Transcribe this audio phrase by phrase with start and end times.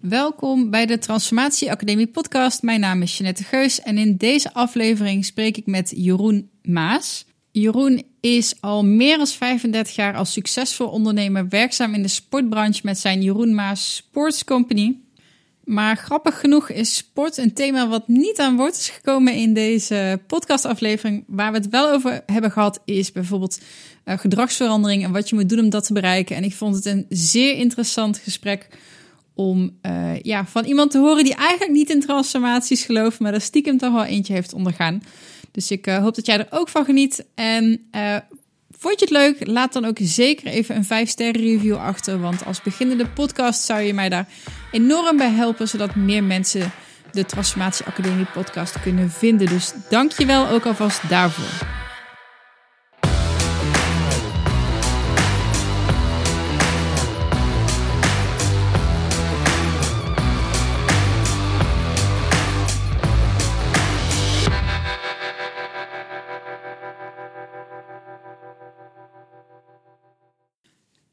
[0.00, 2.62] Welkom bij de Transformatie Academie podcast.
[2.62, 7.24] Mijn naam is Jeanette Geus en in deze aflevering spreek ik met Jeroen Maas.
[7.50, 12.98] Jeroen is al meer dan 35 jaar als succesvol ondernemer werkzaam in de sportbranche met
[12.98, 14.96] zijn Jeroen Maas Sports Company.
[15.64, 20.20] Maar grappig genoeg is sport een thema wat niet aan woord is gekomen in deze
[20.26, 21.24] podcastaflevering.
[21.26, 23.60] Waar we het wel over hebben gehad is bijvoorbeeld
[24.04, 26.36] uh, gedragsverandering en wat je moet doen om dat te bereiken.
[26.36, 28.68] En ik vond het een zeer interessant gesprek
[29.34, 33.40] om uh, ja, van iemand te horen die eigenlijk niet in transformaties gelooft, maar er
[33.40, 35.02] stiekem toch wel eentje heeft ondergaan.
[35.50, 37.26] Dus ik uh, hoop dat jij er ook van geniet.
[37.34, 38.16] En uh,
[38.78, 39.46] vond je het leuk?
[39.46, 42.20] Laat dan ook zeker even een 5 sterren review achter.
[42.20, 44.28] Want als beginnende podcast zou je mij daar
[44.72, 46.72] enorm bij helpen, zodat meer mensen
[47.12, 49.46] de Transformatie Academie podcast kunnen vinden.
[49.46, 51.79] Dus dank je wel ook alvast daarvoor.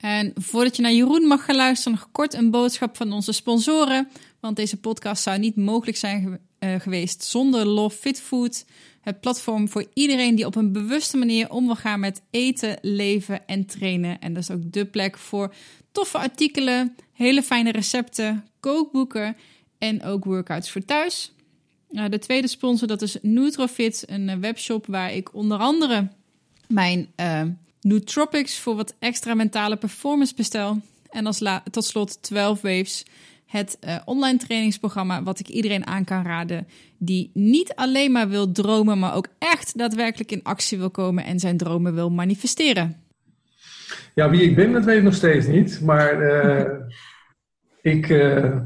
[0.07, 4.07] En voordat je naar Jeroen mag gaan luisteren, nog kort een boodschap van onze sponsoren.
[4.39, 8.65] Want deze podcast zou niet mogelijk zijn uh, geweest zonder Love Fit Food.
[9.01, 13.47] Het platform voor iedereen die op een bewuste manier om wil gaan met eten, leven
[13.47, 14.19] en trainen.
[14.19, 15.53] En dat is ook de plek voor
[15.91, 19.35] toffe artikelen, hele fijne recepten, kookboeken
[19.77, 21.33] en ook workouts voor thuis.
[21.91, 26.07] Uh, de tweede sponsor dat is Nutrofit, een webshop waar ik onder andere
[26.67, 27.41] mijn uh,
[27.81, 30.81] Nootropics voor wat extra mentale performance bestel.
[31.09, 33.05] En als tot slot 12 Waves,
[33.45, 38.51] het uh, online trainingsprogramma wat ik iedereen aan kan raden die niet alleen maar wil
[38.51, 43.01] dromen, maar ook echt daadwerkelijk in actie wil komen en zijn dromen wil manifesteren.
[44.15, 45.81] Ja, wie ik ben, dat weet ik nog steeds niet.
[45.81, 46.65] Maar uh,
[47.93, 48.57] ik uh,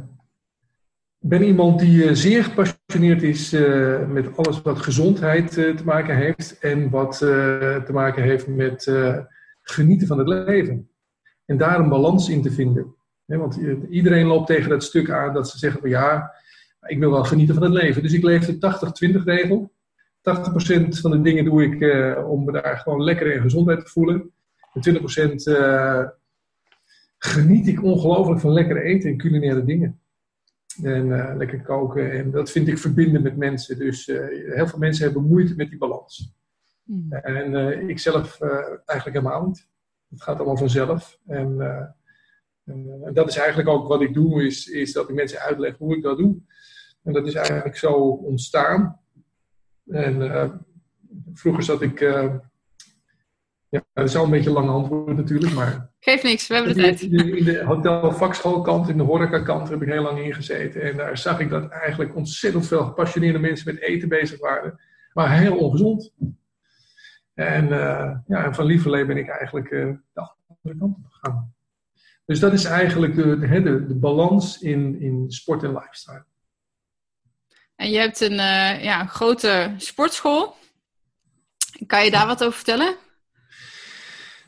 [1.20, 6.60] ben iemand die zeer gepassioneerd is uh, met alles wat gezondheid uh, te maken heeft
[6.60, 8.92] en wat uh, te maken heeft met
[9.62, 10.90] genieten van het leven.
[11.46, 12.96] En daar een balans in te vinden.
[13.26, 13.60] Want
[13.90, 16.34] iedereen loopt tegen dat stuk aan dat ze zeggen van ja,
[16.82, 18.02] ik wil wel genieten van het leven.
[18.02, 19.72] Dus ik leef de 80-20 regel.
[19.72, 21.74] 80% van de dingen doe ik
[22.26, 24.32] om me daar gewoon lekker in gezondheid te voelen.
[24.74, 26.14] En 20%
[27.18, 30.01] geniet ik ongelooflijk van lekker eten en culinaire dingen.
[30.84, 32.12] En uh, lekker koken.
[32.12, 33.78] En dat vind ik verbinden met mensen.
[33.78, 36.34] Dus uh, heel veel mensen hebben moeite met die balans.
[36.84, 37.14] Mm.
[37.14, 39.68] En uh, ik zelf eigenlijk helemaal niet.
[40.10, 41.20] Het gaat allemaal vanzelf.
[41.28, 41.58] En
[43.14, 46.04] dat is eigenlijk ook wat ik doe, is, is dat ik mensen uitleg hoe ik
[46.04, 46.38] dat doe.
[47.04, 49.00] En dat is eigenlijk zo ontstaan.
[49.88, 50.66] En
[51.34, 52.00] vroeger zat ik
[53.72, 55.90] ja, dat is al een beetje een lang antwoord natuurlijk, maar...
[56.00, 57.02] Geeft niks, we hebben de tijd.
[57.02, 60.82] In de hotel vakschoolkant, in de horecakant heb ik heel lang ingezeten.
[60.82, 64.80] En daar zag ik dat eigenlijk ontzettend veel gepassioneerde mensen met eten bezig waren.
[65.14, 66.14] Maar heel ongezond.
[67.34, 71.54] En, uh, ja, en van lieverlee ben ik eigenlijk uh, de andere kant op gegaan.
[72.26, 76.26] Dus dat is eigenlijk de, de, de, de balans in, in sport en lifestyle.
[77.76, 80.56] En je hebt een uh, ja, grote sportschool.
[81.86, 82.96] Kan je daar wat over vertellen?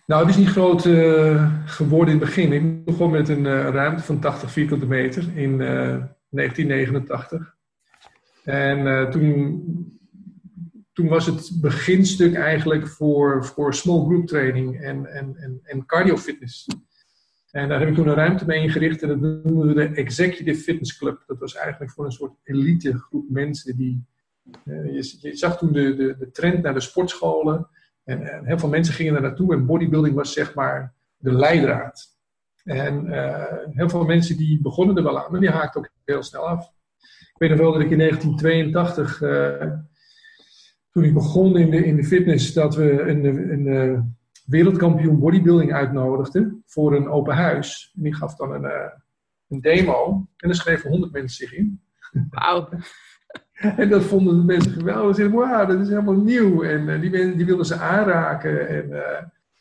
[0.06, 2.54] Nou, het is niet groot uh, geworden in het begin.
[2.54, 7.56] Ik begon met een uh, ruimte van 80 vierkante meter in uh, 1989.
[8.44, 9.64] En toen,
[10.94, 16.18] toen was het beginstuk eigenlijk voor, voor small group training en, en, en, en cardio
[16.18, 16.68] fitness.
[17.52, 20.62] En daar heb ik toen een ruimte mee ingericht en dat noemden we de Executive
[20.62, 21.24] Fitness Club.
[21.28, 24.06] Dat was eigenlijk voor een soort elite groep mensen die...
[24.64, 27.68] je, je zag toen de, de, de trend naar de sportscholen
[28.04, 32.12] en, heel veel mensen gingen er naartoe en bodybuilding was zeg maar de leidraad.
[32.64, 36.24] En uh, heel veel mensen die begonnen er wel aan, maar die haakten ook heel
[36.24, 36.72] snel af.
[37.00, 39.72] Ik weet nog wel dat ik in 1982, uh, eh,
[40.92, 44.00] toen ik begon in de, in de fitness, dat we een, een, uh,
[44.46, 47.92] wereldkampioen bodybuilding uitnodigden voor een open huis.
[47.96, 48.92] En die gaf dan een,
[49.48, 51.82] een demo en er schreven 100 mensen zich in.
[52.30, 52.70] Wauw.
[53.78, 55.16] En dat vonden de mensen geweldig.
[55.16, 56.64] Ze zeiden, wauw, dat is helemaal nieuw.
[56.64, 58.68] En uh, die, die wilden ze aanraken.
[58.68, 59.02] En, uh,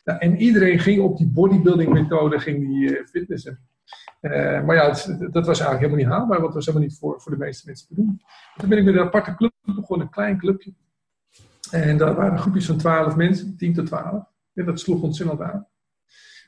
[0.05, 3.59] nou, en iedereen ging op die bodybuilding methode ging die, uh, fitnessen.
[4.67, 6.41] maar ja, dat, dat, was eigenlijk helemaal niet haalbaar.
[6.41, 8.21] Want dat was helemaal niet voor, voor de meeste mensen te doen.
[8.57, 10.73] Toen ben ik met een aparte club begonnen, een klein clubje.
[11.71, 14.25] En daar waren groepjes van 12 mensen, 10 tot 12.
[14.55, 15.67] En dat sloeg ontzettend aan.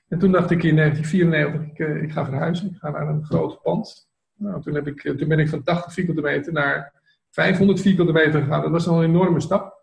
[0.09, 2.71] En toen dacht ik in 1994, ik, ik ga verhuizen.
[2.71, 4.09] Ik ga naar een groot pand.
[4.37, 6.93] Nou, toen, heb ik, toen ben ik van 80 vierkante meter naar
[7.35, 8.63] 500 vierkante meter gegaan.
[8.63, 9.83] Dat was al een enorme stap.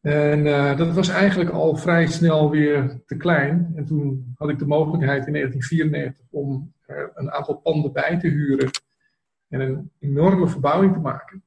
[0.00, 3.72] En uh, dat was eigenlijk al vrij snel weer te klein.
[3.74, 8.28] En toen had ik de mogelijkheid in 1994 om er een aantal panden bij te
[8.28, 8.70] huren
[9.48, 11.44] en een enorme verbouwing te maken.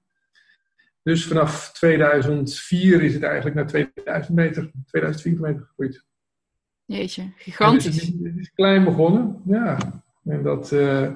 [1.03, 6.05] Dus vanaf 2004 is het eigenlijk naar 2000 meter, 2004 meter gegroeid.
[6.85, 7.83] Jeetje, gigantisch.
[7.83, 9.77] Dus het, is, klein begonnen, ja.
[10.23, 11.15] En, dat, uh,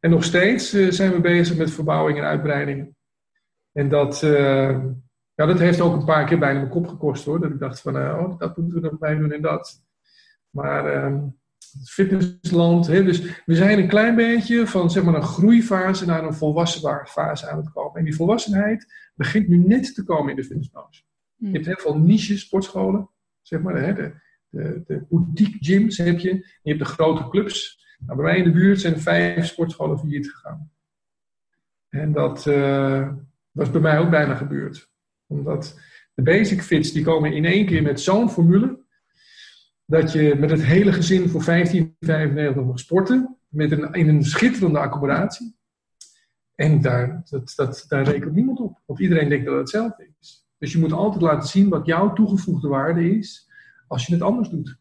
[0.00, 2.94] en nog steeds uh, zijn we bezig met verbouwing en uitbreiding.
[3.72, 4.84] En dat, uh,
[5.34, 7.40] ja, dat heeft ook een paar keer bijna mijn kop gekost hoor.
[7.40, 9.84] Dat ik dacht van, oh, dat moeten we nog bij doen en dat.
[10.50, 11.20] Maar ehm,
[11.78, 16.24] het fitnessland, hè, dus we zijn een klein beetje van zeg maar een groeifase naar
[16.24, 17.98] een volwassen fase aan het komen.
[17.98, 21.02] En die volwassenheid begint nu net te komen in de fitnessbranche.
[21.36, 21.48] Hmm.
[21.48, 23.10] Je hebt heel veel niche sportscholen,
[23.42, 24.14] zeg maar, hè, de,
[24.48, 26.34] de, de boutique gyms heb je.
[26.62, 27.84] Je hebt de grote clubs.
[27.98, 30.70] Nou, bij mij in de buurt zijn vijf sportscholen failliet gegaan.
[31.88, 33.08] En dat uh,
[33.50, 34.90] was bij mij ook bijna gebeurd.
[35.26, 35.80] Omdat
[36.14, 38.84] de basic fits die komen in één keer met zo'n formule.
[39.84, 43.36] Dat je met het hele gezin voor 15,95 mag sporten.
[43.48, 45.56] Met een, in een schitterende accommodatie.
[46.54, 48.80] En daar, dat, dat, daar rekent niemand op.
[48.86, 50.46] Want iedereen denkt dat het hetzelfde is.
[50.58, 53.50] Dus je moet altijd laten zien wat jouw toegevoegde waarde is
[53.86, 54.78] als je het anders doet.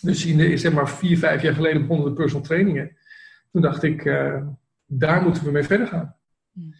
[0.00, 2.96] Dus in de, zeg maar vier, vijf jaar geleden begonnen de personal trainingen.
[3.52, 4.46] Toen dacht ik, uh,
[4.86, 6.16] daar moeten we mee verder gaan.
[6.52, 6.74] Hmm.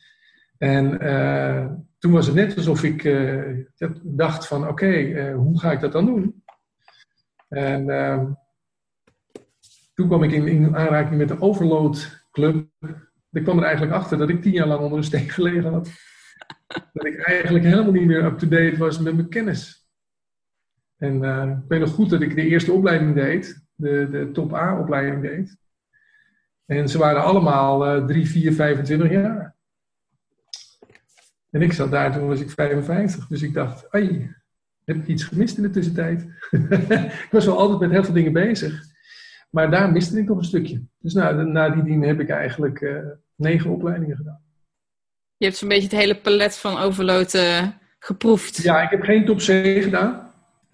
[0.59, 1.67] En uh,
[1.99, 3.65] toen was het net alsof ik uh,
[4.03, 6.45] dacht van, oké, hoe ga ik dat dan doen?
[7.49, 8.27] En ehm,
[9.95, 12.67] toen kwam ik in, in, aanraking met de Overload Club.
[13.33, 15.91] Ik kwam er eigenlijk achter dat ik tien jaar lang onder een steen gelegen had.
[16.93, 19.86] Dat ik eigenlijk helemaal niet meer up-to-date was met mijn kennis.
[20.96, 24.54] En uh, ik weet nog goed dat ik de eerste opleiding deed, de, de top
[24.54, 25.56] A-opleiding deed.
[26.66, 29.54] En ze waren allemaal uh, 3, 4, 25 jaar.
[31.50, 33.26] En ik zat daar, toen was ik 55.
[33.26, 34.34] Dus ik dacht, ai,
[34.84, 36.26] heb ik iets gemist in de tussentijd?
[37.26, 38.82] ik was wel altijd met heel veel dingen bezig.
[39.50, 40.82] Maar daar miste ik nog een stukje.
[40.98, 42.98] Dus na, na die dien heb ik eigenlijk uh,
[43.34, 44.40] negen opleidingen gedaan.
[45.37, 47.66] Je hebt zo'n beetje het hele palet van overload uh,
[47.98, 48.56] geproefd.
[48.56, 49.43] Ja, ik heb geen top C
[49.82, 50.25] gedaan.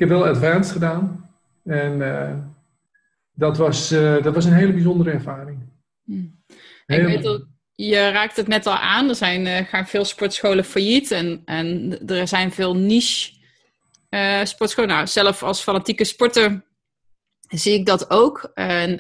[0.02, 1.30] Ik heb wel advanced gedaan.
[1.64, 2.32] En uh,
[3.34, 5.58] dat, was, uh, dat was een hele bijzondere ervaring.
[6.04, 6.42] Hmm.
[6.86, 9.08] Ik weet ook, je raakt het net al aan.
[9.08, 11.10] Er zijn, uh, gaan veel sportscholen failliet.
[11.10, 13.32] En, en er zijn veel niche
[14.42, 14.90] sportscholen.
[14.90, 16.64] Nou, zelf als fanatieke sporter
[17.48, 18.50] zie ik dat ook.
[18.54, 18.92] En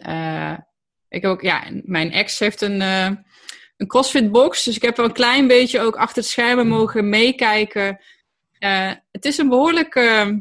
[1.08, 4.64] ik ook, ja, mijn ex heeft een, een CrossFit box.
[4.64, 8.00] Dus ik heb wel een klein beetje ook achter het schermen mogen meekijken.
[9.10, 10.40] het is een behoorlijke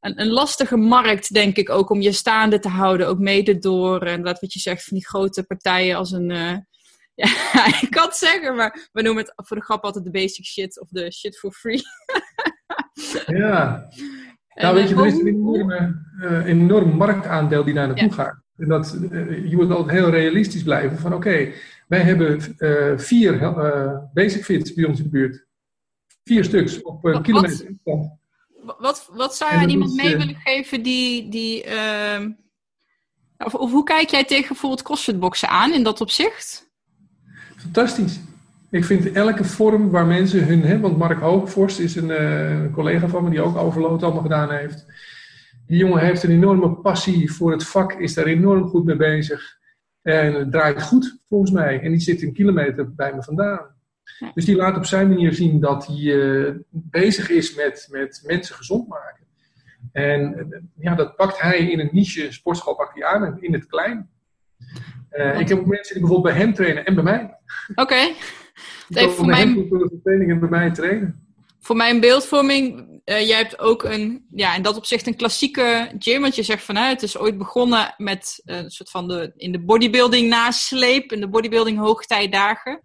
[0.00, 3.06] een, een, lastige markt, denk ik, ook om je staande te houden.
[3.06, 6.30] Ook mede door, en dat wat je zegt, van die grote partijen als een...
[6.30, 6.56] Uh,
[7.52, 10.44] ja, ik kan het zeggen, maar we noemen het voor de grap altijd de basic
[10.44, 11.82] shit of de shit for free.
[13.40, 13.88] ja.
[14.54, 18.42] Nou, weet je, er is een enorme, uh, enorm marktaandeel die daar naartoe gaat.
[18.56, 21.52] En dat, uh, je moet altijd heel realistisch blijven van oké,
[21.88, 22.40] wij hebben
[23.00, 23.54] vier
[24.14, 25.46] basic fits bij ons in de buurt.
[26.24, 27.76] Vier stuks op een kilometer
[28.78, 31.28] wat, wat zou je aan iemand mee eh, willen geven die.
[31.28, 32.26] die uh,
[33.38, 36.70] of, of, hoe kijk jij tegen bijvoorbeeld crossfitboxen aan in dat opzicht?
[37.56, 38.20] Fantastisch.
[38.70, 40.62] Ik vind elke vorm waar mensen hun.
[40.62, 44.50] Hè, want Mark Hoogvorst is een uh, collega van me die ook overload allemaal gedaan
[44.50, 44.86] heeft.
[45.66, 49.58] Die jongen heeft een enorme passie voor het vak, is daar enorm goed mee bezig.
[50.02, 51.80] En het draait goed volgens mij.
[51.80, 53.79] En die zit een kilometer bij me vandaan.
[54.34, 58.54] Dus die laat op zijn manier zien dat hij uh, bezig is met, met mensen
[58.54, 59.26] gezond maken.
[59.92, 63.66] En uh, ja, dat pakt hij in een niche sportschool pakt hij aan, in het
[63.66, 64.10] klein.
[65.12, 67.38] Uh, ik heb ook mensen die bijvoorbeeld bij hem trainen en bij mij.
[67.70, 67.80] Oké.
[67.82, 68.14] Okay.
[68.88, 69.68] Even voor mijn
[70.02, 71.28] training en bij mij trainen.
[71.60, 76.20] Voor mijn beeldvorming, jij hebt ook een, ja, in dat opzicht een klassieke gym.
[76.20, 79.60] Want je zegt van, het is ooit begonnen met een soort van de, in de
[79.60, 82.80] bodybuilding nasleep, in de bodybuilding hoogtijdagen.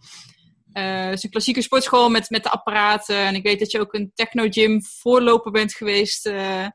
[0.77, 3.17] Uh, het is een klassieke sportschool met, met de apparaten.
[3.17, 6.67] En ik weet dat je ook een techno-gym voorloper bent geweest uh,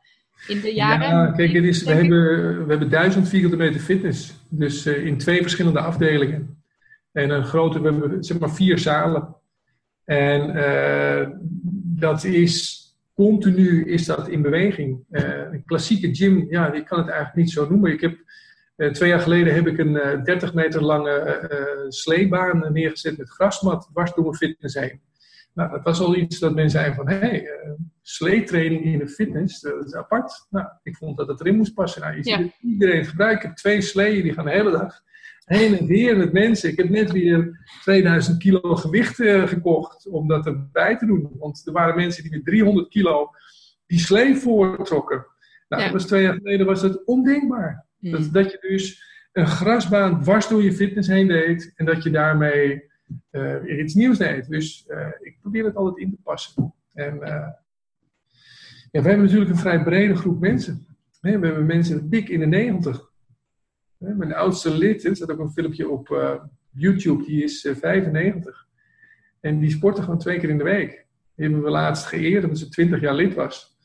[0.47, 1.09] in de jaren.
[1.09, 4.35] Ja, kijk, het is, we, hebben, we hebben duizend vierkante meter fitness.
[4.49, 6.63] Dus uh, in twee verschillende afdelingen.
[7.13, 9.37] En een grote, we hebben zeg maar vier zalen.
[10.05, 10.55] En
[11.97, 15.05] dat is continu is dat in beweging.
[15.11, 17.93] een klassieke gym, ja, ik kan het eigenlijk niet zo noemen.
[17.93, 18.19] Ik heb eh,
[18.89, 19.93] twee jaar geleden heb ik een
[20.25, 25.01] 30 eh, meter lange uh, sleebaan neergezet met grasmat dwars door mijn fitness heen.
[25.55, 27.49] Nou, dat was al iets dat men zei van, hé, hey,
[28.03, 30.47] sleetraining in de fitness, dat is apart.
[30.51, 32.03] Nou, ik vond dat het erin moest passen.
[32.03, 33.37] Nou, je ziet iedereen gebruikt.
[33.37, 35.01] Ik heb twee sleeën, die gaan de hele dag.
[35.45, 36.71] heen en weer met mensen.
[36.71, 41.31] Ik heb net weer 2000 kilo gewicht uh, gekocht om dat erbij te doen.
[41.39, 43.31] Want er waren mensen die met 300 kilo
[43.87, 45.27] die slee voortrokken.
[45.69, 47.89] Nou, dat was twee jaar geleden was dat ondenkbaar.
[48.01, 49.03] Dat, dat je dus
[49.33, 52.89] een grasbaan dwars door je fitness heen deed en dat je daarmee
[53.31, 54.49] uh, weer iets nieuws deed.
[54.49, 56.75] Dus uh, ik probeer het altijd in te passen.
[56.93, 57.15] En
[58.93, 60.87] ja, we hebben natuurlijk een vrij brede groep mensen.
[61.21, 63.11] We hebben mensen dik in de 90.
[63.97, 66.09] Mijn oudste lid, er staat ook een filmpje op
[66.73, 68.69] YouTube, die is 95.
[69.41, 70.91] Eh, en die sportte gewoon twee keer in de week.
[71.35, 73.79] Die hebben we laatst geëerd omdat ze 20 jaar lid was.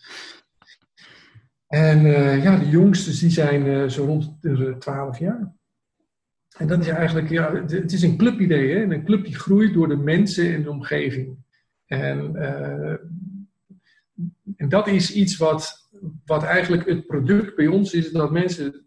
[1.76, 5.54] En uh, ja, de jongsten die zijn zo rond de 12 jaar.
[6.58, 8.76] En dat is eigenlijk, ja, het is een clubidee.
[8.76, 8.82] Hè?
[8.82, 11.38] een club die groeit door de mensen en de omgeving.
[11.86, 12.36] En,
[14.58, 15.90] en dat is iets wat,
[16.26, 18.86] wat eigenlijk het product bij ons is, dat mensen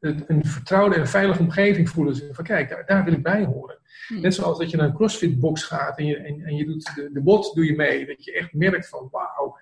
[0.00, 2.34] een vertrouwde en veilige omgeving voelen.
[2.34, 3.78] Van kijk, daar, daar wil ik bij horen.
[4.06, 4.20] Hmm.
[4.20, 6.94] Net zoals dat je naar een crossfit box gaat en je, en, en je doet
[6.94, 8.06] de, de bot doe je mee.
[8.06, 9.58] Dat je echt merkt van wauw,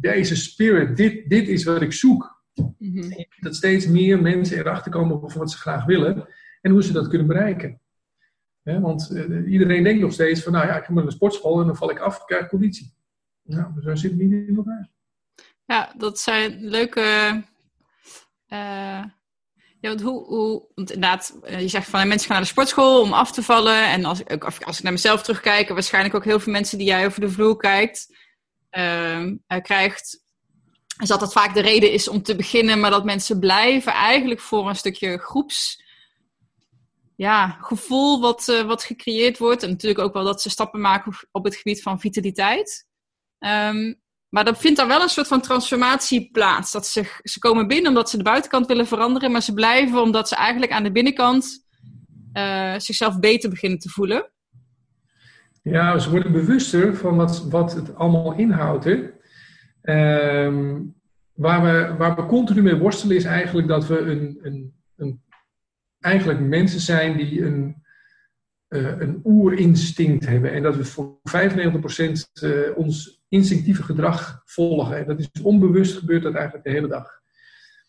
[0.00, 2.42] deze spirit, dit, dit is wat ik zoek.
[2.78, 6.28] Mm Dat steeds meer mensen erachter komen over wat ze graag willen
[6.60, 7.80] en hoe ze dat kunnen bereiken.
[8.62, 11.66] want uh, iedereen denkt nog steeds van nou ja, ik ga naar de sportschool en
[11.66, 12.94] dan val ik af, krijg conditie.
[13.42, 14.90] Nou, zo zit het niet in elkaar.
[15.64, 17.42] Ja, dat zijn leuke...
[18.48, 19.04] Uh
[19.80, 23.00] ja, want hoe, hoe want inderdaad, eh, je zegt van mensen gaan naar de sportschool
[23.00, 23.84] om af te vallen.
[23.84, 27.06] En als, ik, als ik naar mezelf terugkijk, waarschijnlijk ook heel veel mensen die jij
[27.06, 28.16] over de vloer kijkt,
[29.62, 30.24] krijgt,
[31.00, 34.40] is dat dat vaak de reden is om te beginnen, maar dat mensen blijven eigenlijk
[34.40, 35.82] voor een stukje groeps.
[37.16, 39.62] Ja, gevoel wat, uh, wat gecreëerd wordt.
[39.62, 42.86] En natuurlijk ook wel dat ze stappen maken op het gebied van vitaliteit.
[43.38, 46.72] Um, maar dan vindt daar wel een soort van transformatie plaats.
[46.72, 50.28] Dat ze, ze komen binnen omdat ze de buitenkant willen veranderen, maar ze blijven omdat
[50.28, 51.66] ze eigenlijk aan de binnenkant
[52.32, 54.30] uh, zichzelf beter beginnen te voelen.
[55.62, 58.86] Ja, ze worden bewuster van wat, wat het allemaal inhoudt.
[59.82, 60.80] Ehm,
[61.32, 65.22] waar, we, waar we continu mee worstelen is eigenlijk dat we een, een, een
[66.00, 67.82] eigenlijk mensen zijn die een,
[68.68, 70.52] uh, een oerinstinct hebben.
[70.52, 74.96] En dat we voor 95% uh, ons instinctieve gedrag volgen.
[74.96, 77.20] En dat is onbewust gebeurt dat eigenlijk de hele dag.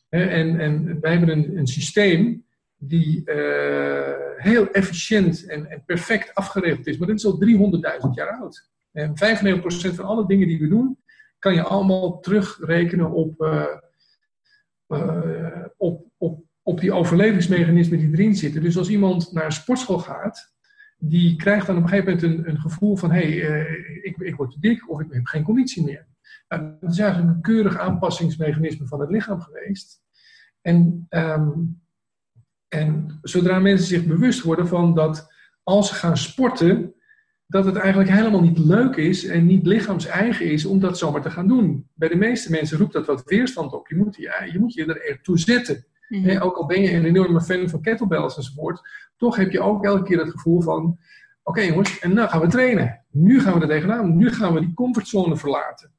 [0.09, 2.45] En, en wij hebben een, een systeem
[2.83, 6.97] die uh, heel efficiënt en, en, perfect afgeregeld is.
[6.97, 7.43] Maar dit is al
[8.03, 8.69] 300.000 jaar oud.
[8.91, 9.63] En 95%
[9.95, 10.99] van alle dingen die we doen,
[11.39, 13.65] kan je allemaal terugrekenen op, uh,
[14.87, 18.61] uh, op, op, op die overlevingsmechanismen die erin zitten.
[18.61, 20.53] Dus als iemand naar een sportschool gaat,
[20.97, 23.65] die krijgt dan op een gegeven moment een, een gevoel van: hé, hey,
[24.01, 26.07] ik, ik word te dik of ik heb geen conditie meer.
[26.47, 30.01] Nou, dat is eigenlijk een keurig aanpassingsmechanisme van het lichaam geweest.
[30.61, 31.81] En, um,
[32.73, 36.93] en zodra mensen zich bewust worden van dat als ze gaan sporten,
[37.47, 41.31] dat het eigenlijk helemaal niet leuk is en niet lichaams-eigen is om dat zomaar te
[41.31, 41.87] gaan doen.
[41.93, 43.87] Bij de meeste mensen roept dat wat weerstand op.
[43.87, 45.85] Je moet je, je, moet je er ertoe zetten.
[46.07, 48.81] Mm ook al ben je een enorme fan van kettlebells enzovoort,
[49.17, 50.99] toch heb je ook elke keer het gevoel van:
[51.43, 53.05] oké jongens, en nou gaan we trainen.
[53.11, 54.17] Nu gaan we er tegenaan.
[54.17, 55.91] Nu gaan we die comfortzone verlaten.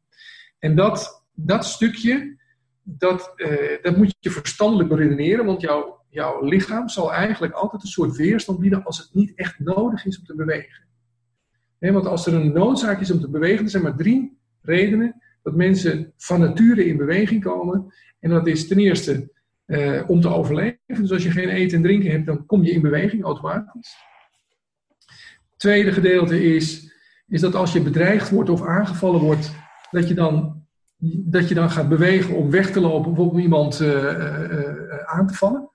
[0.59, 2.37] En dat, dat stukje,
[2.83, 7.89] dat, uh, dat moet je verstandelijk beredeneren, want jouw, jouw lichaam zal eigenlijk altijd een
[7.89, 10.85] soort weerstand bieden als het niet echt nodig is om te bewegen.
[11.79, 15.55] want als er een noodzaak is om te bewegen, er zijn maar drie redenen dat
[15.55, 17.95] mensen van nature in beweging komen.
[18.21, 19.31] En dat is ten eerste
[19.67, 20.79] uh, om te overleven.
[20.87, 23.97] Dus als je geen eten en drinken hebt, dan kom je in beweging automatisch.
[25.57, 26.93] Tweede gedeelte is,
[27.27, 29.53] is dat als je bedreigd wordt of aangevallen wordt,
[29.91, 30.65] dat je dan,
[31.07, 35.27] dat je dan gaat bewegen om weg te lopen of om iemand uh, uh, aan
[35.27, 35.72] te vallen.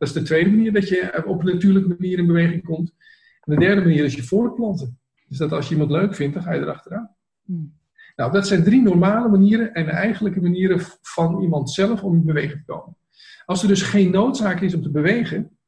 [0.00, 2.94] Dat is de tweede manier dat je op een natuurlijke manier in beweging komt.
[3.40, 4.98] En de derde manier is je voortplanten.
[5.28, 7.16] Dus dat als je iemand leuk vindt, dan ga je erachteraan.
[7.44, 7.78] Hmm.
[8.16, 12.58] Nou, dat zijn drie normale manieren en eigenlijke manieren van iemand zelf om in beweging
[12.58, 12.96] te komen.
[13.44, 15.58] Als er dus geen noodzaak is om te bewegen,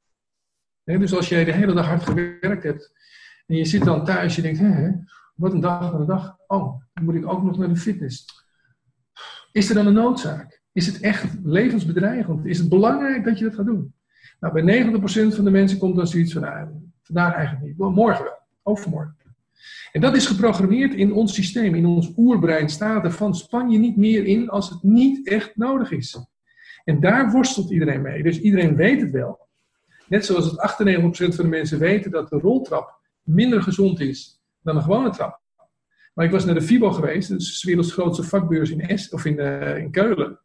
[0.84, 2.92] hè, dus als jij de hele dag hard gewerkt hebt
[3.46, 4.90] en je zit dan thuis, je denkt, hè,
[5.34, 8.26] wat een dag van een dag, oh, dan moet ik ook nog naar de fitness.
[9.52, 10.62] Is er dan een noodzaak?
[10.72, 12.46] Is het echt levensbedreigend?
[12.46, 13.94] Is het belangrijk dat je dat gaat doen?
[14.42, 14.84] Nou, bij
[15.32, 16.68] 90% van de mensen komt dan zoiets van, nou,
[17.02, 19.16] vandaag eigenlijk niet, morgen wel, overmorgen.
[19.92, 23.78] En dat is geprogrammeerd in ons systeem, in ons oerbrein staat er van span je
[23.78, 26.18] niet meer in als het niet echt nodig is.
[26.84, 28.22] En daar worstelt iedereen mee.
[28.22, 29.48] Dus iedereen weet het wel.
[30.08, 34.76] Net zoals het 98% van de mensen weten dat de roltrap minder gezond is dan
[34.76, 35.40] een gewone trap.
[36.14, 39.08] Maar ik was naar de FIBO geweest, dat is de werelds grootste vakbeurs in, es,
[39.08, 40.40] of in, uh, in Keulen.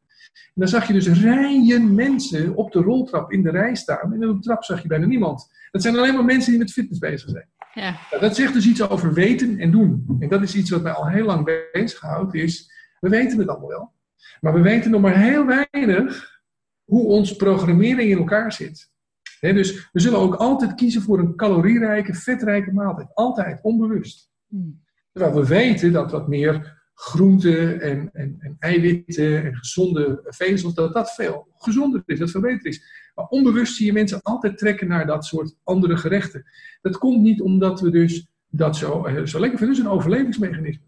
[0.46, 4.14] En dan zag je dus rijen mensen op de roltrap in de rij staan.
[4.14, 5.48] En op de trap zag je bijna niemand.
[5.72, 7.50] Dat zijn alleen maar mensen die met fitness bezig zijn.
[7.74, 7.96] Ja.
[8.10, 10.18] Nou, dat zegt dus iets over weten en doen.
[10.20, 12.34] En dat is iets wat mij al heel lang bezighoudt.
[12.34, 13.94] Is, we weten het allemaal wel.
[14.42, 16.42] Maar we weten nog maar heel weinig
[16.84, 18.92] hoe onze programmering in elkaar zit.
[19.40, 23.08] Dus we zullen ook altijd kiezen voor een calorierijke, vetrijke maaltijd.
[23.14, 24.30] Altijd, onbewust.
[24.48, 24.84] Hmm.
[25.12, 30.94] Terwijl we weten dat wat meer groenten en, en, en eiwitten en gezonde vezels, dat
[30.94, 33.10] dat veel gezonder is, dat veel beter is.
[33.16, 36.44] Maar onbewust zie je mensen altijd trekken naar dat soort andere gerechten.
[36.82, 39.76] Dat komt niet omdat we dus dat zo, eh, zo lekker vinden.
[39.78, 40.84] Dat is een overlevingsmechanisme.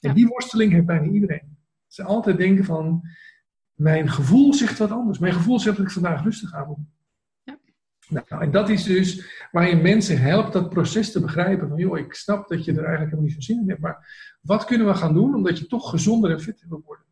[0.00, 0.14] En Ja.
[0.14, 1.56] die worsteling heeft bijna iedereen.
[1.86, 3.02] Ze altijd denken van,
[3.74, 5.18] mijn gevoel zegt wat anders.
[5.18, 6.78] Mijn gevoel zegt dat ik vandaag rustig aan moet.
[8.08, 11.68] Nou, en dat is dus waar je mensen helpt dat proces te begrijpen.
[11.68, 13.80] Van, joh, ik snap dat je er eigenlijk helemaal niet zo zin in hebt.
[13.80, 14.06] Maar
[14.40, 17.04] wat kunnen we gaan doen omdat je toch gezonder en fitter wil worden?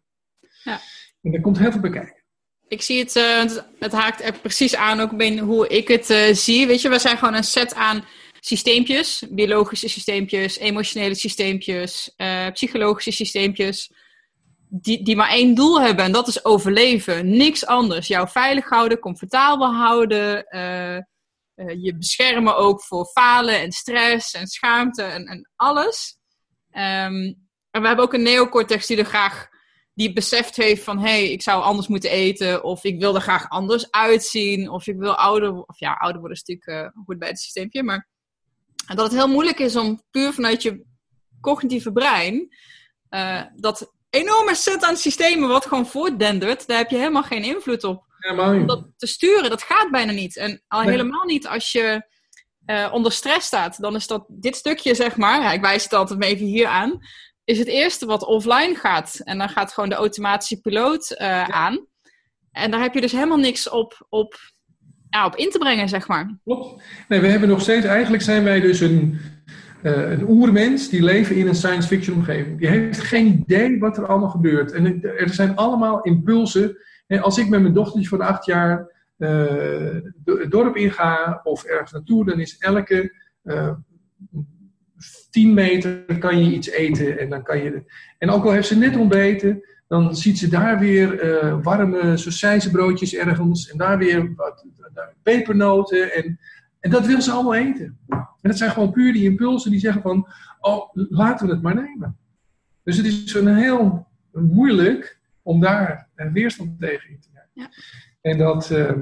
[0.65, 0.81] Ja.
[1.23, 2.23] En daar komt heel veel bij kijken.
[2.69, 6.11] Ik zie het, eh, het, het haakt er precies aan ook bij hoe ik het
[6.11, 6.67] eh, zie.
[6.67, 8.05] Weet je, we zijn gewoon een set aan
[8.41, 13.91] systeempjes, biologische systeempjes, emotionele systeempjes, eh, psychologische systeempjes,
[14.75, 17.37] die, die maar één doel hebben en dat is overleven.
[17.37, 18.07] Niks anders.
[18.07, 21.03] Jou veilig houden, comfortabel houden, eh, eh,
[21.55, 26.19] je beschermen ook voor falen en stress en schaamte en, en alles.
[26.71, 27.33] Ehm,
[27.71, 29.49] en we hebben ook een neocortex die er graag
[29.95, 33.21] die beseft heeft van hé, hey, ik zou anders moeten eten, of ik wil er
[33.21, 37.19] graag anders uitzien, of ik wil ouder, of ja, ouder worden is natuurlijk uh, goed
[37.19, 38.09] bij het systeempje, maar
[38.87, 40.85] dat het heel moeilijk is om puur vanuit je
[41.41, 42.49] cognitieve brein
[43.57, 48.05] dat enorme set aan systemen wat gewoon voortdendert, daar heb je helemaal geen invloed op.
[48.37, 50.37] Om dat te sturen, dat gaat bijna niet.
[50.37, 50.91] En al Nee.
[50.91, 52.07] helemaal niet als je
[52.67, 53.81] uh, onder stress staat.
[53.81, 56.99] Dan is dat dit stukje, zeg maar, ja, ik wijs het altijd even hier aan,
[57.45, 59.21] is het eerste wat offline gaat.
[59.25, 61.47] En dan gaat gewoon de automatische piloot uh, ja.
[61.47, 61.87] aan.
[62.51, 64.35] En daar heb je dus helemaal niks op, op,
[65.11, 66.39] ja, op in te brengen, zeg maar.
[66.45, 66.83] Klopt.
[67.09, 69.21] Nee, we hebben nog steeds, eigenlijk zijn wij dus een,
[69.83, 72.59] uh, een oermens die leven in een science fiction omgeving.
[72.59, 74.73] Die heeft geen idee wat er allemaal gebeurt.
[74.73, 76.77] En er zijn allemaal impulsen.
[77.07, 79.47] En als ik met mijn dochtertje van acht jaar uh,
[80.25, 83.13] het dorp inga of ergens naartoe, dan is elke
[83.45, 83.73] uh,
[85.31, 87.19] 10 meter kan je iets eten.
[87.19, 87.83] En, dan kan je,
[88.19, 93.15] en ook al heeft ze net ontbeten, dan ziet ze daar weer uh, warme sausijzenbroodjes
[93.15, 93.71] ergens.
[93.71, 94.67] En daar weer wat
[95.23, 96.13] pepernoten.
[96.15, 96.39] En,
[96.83, 97.99] en dat wil ze allemaal eten.
[98.09, 100.29] En dat zijn gewoon puur die impulsen die zeggen van,
[100.61, 102.17] oh, laten we het maar nemen.
[102.83, 107.49] Dus het is een heel moeilijk om daar weerstand tegen in te nemen.
[107.53, 107.69] Ja.
[108.21, 108.93] En dat uh,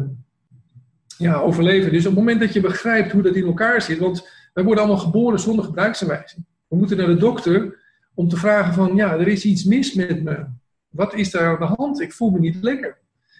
[1.18, 1.92] ja, overleven.
[1.92, 4.84] Dus op het moment dat je begrijpt hoe dat in elkaar zit, want wij worden
[4.84, 6.44] allemaal geboren zonder gebruiksaanwijzing.
[6.68, 7.78] We moeten naar de dokter
[8.14, 10.46] om te vragen van, ja, er is iets mis met me.
[10.88, 12.00] Wat is daar aan de hand?
[12.00, 12.98] Ik voel me niet lekker.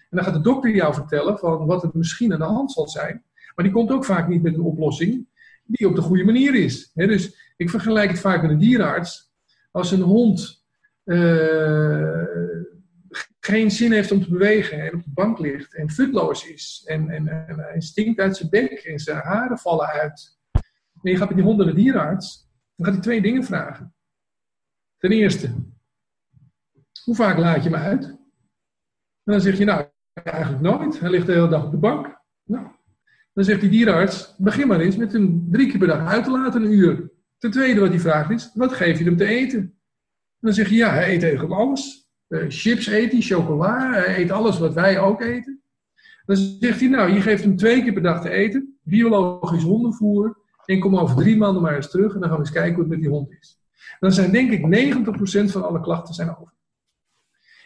[0.09, 2.87] En dan gaat de dokter jou vertellen van wat er misschien aan de hand zal
[2.87, 3.23] zijn.
[3.61, 5.27] Maar die komt ook vaak niet met een oplossing
[5.63, 6.91] die op de goede manier is.
[6.93, 9.31] Dus ik vergelijk het vaak met een dierenarts.
[9.71, 10.65] Als een hond
[11.05, 12.23] uh,
[13.39, 17.09] geen zin heeft om te bewegen en op de bank ligt en futloos is en,
[17.09, 20.39] en, en hij stinkt uit zijn bek en zijn haren vallen uit.
[20.51, 23.93] En je gaat met die hond naar de dierenarts, dan gaat hij twee dingen vragen.
[24.97, 25.53] Ten eerste,
[27.03, 28.03] hoe vaak laat je me uit?
[28.03, 30.99] En dan zeg je, nou, eigenlijk nooit.
[30.99, 32.19] Hij ligt de hele dag op de bank.
[32.43, 32.67] Nou,
[33.33, 36.31] dan zegt die dierenarts, begin maar eens met hem drie keer per dag uit te
[36.31, 37.11] laten, een uur.
[37.37, 39.59] Ten tweede wat hij vraagt is, wat geef je hem te eten?
[39.59, 42.09] En dan zeg je, ja, hij eet eigenlijk alles.
[42.27, 45.61] Uh, chips eet hij, chocola, hij eet alles wat wij ook eten.
[46.25, 50.37] Dan zegt hij, nou, je geeft hem twee keer per dag te eten, biologisch hondenvoer,
[50.65, 52.83] en kom over drie maanden maar eens terug en dan gaan we eens kijken hoe
[52.83, 53.59] het met die hond is.
[53.99, 54.61] Dan zijn denk ik
[55.47, 56.53] 90% van alle klachten zijn over.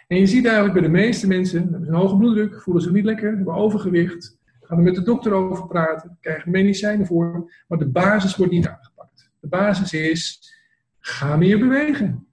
[0.07, 2.91] En je ziet eigenlijk bij de meeste mensen, hebben ze een hoge bloeddruk, voelen zich
[2.91, 4.34] niet lekker, hebben overgewicht,
[4.65, 8.67] gaan er met de dokter over praten, krijgen medicijnen voor, maar de basis wordt niet
[8.67, 9.31] aangepakt.
[9.39, 10.53] De basis is,
[10.99, 12.27] ga meer bewegen.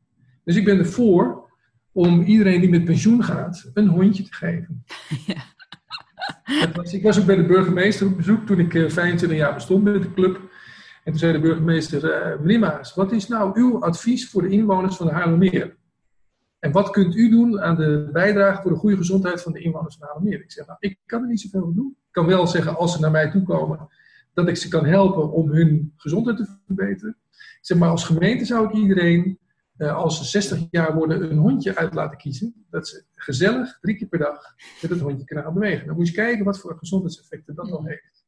[0.45, 1.51] Dus ik ben ervoor
[1.93, 4.85] om iedereen die met pensioen gaat, een hondje te geven.
[6.47, 6.71] Ja.
[6.75, 9.85] Was, ik was ook bij de burgemeester op bezoek toen ik uh, 25 jaar bestond
[9.85, 10.35] met de club.
[11.05, 14.49] En toen zei de burgemeester, uh, meneer Maas, wat is nou uw advies voor de
[14.49, 15.77] inwoners van de Haarlemmeer?
[16.63, 19.97] En wat kunt u doen aan de bijdrage voor de goede gezondheid van de inwoners
[19.97, 20.43] van Haarlemmeer?
[20.43, 21.97] Ik zeg, nou, ik kan er niet zoveel aan doen.
[21.99, 23.89] Ik kan wel zeggen, als ze naar mij toe komen,
[24.33, 27.17] dat ik ze kan helpen om hun gezondheid te verbeteren.
[27.31, 29.39] Ik zeg, maar als gemeente zou ik iedereen,
[29.79, 32.65] uh, als ze 60 jaar worden, een hondje uit laten kiezen.
[32.71, 35.87] Dat ze gezellig, drie keer per dag, met het hondje kunnen gaan bewegen.
[35.87, 38.25] Dan moet je kijken wat voor gezondheidseffecten dat dan heeft.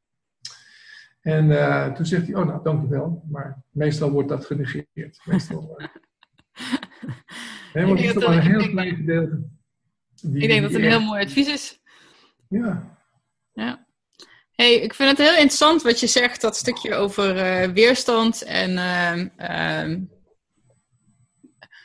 [1.21, 3.23] En uh, toen zegt hij, oh nou, dank u wel.
[3.31, 5.21] Maar meestal wordt dat genegeerd.
[5.25, 5.75] Meestal...
[5.77, 5.87] Uh,
[7.75, 9.49] He, want het is toch maar een heel klein gedeelte.
[10.21, 11.79] die, ik denk dat het een heel mooi advies is.
[12.49, 12.97] Ja,
[13.53, 13.85] Ja.
[14.51, 18.77] Hey, ik vind het heel interessant wat je zegt, dat stukje over eh, weerstand en
[18.77, 20.01] ehm, ehm,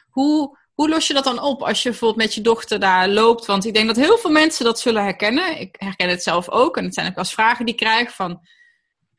[0.09, 3.46] hoe, hoe los je dat dan op als je bijvoorbeeld met je dochter daar loopt?
[3.46, 5.61] Want ik denk dat heel veel mensen dat zullen herkennen.
[5.61, 8.14] Ik herken het zelf ook en het zijn ook wel eens vragen die ik krijg
[8.14, 8.40] van,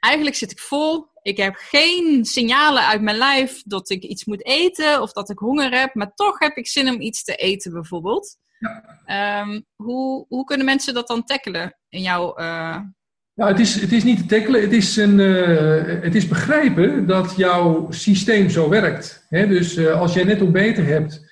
[0.02, 4.46] eigenlijk zit ik vol, ik heb geen signalen uit mijn lijf dat ik iets moet
[4.46, 7.72] eten of dat ik honger heb, maar toch heb ik zin om iets te eten
[7.74, 8.38] bijvoorbeeld.
[9.06, 12.34] Ehm, hoe, hoe kunnen mensen dat dan tackelen in jouw...
[12.34, 12.78] eh,
[13.34, 17.08] Nou, het is, het is niet te tackelen, het is, een, eh, het is begrijpen
[17.08, 19.26] dat jouw systeem zo werkt.
[19.30, 19.48] Hè?
[19.48, 21.31] Dus eh, als jij net ontbeten hebt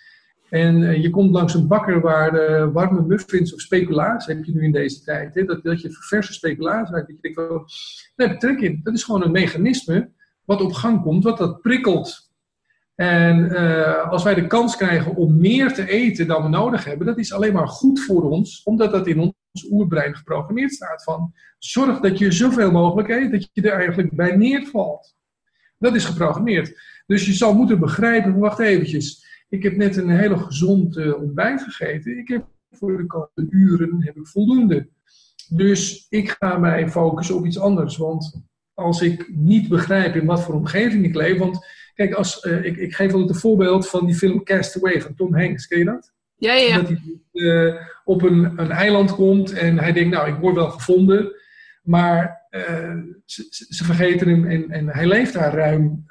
[0.49, 4.51] en eh, je komt langs een bakker waar eh, warme muffins of speculaas heb je
[4.51, 5.43] nu in deze tijd, hè?
[5.43, 7.35] Dat, dat je verse speculaas maakt, dat je
[8.15, 8.79] denkt ik trek in.
[8.83, 10.09] Dat is gewoon een mechanisme
[10.45, 12.29] wat op gang komt, wat dat prikkelt.
[12.95, 17.07] En eh, als wij de kans krijgen om meer te eten dan we nodig hebben,
[17.07, 21.33] dat is alleen maar goed voor ons, omdat dat in ons oerbrein geprogrammeerd staat van
[21.57, 25.15] zorg dat je zoveel mogelijk eet, dat je er eigenlijk bij neervalt.
[25.77, 26.81] Dat is geprogrammeerd.
[27.05, 32.17] Dus je zal moeten begrijpen, wacht eventjes, ik heb net een hele gezond ontbijt gegeten,
[32.17, 34.87] ik heb voor de komende uren heb ik voldoende.
[35.49, 38.41] Dus ik ga mij focussen op iets anders, want
[38.73, 42.77] als ik niet begrijp in wat voor omgeving ik leef, want kijk, als, eh, ik,
[42.77, 46.13] ik geef altijd een voorbeeld van die film Castaway van Tom Hanks, ken je dat?
[46.37, 46.75] ja, ja.
[46.75, 46.99] Dat hij
[47.31, 51.35] eh, op een, een eiland komt en hij denkt, nou, ik word wel gevonden.
[51.83, 56.05] Maar eh, ze, vergeten hem en, en hij leeft daar ruim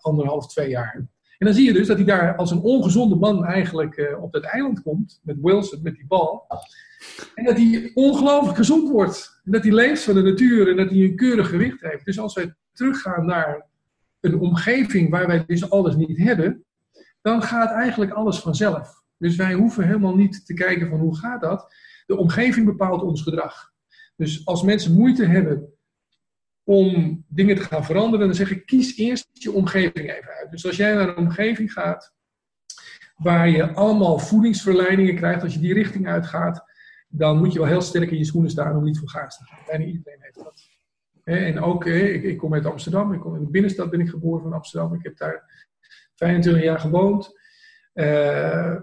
[0.00, 1.06] anderhalf, twee jaar.
[1.42, 4.32] En dan zie je dus dat hij daar als een ongezonde man eigenlijk eh, op
[4.32, 6.46] dat eiland komt, met Wilson, met die bal.
[7.34, 9.40] En dat hij ongelooflijk gezond wordt.
[9.44, 12.04] En dat hij leeft van de natuur en dat hij een keurig gewicht heeft.
[12.04, 13.66] Dus als wij teruggaan naar
[14.20, 16.64] een omgeving waar wij dus alles niet hebben,
[17.22, 19.02] dan gaat eigenlijk alles vanzelf.
[19.18, 21.74] Dus wij hoeven helemaal niet te kijken van hoe gaat dat.
[22.06, 23.72] De omgeving bepaalt ons gedrag.
[24.16, 25.71] Dus als mensen moeite hebben
[26.64, 30.50] om dingen te gaan veranderen, dan zeg ik kies eerst je omgeving even uit.
[30.50, 32.12] Dus als jij naar een omgeving gaat
[33.16, 36.64] waar je allemaal voedingsverleidingen krijgt, als je die richting uitgaat,
[37.08, 39.44] dan moet je wel heel sterk in je schoenen staan om niet voor gaas te
[39.44, 39.58] gaan.
[39.66, 40.70] Bijna iedereen heeft dat.
[41.24, 44.52] En ook, ik kom uit Amsterdam, ik kom in de binnenstad ben ik geboren van
[44.52, 44.94] Amsterdam.
[44.94, 45.66] Ik heb daar
[46.14, 47.40] 25 jaar gewoond.
[47.92, 48.74] Eh,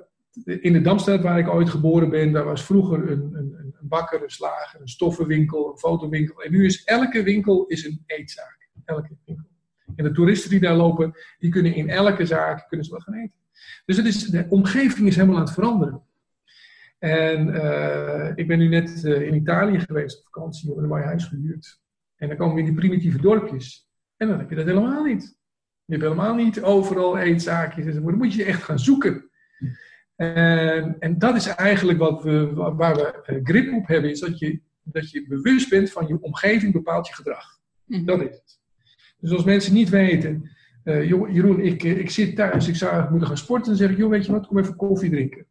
[0.43, 4.23] in de Damstad, waar ik ooit geboren ben, daar was vroeger een, een, een bakker,
[4.23, 6.43] een slager, een stoffenwinkel, een fotowinkel.
[6.43, 8.69] En nu is elke winkel is een eetzaak.
[8.85, 9.47] Elke winkel.
[9.95, 13.13] En de toeristen die daar lopen, die kunnen in elke zaak kunnen ze wel gaan
[13.13, 13.37] eten.
[13.85, 16.03] Dus het is, de omgeving is helemaal aan het veranderen.
[16.99, 20.97] En eh, ik ben nu net eh, in Italië geweest op vakantie, we hebben een
[20.97, 21.81] mooi huis gehuurd.
[22.15, 23.89] En dan komen we in die primitieve dorpjes.
[24.17, 25.37] En dan heb je dat helemaal niet.
[25.85, 27.85] Je hebt helemaal niet overal eetzaakjes.
[27.95, 28.01] zo.
[28.01, 29.28] Dan moet je echt gaan zoeken.
[30.19, 34.39] En, en dat is eigenlijk wat we, waar we eh, grip op hebben, is dat
[34.39, 37.59] je, dat je bewust bent van je omgeving bepaalt je gedrag.
[37.85, 38.05] Mhm.
[38.05, 38.59] Dat is het.
[39.19, 40.49] Dus als mensen niet weten,
[40.83, 43.75] eh, joh, Jeroen, ik, eh, ik zit thuis, ik zou eigenlijk moeten gaan sporten, dan
[43.75, 45.45] zeg ik, joh, weet je wat, kom even koffie drinken.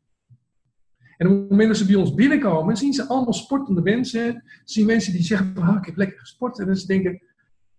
[1.16, 4.44] En op het moment dat ze bij ons binnenkomen, zien ze allemaal sportende mensen.
[4.64, 6.58] Zien mensen die zeggen, ah, ik heb lekker gesport.
[6.58, 7.22] En dan ze denken,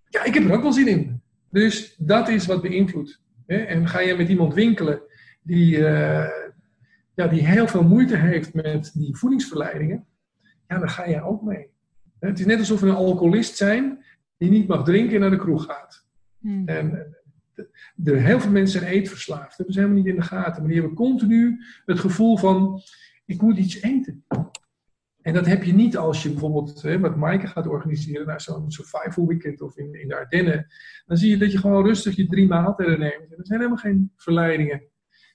[0.09, 1.21] ja, ik heb er ook wel zin in.
[1.49, 3.21] Dus dat is wat beïnvloedt.
[3.45, 5.01] En ga je met iemand winkelen
[5.41, 5.83] die,
[7.19, 10.05] ja, die heel veel moeite heeft met die voedingsverleidingen,
[10.67, 11.67] ja, dan ga je ook mee.
[12.19, 14.05] Het is net alsof we een alcoholist zijn
[14.37, 16.05] die niet mag drinken en naar de kroeg gaat.
[16.37, 16.67] Mhm.
[16.67, 17.11] En eh,
[17.53, 19.47] de, de- heel veel mensen zijn eetverslaafd.
[19.47, 20.61] Dat hebben ze helemaal niet in de gaten.
[20.61, 22.81] Maar die hebben continu het gevoel van,
[23.25, 24.25] ik moet iets eten.
[25.21, 28.71] En dat heb je niet als je bijvoorbeeld, hè, wat Maaike gaat organiseren, naar zo'n
[28.71, 30.67] survival weekend of in, in de Ardennen.
[31.05, 33.31] Dan zie je dat je gewoon rustig je drie maaltijden neemt.
[33.31, 34.83] En er zijn helemaal geen verleidingen.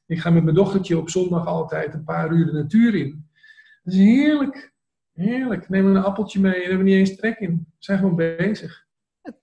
[0.06, 3.28] Ik ga met mijn dochtertje op zondag altijd een paar uur de natuur in.
[3.82, 4.72] Dat is heerlijk.
[5.12, 5.68] Heerlijk.
[5.68, 7.50] Neem een appeltje mee en hebben we niet eens trek in.
[7.50, 8.84] We zijn gewoon bezig.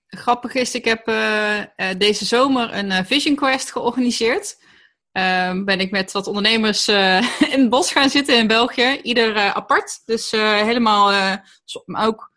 [0.08, 1.66] Grappig is, ik heb eh, eh,
[1.98, 4.64] deze zomer een eh, Vision Quest georganiseerd.
[5.12, 6.88] Ehm, ben ik met wat ondernemers
[7.54, 9.00] in het bos gaan zitten in België.
[9.04, 10.02] Ieder apart.
[10.06, 11.34] Dus helemaal
[11.86, 12.32] ook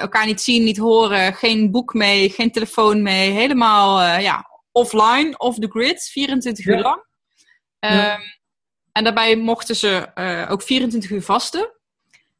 [0.00, 1.34] elkaar niet zien, niet horen.
[1.34, 3.30] Geen boek mee, geen telefoon mee.
[3.30, 6.02] Helemaal ja, offline, off the grid.
[6.02, 7.08] 24 uur lang.
[7.80, 8.12] Ja.
[8.14, 8.20] Ehm,
[8.92, 11.70] En daarbij mochten ze eh, ook 24 uur vasten.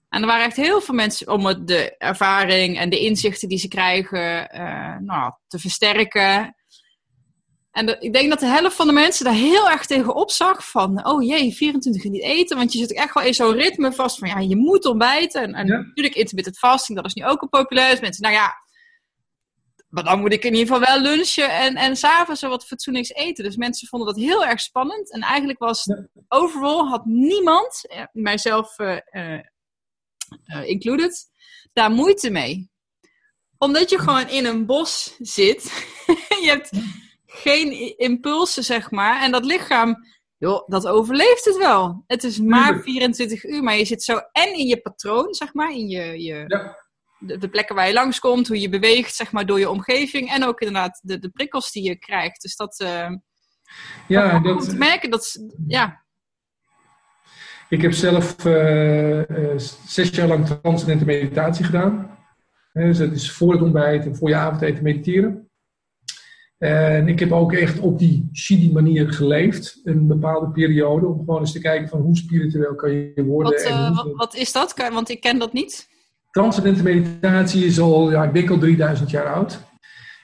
[0.08, 3.58] En er waren echt heel veel mensen om het, de ervaring en de inzichten die
[3.58, 6.54] ze krijgen eh, nou, te versterken.
[7.72, 10.70] En de- ik denk dat de helft van de mensen daar heel erg tegen opzag
[10.70, 13.92] van, oh jee, 24 uur niet eten, want je zit echt wel in zo'n ritme
[13.92, 15.42] vast van, ja, je moet ontbijten.
[15.42, 15.76] En, en Ja.
[15.76, 17.90] natuurlijk intermittent fasting, dat is nu ook al populair.
[17.90, 18.52] Dus mensen, nou ja,
[19.90, 23.44] maar dan moet ik in ieder geval wel lunchen en, en s'avonds wat fatsoenlijks eten.
[23.44, 25.12] Dus mensen vonden dat heel erg spannend.
[25.12, 25.86] En eigenlijk was
[26.28, 27.80] overal had niemand,
[28.12, 29.40] mijzelf uh, uh,
[30.64, 31.30] included,
[31.72, 32.70] daar moeite mee.
[33.58, 35.62] Omdat je gewoon in een bos zit.
[36.42, 36.70] je hebt
[37.26, 39.22] geen impulsen, zeg maar.
[39.22, 39.96] En dat lichaam,
[40.36, 42.04] joh, dat overleeft het wel.
[42.06, 45.70] Het is maar 24 uur, maar je zit zo en in je patroon, zeg maar,
[45.70, 46.79] in je, je ja
[47.20, 50.30] de, de, plekken waar je langskomt, hoe je beweegt, zeg maar, door je omgeving.
[50.30, 52.42] En ook inderdaad de, de prikkels die je krijgt.
[52.42, 52.80] Dus dat.
[52.82, 53.10] Uh,
[54.08, 55.38] ja, dat, om te merken dat.
[55.66, 56.04] Ja.
[57.68, 59.22] Ik heb zelf uh,
[59.86, 62.18] zes jaar lang transcendente meditatie gedaan.
[62.72, 65.50] dus dat is voor het ontbijt en voor je avondeten mediteren.
[66.58, 71.40] En ik heb ook echt op die Shidi manier geleefd, een bepaalde periode, om gewoon
[71.40, 73.52] eens te kijken van hoe spiritueel kan je worden.
[73.52, 74.74] Wat, en wat, wat is dat?
[74.76, 75.88] Want ik ken dat niet.
[76.30, 79.60] Transcendente meditatie is al, ja, ik denk al 3000 jaar oud.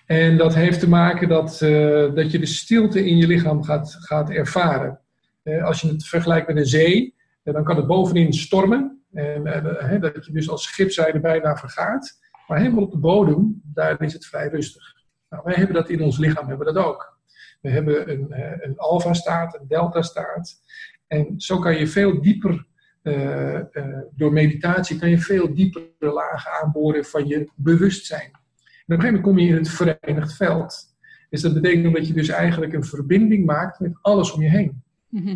[0.07, 3.97] En dat heeft te maken dat, uh, dat je de stilte in je lichaam gaat,
[3.99, 5.01] gaat ervaren.
[5.45, 7.15] Uh, als je het vergelijkt met een zee,
[7.45, 9.01] uh, dan kan het bovenin stormen.
[9.13, 12.19] En dat je dus als schipzijde bijna vergaat.
[12.47, 14.95] Maar helemaal op de bodem, daar is het vrij rustig.
[15.31, 17.19] Nou, wij hebben dat in ons lichaam, hebben dat ook.
[17.61, 18.27] We hebben een,
[18.61, 20.61] een alfa-staat, een delta-staat.
[21.07, 22.67] En zo kan je veel dieper
[23.07, 28.31] uh, uh, door meditatie kan je veel diepere lagen aanboren van je bewustzijn.
[28.31, 28.41] En op
[28.87, 30.95] een gegeven moment kom je in het verenigd veld.
[31.31, 34.83] Dus dat betekent dat je dus eigenlijk een verbinding maakt met alles om je heen.
[35.09, 35.35] Mm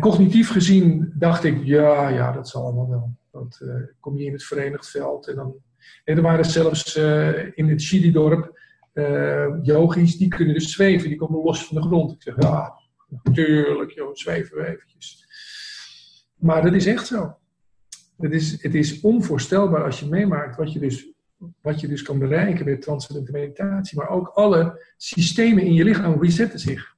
[0.00, 3.14] cognitief gezien dacht ik, ja, ja, dat zal allemaal wel.
[3.30, 5.54] Want uh, kom je in het verenigd veld en dan...
[6.04, 6.96] En er waren zelfs
[7.54, 8.60] in het Chili-dorp
[9.62, 12.12] yogis, die kunnen dus zweven, die komen los van de grond.
[12.12, 12.72] Ik zeg, ja,
[13.22, 15.25] natuurlijk, joh, zweven we eventjes.
[16.36, 17.38] Maar dat is echt zo.
[18.16, 21.08] Het is, het is onvoorstelbaar als je meemaakt wat je, dus,
[21.60, 23.98] wat je dus kan bereiken met transcendente meditatie.
[23.98, 26.94] Maar ook alle systemen in je lichaam resetten zich.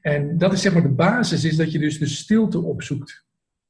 [0.00, 3.24] En dat is zeg maar de basis, is dat je dus de stilte opzoekt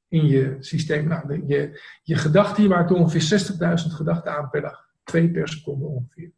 [0.09, 1.09] in je systeem.
[1.09, 4.88] Nou, je, je gedachten, je maakt ongeveer 60.000 gedachten aan per dag.
[5.04, 6.32] Twee per seconde ongeveer.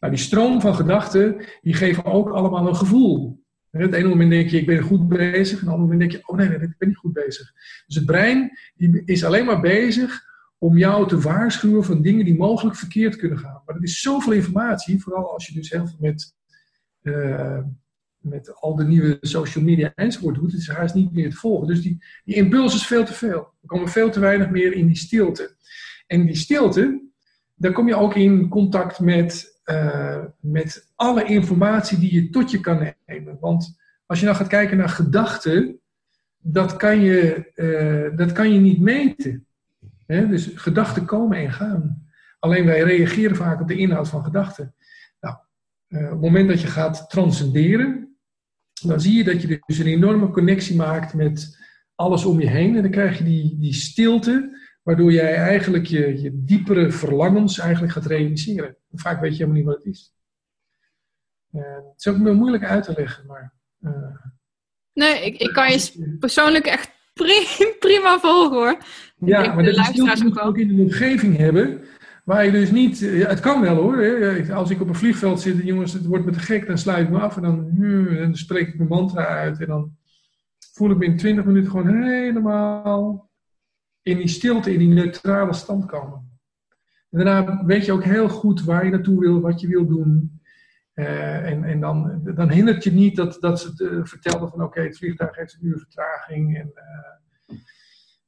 [0.00, 3.41] Nou, die stroom van gedachten, die geven ook allemaal een gevoel.
[3.72, 5.60] En het ene moment denk je, ik ben goed bezig.
[5.60, 7.52] En het andere moment denk je, oh nee, ik ben niet goed bezig.
[7.86, 12.36] Dus het brein die is alleen maar bezig om jou te waarschuwen van dingen die
[12.36, 13.62] mogelijk verkeerd kunnen gaan.
[13.66, 16.34] Maar er is zoveel informatie, vooral als je dus heel veel met,
[17.02, 17.58] uh,
[18.18, 20.52] met al de nieuwe social media enzovoort doet.
[20.52, 21.66] Het is haast niet meer te volgen.
[21.66, 23.38] Dus die, die impuls is veel te veel.
[23.38, 25.56] Er komen veel te weinig meer in die stilte.
[26.06, 27.02] En die stilte,
[27.54, 32.60] daar kom je ook in contact met uh, met alle informatie die je tot je
[32.60, 33.36] kan nemen.
[33.40, 35.80] Want als je nou gaat kijken naar gedachten,
[36.38, 39.46] dat kan je, uh, dat kan je niet meten.
[40.06, 42.06] Dus gedachten komen en gaan.
[42.38, 44.74] Alleen wij reageren vaak op de inhoud van gedachten.
[45.20, 45.36] Nou,
[45.88, 48.16] uh, op het moment dat je gaat transcenderen,
[48.82, 51.58] dan zie je dat je dus een enorme connectie maakt met
[51.94, 52.76] alles om je heen.
[52.76, 57.92] En dan krijg je die, die stilte waardoor jij eigenlijk je, je diepere verlangens eigenlijk
[57.92, 58.76] gaat realiseren.
[58.92, 60.14] Vaak weet je helemaal niet wat het is.
[61.52, 63.52] Uh, het is ook moeilijk uit te leggen, maar...
[63.80, 63.92] Uh,
[64.92, 66.90] nee, ik, ik kan je persoonlijk echt
[67.78, 68.76] prima volgen hoor.
[69.18, 71.84] Ja, maar dat is ook, ook in een omgeving hebben
[72.24, 73.00] waar je dus niet...
[73.00, 73.96] het kan wel hoor.
[73.96, 74.54] Hè.
[74.54, 77.06] Als ik op een vliegveld zit en jongens, het wordt me te gek, dan sluit
[77.06, 79.96] ik me af en dan, hmm, dan spreek ik mijn mantra uit en dan
[80.72, 83.30] voel ik me in 20 minuten gewoon helemaal
[84.02, 86.30] in die stilte, in die neutrale stand komen.
[87.10, 90.40] En daarna weet je ook heel goed waar je naartoe wil, wat je wil doen.
[90.94, 94.80] Uh, en en dan, dan hindert je niet dat, dat ze uh, vertelden van oké,
[94.80, 96.56] het vliegtuig heeft een uur vertraging.
[96.56, 96.72] En,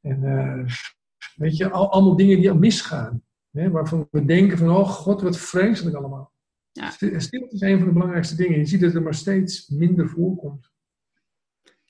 [0.03, 0.67] uh, en
[1.37, 3.23] weet je, al, allemaal dingen die al misgaan.
[3.51, 6.33] Hè, waarvan we denken van oh god, wat vreselijk allemaal.
[6.73, 6.91] Ja.
[6.91, 8.59] Stilte is een van de belangrijkste dingen.
[8.59, 10.73] Je ziet dat er maar steeds minder voorkomt.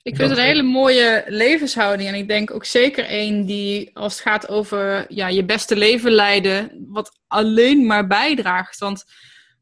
[0.05, 2.09] Ik vind het een hele mooie levenshouding.
[2.09, 6.13] En ik denk ook zeker één die, als het gaat over ja, je beste leven
[6.13, 8.79] leiden, wat alleen maar bijdraagt.
[8.79, 9.05] Want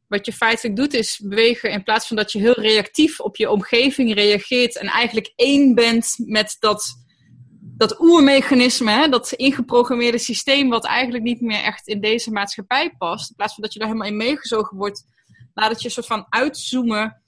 [0.09, 3.50] wat je feitelijk doet is bewegen in plaats van dat je heel reactief op je
[3.50, 7.05] omgeving reageert en eigenlijk één bent met dat,
[7.61, 13.31] dat oermechanisme, hè, dat ingeprogrammeerde systeem wat eigenlijk niet meer echt in deze maatschappij past.
[13.31, 15.05] In plaats van dat je daar helemaal in meegezogen wordt,
[15.55, 17.22] laat het je een soort van uitzoomen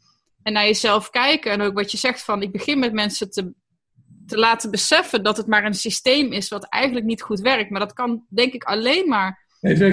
[0.45, 1.53] en naar jezelf kijken.
[1.53, 3.53] En ook wat je zegt van, ik begin met mensen te,
[4.27, 7.71] te laten beseffen dat het maar een systeem is wat eigenlijk niet goed werkt.
[7.71, 9.43] Maar dat kan denk ik alleen maar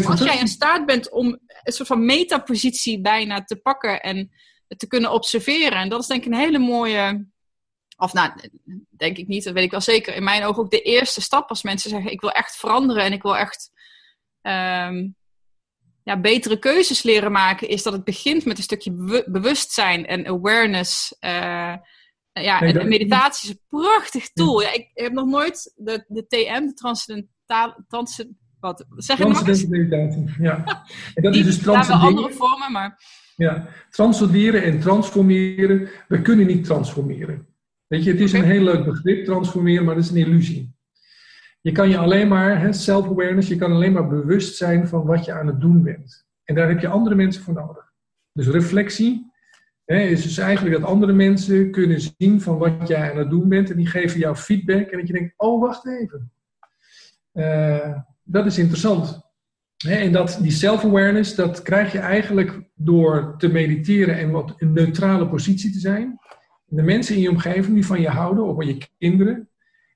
[0.06, 4.32] als jij in staat bent om een soort van metapositie bijna te pakken en
[4.68, 5.78] te kunnen observeren.
[5.78, 7.28] En dat is denk ik een hele mooie,
[7.98, 8.32] of nou,
[8.90, 10.16] denk ik niet, dat weet ik wel zeker.
[10.16, 13.14] In mijn ogen ook de eerste stap als mensen zeggen, ik wil echt veranderen en
[13.14, 13.72] ik wil echt...
[14.42, 15.20] Um,
[16.04, 21.16] ja, betere keuzes leren maken, is dat het begint met een stukje bewustzijn en awareness.
[21.20, 21.76] Uh,
[22.34, 24.62] ja, en, meditatie is een prachtig tool.
[24.62, 24.74] Ja.
[24.74, 28.24] ik heb nog nooit de, de TM, de transcendentale, trans,
[28.60, 30.64] wat zeg je meditatie, ja.
[31.14, 32.08] En dat is dus transcenderen.
[32.08, 33.20] andere vormen, maar...
[33.36, 35.90] Ja, transcenderen en transformeren.
[36.08, 37.48] We kunnen niet transformeren.
[37.88, 40.76] Weet je, het is een heel leuk begrip, transformeren, maar dat is een illusie.
[41.62, 45.32] Je kan je alleen maar, self-awareness, je kan alleen maar bewust zijn van wat je
[45.32, 46.26] aan het doen bent.
[46.44, 47.94] En daar heb je andere mensen voor nodig.
[48.34, 49.32] Dus reflectie
[49.86, 53.50] hè, is dus eigenlijk dat andere mensen kunnen zien van wat jij aan het doen
[53.50, 53.70] bent.
[53.70, 54.90] En die geven jou feedback.
[54.90, 56.32] En dat je denkt, oh wacht even.
[57.34, 59.30] Uh, dat is interessant.
[59.88, 65.28] en dat, die self-awareness, dat krijg je eigenlijk door te mediteren en wat een neutrale
[65.28, 66.20] positie te zijn.
[66.66, 69.50] De mensen in je omgeving die van je houden, of je kinderen,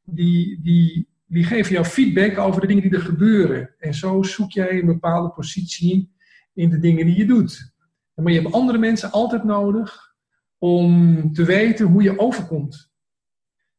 [0.03, 3.75] die, die, die geven jou feedback over de dingen die er gebeuren.
[3.79, 6.11] En zo zoek jij een bepaalde positie
[6.53, 7.73] in de dingen die je doet.
[8.13, 10.15] Maar je hebt andere mensen altijd nodig
[10.57, 12.93] om te weten hoe je overkomt.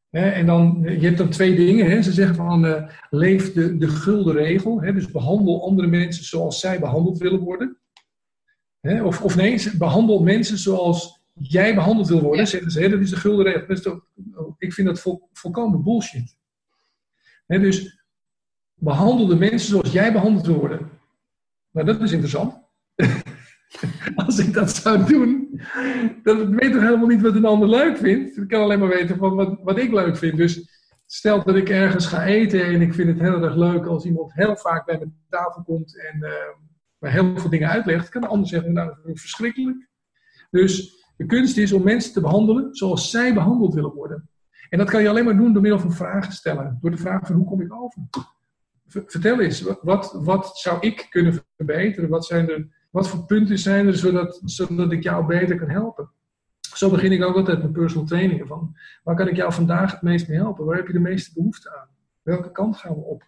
[0.09, 2.03] en dan, je hebt dan twee dingen.
[2.03, 4.79] Ze zeggen van uh, leef de, de gulden regel.
[4.79, 7.77] dus behandel andere mensen zoals zij behandeld willen worden.
[8.81, 12.47] of, of nee, behandel mensen zoals jij behandeld wil worden.
[12.47, 14.01] Zeggen ze, dat is de gulden regel.
[14.57, 16.36] ik vind dat vol, volkomen bullshit
[17.47, 18.03] dus
[18.73, 20.89] behandel de mensen zoals jij behandeld wil worden.
[21.71, 22.65] Nou, dat is interessant.
[24.15, 25.61] Als ik dat zou doen,
[26.23, 28.37] dan weet ik helemaal niet wat een ander leuk vindt.
[28.37, 30.37] Ik kan alleen maar weten van wat, wat ik leuk vind.
[30.37, 30.69] Dus
[31.05, 34.33] stel dat ik ergens ga eten en ik vind het heel erg leuk als iemand
[34.33, 36.29] heel vaak bij mijn tafel komt en uh,
[36.97, 39.89] mij heel veel dingen uitlegt, kan de ander zeggen, nou, dat vind ik verschrikkelijk.
[40.49, 44.29] Dus de kunst is om mensen te behandelen zoals zij behandeld willen worden.
[44.69, 46.77] En dat kan je alleen maar doen door middel van vragen stellen.
[46.81, 48.01] Door de vraag van hoe kom ik over?
[48.87, 52.09] Vertel eens, wat, wat zou ik kunnen verbeteren?
[52.09, 56.09] Wat, zijn er, wat voor punten zijn er zodat, zodat ik jou beter kan helpen?
[56.75, 58.47] Zo begin ik ook altijd met personal trainingen.
[58.47, 60.65] Van, waar kan ik jou vandaag het meest mee helpen?
[60.65, 61.87] Waar heb je de meeste behoefte aan?
[62.21, 63.23] Welke kant gaan we op?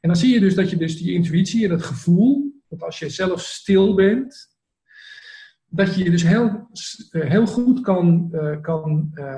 [0.00, 2.98] En dan zie je dus dat je dus die intuïtie en het gevoel, dat als
[2.98, 4.50] je zelf stil bent,
[5.66, 6.68] dat je je dus heel,
[7.10, 9.36] eh, heel goed kan, uh, kan uh,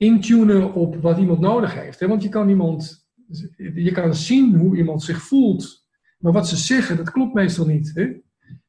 [0.00, 2.00] intunen op wat iemand nodig heeft.
[2.00, 2.08] Hè?
[2.08, 3.08] Want je kan iemand,
[3.56, 5.86] je kan zien hoe iemand zich voelt,
[6.18, 7.90] maar wat ze zeggen, dat klopt meestal niet.
[7.94, 8.12] Hè?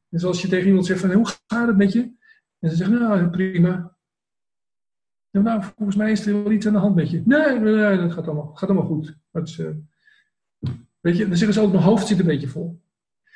[0.10, 2.12] Dus als je tegen iemand zegt van, hoe gaat het met je?
[2.60, 3.96] En ze zeggen, nou, prima.
[5.32, 7.22] Nou, volgens mij is er wel iets aan de hand met je.
[7.26, 9.18] Nee, nee, nee dat gaat allemaal, gaat allemaal goed.
[9.32, 9.68] Dat uh,
[11.00, 12.82] weet je, dan zeggen ze ook, mijn hoofd zit een beetje vol.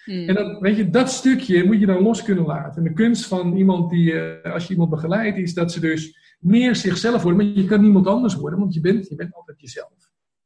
[0.03, 0.29] Hmm.
[0.29, 2.77] En dat, weet je, dat stukje moet je dan los kunnen laten.
[2.77, 6.24] En de kunst van iemand die, uh, als je iemand begeleidt, is dat ze dus
[6.45, 7.45] meer zichzelf worden.
[7.45, 9.89] Maar je kan niemand anders worden, want je bent, je bent altijd jezelf.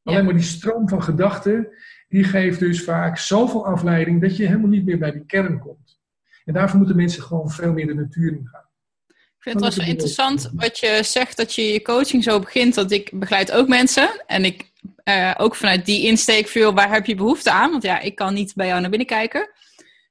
[0.03, 1.67] Alleen maar die stroom van gedachten,
[2.07, 5.99] die geeft dus vaak zoveel afleiding dat je helemaal niet meer bij die kern komt.
[6.45, 8.67] En daarvoor moeten mensen gewoon veel meer de natuur in gaan.
[9.07, 12.75] Ik vind het wel zo interessant wat je zegt dat je je coaching zo begint.
[12.75, 14.23] Want ik begeleid ook mensen.
[14.25, 14.71] En ik
[15.03, 17.71] uh, ook vanuit die insteek veel, waar heb je behoefte aan?
[17.71, 19.49] Want ja, ik kan niet bij jou naar binnen kijken.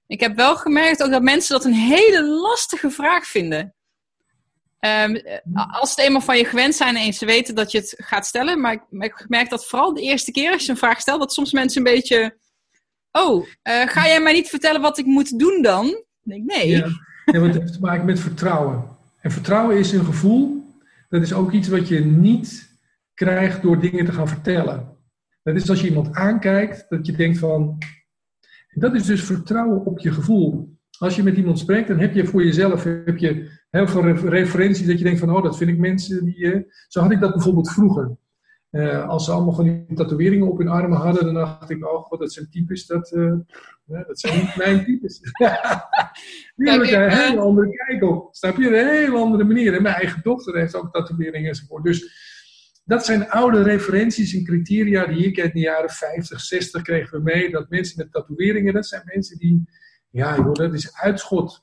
[0.07, 3.75] Ik heb wel gemerkt ook dat mensen dat een hele lastige vraag vinden.
[4.81, 5.23] Um,
[5.71, 8.61] als het eenmaal van je gewend zijn en ze weten dat je het gaat stellen.
[8.61, 11.33] Maar ik, ik merk dat vooral de eerste keer als je een vraag stelt, dat
[11.33, 12.39] soms mensen een beetje.
[13.13, 15.87] Oh, uh, ga jij mij niet vertellen wat ik moet doen dan?
[15.87, 16.69] Ik denk nee.
[16.69, 16.89] Ja
[17.33, 18.97] want het heeft te maken met vertrouwen.
[19.21, 20.67] En vertrouwen is een gevoel.
[21.09, 22.77] Dat is ook iets wat je niet
[23.15, 24.97] krijgt door dingen te gaan vertellen.
[25.43, 27.79] Dat is als je iemand aankijkt, dat je denkt van.
[28.75, 30.77] Dat is dus vertrouwen op je gevoel.
[30.99, 34.87] Als je met iemand spreekt, dan heb je voor jezelf heb je heel veel referenties
[34.87, 36.39] dat je denkt van, oh, dat vind ik mensen die...
[36.39, 38.17] Uh, zo had ik dat bijvoorbeeld vroeger.
[38.71, 42.05] Uh, als ze allemaal van die tatoeëringen op hun armen hadden, dan dacht ik, oh
[42.05, 43.35] god, dat zijn types, dat, uh,
[43.87, 45.21] dat zijn niet mijn types.
[46.57, 48.35] Nu heb ik een hele andere kijk op.
[48.35, 48.67] Snap je?
[48.67, 49.75] Een hele andere manier.
[49.75, 51.85] En mijn eigen dochter heeft ook tatoeëringen enzovoort.
[51.85, 52.27] Dus
[52.85, 57.25] dat zijn oude referenties en criteria die ik in de jaren 50, 60 kregen we
[57.25, 57.51] mee.
[57.51, 59.69] Dat mensen met tatoeëringen, dat zijn mensen die,
[60.11, 61.61] ja joh, dat is uitschot.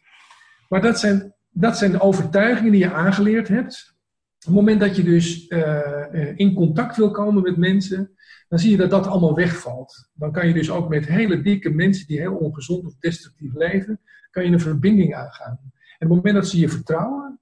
[0.69, 3.93] Maar dat zijn dat zijn de overtuigingen die je aangeleerd hebt.
[4.37, 8.11] Op het moment dat je dus uh, in contact wil komen met mensen,
[8.47, 10.09] dan zie je dat dat allemaal wegvalt.
[10.13, 13.99] Dan kan je dus ook met hele dikke mensen die heel ongezond of destructief leven,
[14.31, 15.59] kan je een verbinding aangaan.
[15.97, 17.39] En op het moment dat ze je vertrouwen,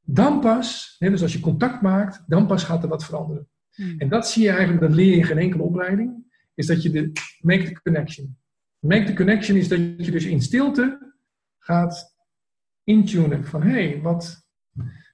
[0.00, 3.48] dan pas, dus als je contact maakt, dan pas gaat er wat veranderen.
[3.74, 3.94] Hmm.
[3.98, 6.24] En dat zie je eigenlijk, dat leer je in geen enkele opleiding,
[6.54, 8.36] is dat je de make the connection.
[8.78, 11.14] Make the connection is dat je dus in stilte
[11.58, 12.11] gaat
[12.84, 13.46] intunen.
[13.46, 14.46] Van hé, hey, wat.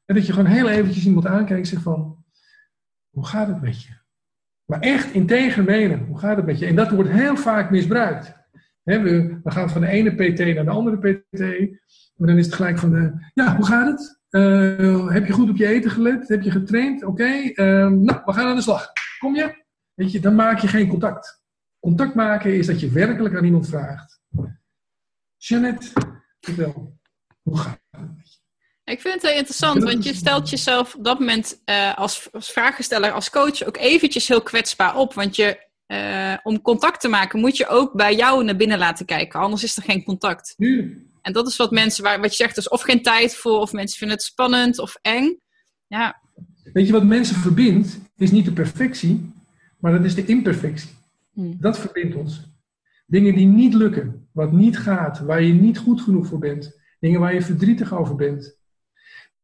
[0.05, 2.25] En dat je gewoon heel eventjes iemand aankijkt en zegt van.
[3.09, 3.93] Hoe gaat het met je?
[4.65, 6.07] Maar echt integer menen.
[6.07, 6.67] Hoe gaat het met je?
[6.67, 8.35] En dat wordt heel vaak misbruikt.
[8.83, 9.01] we,
[9.43, 11.41] we, gaan van de ene PT naar de andere PT.
[12.17, 14.21] Maar dan is het gelijk van, de, ja, hoe gaat het?
[14.31, 16.29] Uh, heb je goed op je eten gelet?
[16.29, 17.05] Heb je getraind?
[17.05, 17.25] Oké.
[17.25, 18.93] Ehm, nou, we gaan aan de slag.
[19.19, 19.65] Kom je?
[19.95, 21.43] Weet je, dan maak je geen contact.
[21.81, 24.21] Contact maken is dat je werkelijk aan iemand vraagt.
[25.37, 25.91] Jeannette,
[26.41, 26.98] vertel,
[28.85, 32.51] ik vind het heel interessant, want je stelt jezelf op dat moment uh, als, als
[32.51, 35.15] vragensteller, als coach ook eventjes heel kwetsbaar op.
[35.15, 39.07] Want je, uh, om contact te maken moet je ook bij jou naar binnen laten
[39.07, 40.55] kijken, anders is er geen contact.
[41.23, 43.73] En dat is wat mensen, waar, wat je zegt, dus of geen tijd voor, of
[43.73, 45.41] mensen vinden het spannend of eng.
[45.87, 46.23] Ja.
[46.73, 49.33] Weet je wat mensen verbindt, is niet de perfectie,
[49.79, 50.91] maar dat is de imperfectie.
[51.33, 51.57] Hmm.
[51.61, 52.41] Dat verbindt ons.
[53.07, 57.21] Dingen die niet lukken, wat niet gaat, waar je niet goed genoeg voor bent, dingen
[57.21, 58.59] waar je verdrietig over bent.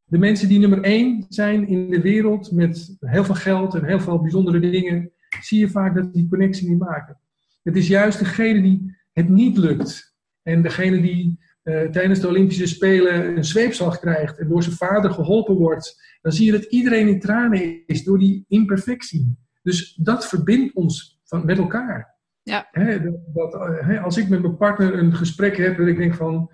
[0.05, 4.01] De mensen die nummer één zijn in de wereld met heel veel geld en heel
[4.01, 7.19] veel bijzondere dingen, zie je vaak dat die connectie niet maken.
[7.63, 12.67] Het is juist degene die het niet lukt en degene die uh, tijdens de Olympische
[12.67, 17.09] Spelen een zweepslag krijgt en door zijn vader geholpen wordt, dan zie je dat iedereen
[17.09, 19.37] in tranen is door die imperfectie.
[19.63, 22.15] Dus dat verbindt ons van, met elkaar.
[22.43, 22.69] Ja.
[23.33, 26.51] dat, eh, als ik met mijn partner een gesprek heb en ik denk van,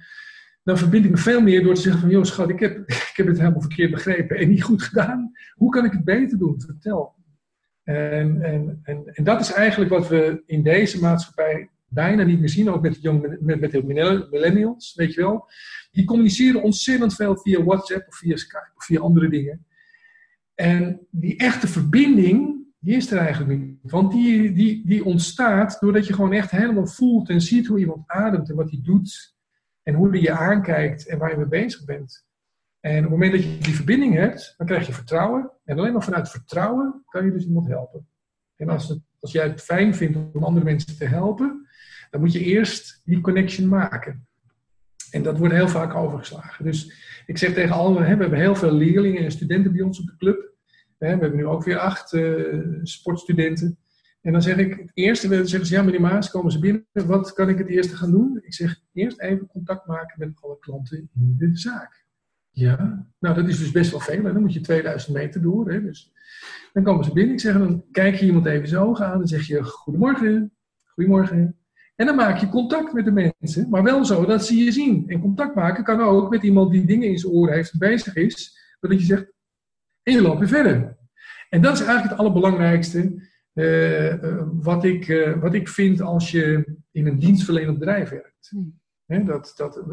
[0.63, 2.79] dan verbind ik me veel meer door te zeggen van, joh schat, ik heb,
[3.11, 5.33] ik heb het helemaal verkeerd begrepen en niet goed gedaan.
[5.55, 6.61] Hoe kan ik het beter doen?
[6.61, 7.15] Vertel.
[7.83, 12.49] En, en, en, en dat is eigenlijk wat we in deze maatschappij bijna niet meer
[12.49, 13.85] zien, ook met, de, met, met de
[14.31, 15.49] millennials, weet je wel.
[15.91, 19.67] Die communiceren ontzettend veel via WhatsApp of via Skype of via andere dingen.
[20.55, 23.79] En die echte verbinding, die is er eigenlijk niet.
[23.83, 28.03] Want die, die, die ontstaat doordat je gewoon echt helemaal voelt en ziet hoe iemand
[28.07, 29.35] ademt en wat hij doet.
[29.83, 32.29] En hoe hij je aankijkt en waar je mee bezig bent.
[32.81, 35.51] En op het moment dat je die verbinding hebt, dan krijg je vertrouwen.
[35.65, 38.09] En alleen maar vanuit vertrouwen kan je dus iemand helpen.
[38.57, 41.69] En als, het, als jij het fijn vindt om andere mensen te helpen,
[42.11, 44.27] dan moet je eerst die connection maken.
[45.11, 46.65] En dat wordt heel vaak overgeslagen.
[46.65, 46.93] Dus
[47.27, 50.17] ik zeg tegen allen, we hebben heel veel leerlingen en studenten bij ons op de
[50.17, 50.53] club.
[50.99, 53.79] We hebben nu ook weer acht uh, sportstudenten.
[54.21, 56.87] En dan zeg ik, het eerste, dan zeggen ze, ja meneer Maas, komen ze binnen,
[56.93, 58.39] wat kan ik het eerste gaan doen?
[58.43, 62.05] Ik zeg, eerst even contact maken met alle klanten in de zaak.
[62.51, 65.71] Ja, nou dat is dus best wel veel, dan moet je 2000 meter door.
[65.71, 65.83] Hè?
[65.83, 66.13] Dus
[66.73, 69.29] dan komen ze binnen, ik zeg, dan kijk je iemand even zijn ogen aan, dan
[69.29, 70.53] zeg je, goedemorgen,
[70.85, 71.57] goedemorgen.
[71.97, 75.05] En dan maak je contact met de mensen, maar wel zo dat ze je zien.
[75.09, 78.15] En contact maken kan ook met iemand die dingen in zijn oren heeft en bezig
[78.15, 79.33] is, dat je zegt,
[80.03, 80.99] en je loopt weer verder.
[81.49, 83.29] En dat is eigenlijk het allerbelangrijkste
[84.53, 88.53] wat, ik, uh, wat ik vind als je in een dienstverlenend bedrijf werkt.
[89.07, 89.25] Hmm.
[89.25, 89.85] dat, dat,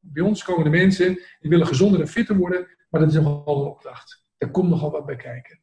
[0.00, 3.60] bij ons komen de mensen die willen gezonder en fitter worden, maar dat is nogal
[3.60, 4.24] een opdracht.
[4.38, 5.60] Daar komt nogal wat bij kijken.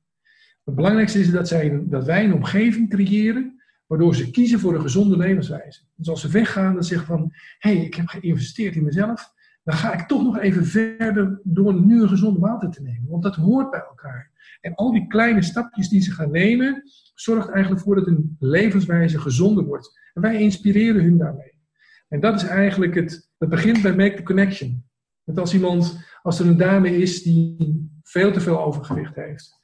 [0.63, 4.81] Het belangrijkste is dat, zij, dat wij een omgeving creëren waardoor ze kiezen voor een
[4.81, 5.81] gezonde levenswijze.
[5.95, 9.33] Dus als ze weggaan en zeggen van, hé, hey, ik heb geïnvesteerd in mezelf,
[9.67, 13.09] dan ga ik toch nog even verder door nu een gezonde maaltijd te nemen.
[13.09, 14.31] Want dat hoort bij elkaar.
[14.61, 16.83] En al die kleine stapjes die ze gaan nemen,
[17.15, 19.99] zorgt eigenlijk voor dat hun levenswijze gezonder wordt.
[20.13, 21.59] En wij inspireren hun daarmee.
[22.07, 24.85] En dat is eigenlijk het, het begint bij Make the Connection.
[25.23, 29.61] Dat als iemand, als er een dame is die veel te veel overgewicht heeft.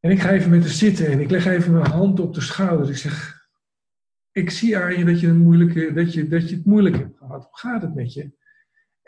[0.00, 2.40] En ik ga even met haar zitten en ik leg even mijn hand op de
[2.40, 2.88] schouder.
[2.88, 3.46] Ik zeg,
[4.32, 7.18] ik zie aan je dat je, een moeilijke, dat, je, dat je het moeilijk hebt
[7.18, 7.44] gehad.
[7.44, 8.38] Hoe gaat het met je?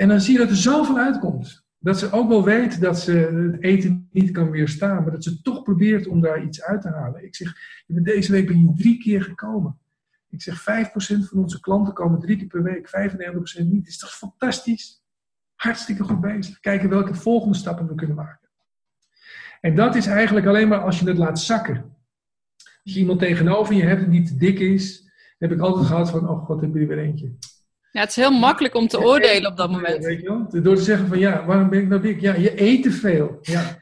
[0.02, 1.64] En dan zie je dat er zoveel uitkomt.
[1.78, 5.42] Dat ze ook wel weet dat ze het eten niet kan weerstaan, maar dat ze
[5.42, 7.24] toch probeert om daar iets uit te halen.
[7.24, 9.78] Ik zeg, deze week ben je drie keer gekomen.
[10.30, 10.64] Ik zeg, 5%
[11.28, 12.88] van onze klanten komen drie keer per week,
[13.60, 13.86] 95% niet.
[13.86, 15.02] Is toch fantastisch?
[15.54, 16.60] Hartstikke goed bezig.
[16.60, 18.48] Kijken welke volgende stappen we kunnen maken.
[19.60, 21.96] En dat is eigenlijk alleen maar als je het laat zakken.
[22.84, 26.28] Als je iemand tegenover je hebt die te dik is, heb ik altijd gehad van,
[26.28, 27.32] oh god, heb je er weer eentje.
[27.92, 30.04] Ja, het is heel makkelijk om te oordelen op dat moment.
[30.04, 30.62] Weet je wel?
[30.62, 32.20] Door te zeggen van, ja, waarom ben ik nou dik?
[32.20, 33.38] Ja, je eet te veel.
[33.42, 33.78] Ja,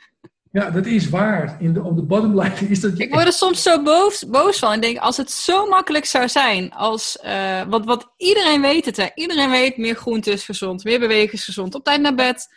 [0.53, 1.57] ja dat is waar.
[1.61, 2.97] In de, op de bottom line is dat...
[2.97, 4.73] Je ik word er soms zo boos, boos van.
[4.73, 8.97] En denk, als het zo makkelijk zou zijn, als, uh, wat, wat iedereen weet het,
[8.97, 9.07] hè.
[9.15, 12.49] Iedereen weet, meer groente is gezond, meer bewegen is gezond, op tijd naar bed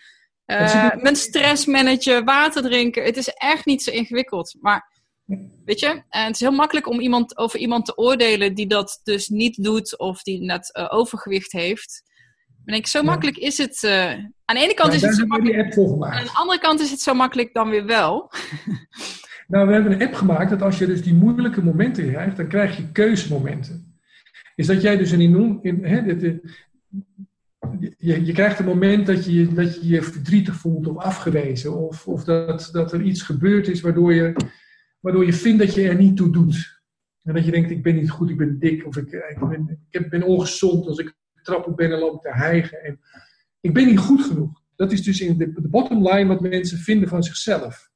[0.46, 3.04] uh, mijn stress managen, water drinken.
[3.04, 4.56] Het is echt niet zo ingewikkeld.
[4.62, 4.92] Maar
[5.66, 9.00] weet je, en het is heel makkelijk om iemand, over iemand te oordelen die dat
[9.04, 12.04] dus niet doet of die net uh, overgewicht heeft.
[12.66, 13.84] En ik, zo makkelijk is het.
[13.84, 14.10] Uh,
[14.46, 15.78] aan de ene kant is het zo makkelijk.
[15.78, 18.32] Aan de andere kant is het zo makkelijk dan weer wel.
[19.48, 22.48] nou, we hebben een app gemaakt dat als je dus die moeilijke momenten krijgt, dan
[22.48, 23.98] krijg je keuzemomenten.
[24.56, 25.60] Is dat jij dus een enorm.
[25.62, 26.42] In, hè, dit,
[27.98, 31.88] je, je krijgt een moment dat je, dat je je verdrietig voelt of afgewezen.
[31.88, 34.36] Of, of dat, dat er iets gebeurd is waardoor je,
[35.04, 36.82] waardoor je vindt dat je er niet toe doet.
[37.24, 39.86] En dat je denkt, ik ben niet goed, ik ben dik, of ik, ik, ben,
[39.90, 42.84] ik ben ongezond als ik trap op ben en loop te hijgen.
[42.84, 43.00] En
[43.60, 44.62] ik ben niet goed genoeg.
[44.76, 47.90] Dat is dus in de, de bottom line wat mensen vinden van zichzelf.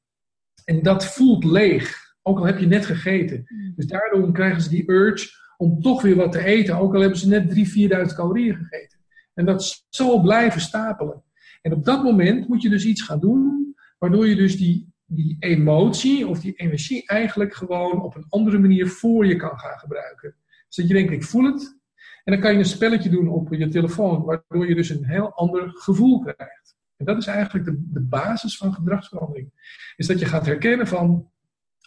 [0.64, 3.44] En dat voelt leeg, ook al heb je net gegeten.
[3.48, 3.72] Mm.
[3.76, 7.18] Dus daardoor krijgen ze die urge om toch weer wat te eten, ook al hebben
[7.18, 8.98] ze net 3.000, 4.000 calorieën gegeten.
[9.34, 11.22] En dat zal blijven stapelen.
[11.62, 15.36] En op dat moment moet je dus iets gaan doen, waardoor je dus die, die
[15.38, 20.34] emotie of die energie eigenlijk gewoon op een andere manier voor je kan gaan gebruiken.
[20.66, 21.76] Dus dat je denkt, ik voel het.
[22.24, 25.32] En dan kan je een spelletje doen op je telefoon, waardoor je dus een heel
[25.32, 26.76] ander gevoel krijgt.
[26.96, 29.50] En dat is eigenlijk de, de basis van gedragsverandering.
[29.96, 31.30] Is dat je gaat herkennen van,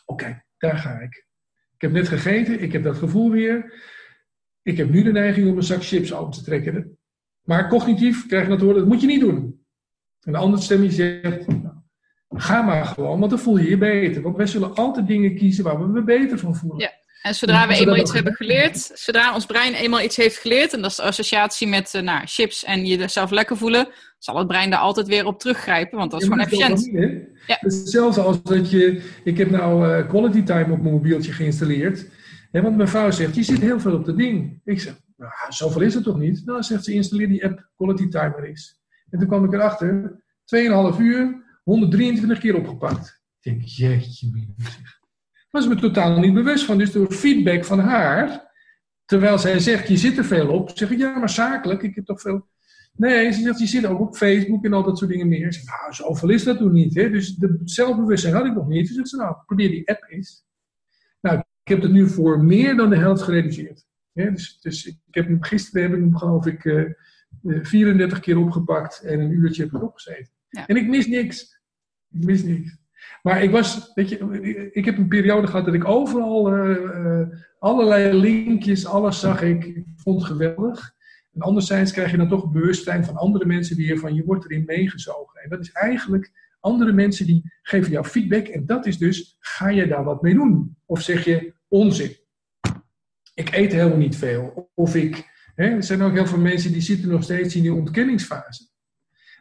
[0.06, 1.26] oké, daar ga ik.
[1.74, 3.74] Ik heb net gegeten, ik heb dat gevoel weer.
[4.62, 6.98] Ik heb nu de neiging om een zak chips open te trekken.
[7.42, 9.66] Maar cognitief krijg je dat horen, dat moet je niet doen.
[10.22, 11.81] En de andere stemmetje zegt, nou,
[12.34, 14.22] ga maar gewoon, want dan voel je je beter.
[14.22, 16.80] Want wij zullen altijd dingen kiezen waar we me beter van voelen.
[16.80, 17.00] Ja.
[17.22, 20.82] En zodra we eenmaal iets hebben geleerd, zodra ons brein eenmaal iets heeft geleerd, en
[20.82, 23.88] dat is de associatie met uh, nou, chips en jezelf lekker voelen,
[24.20, 26.90] zal het brein daar altijd weer op teruggrijpen, want dat is gewoon efficiënt.
[27.48, 27.58] ja.
[27.70, 32.06] zelfs als dat je, ik heb nou uh, Quality Time op mijn mobieltje geïnstalleerd,
[32.52, 34.62] hè, want mijn vrouw zegt, je zit heel veel op dat ding.
[34.66, 36.46] Ik zeg, nou, zoveel is het toch niet?
[36.46, 38.80] Nou, zegt ze, installeer die app Quality Timer is.
[39.10, 40.22] En toen kwam ik erachter,
[40.94, 43.22] 2,5 uur, 123 keer opgepakt.
[43.40, 45.00] Ik denk, jeetje, zeg
[45.52, 46.78] was me totaal niet bewust van.
[46.78, 48.52] Dus door feedback van haar,
[49.06, 52.06] terwijl zij zegt, je zit er veel op, zeg ik, ja, maar zakelijk, ik heb
[52.06, 52.50] toch veel...
[52.94, 55.54] Nee, ze zegt, je zit ook op Facebook en al dat soort dingen meer.
[55.54, 56.96] Zeg, nou, zoveel is dat toen niet.
[56.96, 57.10] Hè?
[57.10, 58.88] Dus de zelfbewustzijn had ik nog niet.
[58.88, 60.46] Dus ik zei, nou, probeer die app eens.
[61.22, 63.86] Nou, ik heb het nu voor meer dan de helft gereduceerd.
[64.14, 68.24] Dus, dus, ik heb hem, gisteren heb ik hem, geloof ik, uh, eh, 34 eh,
[68.24, 70.00] keer opgepakt en een uurtje heb ik erop
[70.52, 71.62] En ik mis niks.
[72.12, 72.80] Ik mis niks.
[73.22, 77.28] Maar ik was, weet je, ik heb een periode gehad dat ik overal uh,
[77.60, 79.84] allerlei linkjes, alles zag ik.
[79.96, 80.94] Vond geweldig.
[81.34, 84.64] En anderzijds krijg je dan toch bewustzijn van andere mensen weer van je wordt erin
[84.66, 85.42] meegezogen.
[85.42, 88.48] En dat is eigenlijk andere mensen die geven jou feedback.
[88.48, 90.78] En dat is dus, ga je daar wat mee doen?
[90.86, 92.16] Of zeg je onzin?
[93.34, 94.72] Ik eet helemaal niet veel.
[94.74, 97.74] Of ik, hè, er zijn ook heel veel mensen die zitten nog steeds in die
[97.74, 98.70] ontkenningsfase.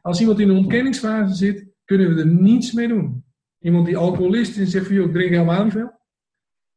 [0.03, 3.24] Als iemand in een ontkenningsfase zit, kunnen we er niets mee doen.
[3.59, 5.98] Iemand die alcoholist is en zegt van, joh, ik drink helemaal niet veel.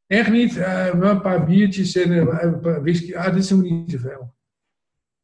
[0.07, 3.15] Echt niet, uh, een paar biertjes en uh, een paar whisky.
[3.15, 4.35] Ah, dit is helemaal niet zoveel.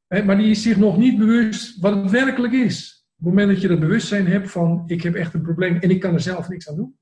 [0.07, 3.05] He, maar die is zich nog niet bewust wat het werkelijk is.
[3.17, 5.89] Op het moment dat je dat bewustzijn hebt van, ik heb echt een probleem en
[5.89, 6.97] ik kan er zelf niks aan doen.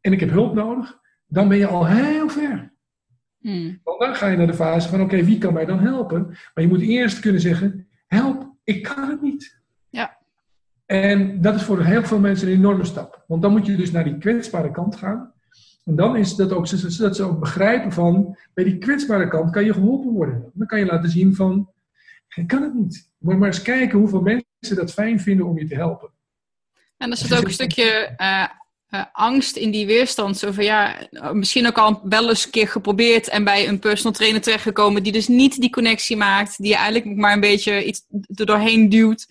[0.00, 0.98] En ik heb hulp nodig.
[1.26, 2.74] Dan ben je al heel ver.
[3.38, 3.80] Hmm.
[3.84, 6.26] Want dan ga je naar de fase van, oké, wie kan mij dan helpen?
[6.26, 9.60] Maar je moet eerst kunnen zeggen, help, ik kan het niet.
[10.86, 13.24] En dat is voor heel veel mensen een enorme stap.
[13.26, 15.32] Want dan moet je dus naar die kwetsbare kant gaan.
[15.84, 19.64] En dan is dat ook zodat ze ook begrijpen van, bij die kwetsbare kant kan
[19.64, 20.50] je geholpen worden.
[20.54, 21.70] Dan kan je laten zien van,
[22.34, 23.10] ik kan het niet.
[23.18, 26.10] Moet maar eens kijken hoeveel mensen dat fijn vinden om je te helpen.
[26.96, 28.44] En er zit ook een stukje uh,
[28.90, 30.38] uh, angst in die weerstand.
[30.38, 34.12] Zo van ja, misschien ook al wel eens een keer geprobeerd en bij een personal
[34.12, 38.46] trainer terechtgekomen die dus niet die connectie maakt, die eigenlijk maar een beetje iets er
[38.46, 39.26] doorheen duwt.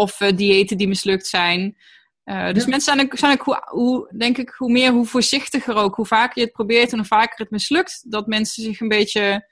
[0.00, 1.76] Of uh, diëten die mislukt zijn.
[2.24, 5.74] Uh, dus mensen zijn ook, zijn ook hoe, hoe, denk ik, hoe meer, hoe voorzichtiger
[5.74, 5.94] ook.
[5.94, 8.04] Hoe vaker je het probeert en hoe vaker het mislukt.
[8.10, 9.48] Dat mensen zich een beetje,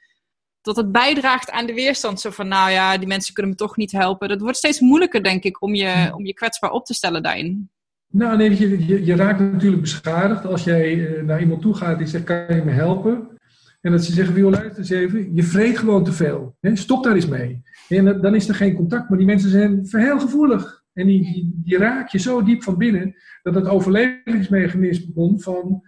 [0.60, 2.20] dat het bijdraagt aan de weerstand.
[2.20, 4.28] Zo van, nou ja, die mensen kunnen me toch niet helpen.
[4.28, 7.70] Dat wordt steeds moeilijker, denk ik, om je, om je kwetsbaar op te stellen daarin.
[8.10, 11.98] Nou, nee, je, je, je raakt natuurlijk beschadigd als jij uh, naar iemand toe gaat
[11.98, 13.38] die zegt, kan je me helpen?
[13.80, 16.56] En dat ze zeggen, wil luister eens even, je vreet gewoon te veel.
[16.60, 16.76] Hè?
[16.76, 17.62] Stop daar eens mee.
[17.88, 20.84] En dan is er geen contact, maar die mensen zijn heel gevoelig.
[20.92, 25.82] En die, die, raak je zo diep van binnen, dat het overlevingsmechanisme komt van,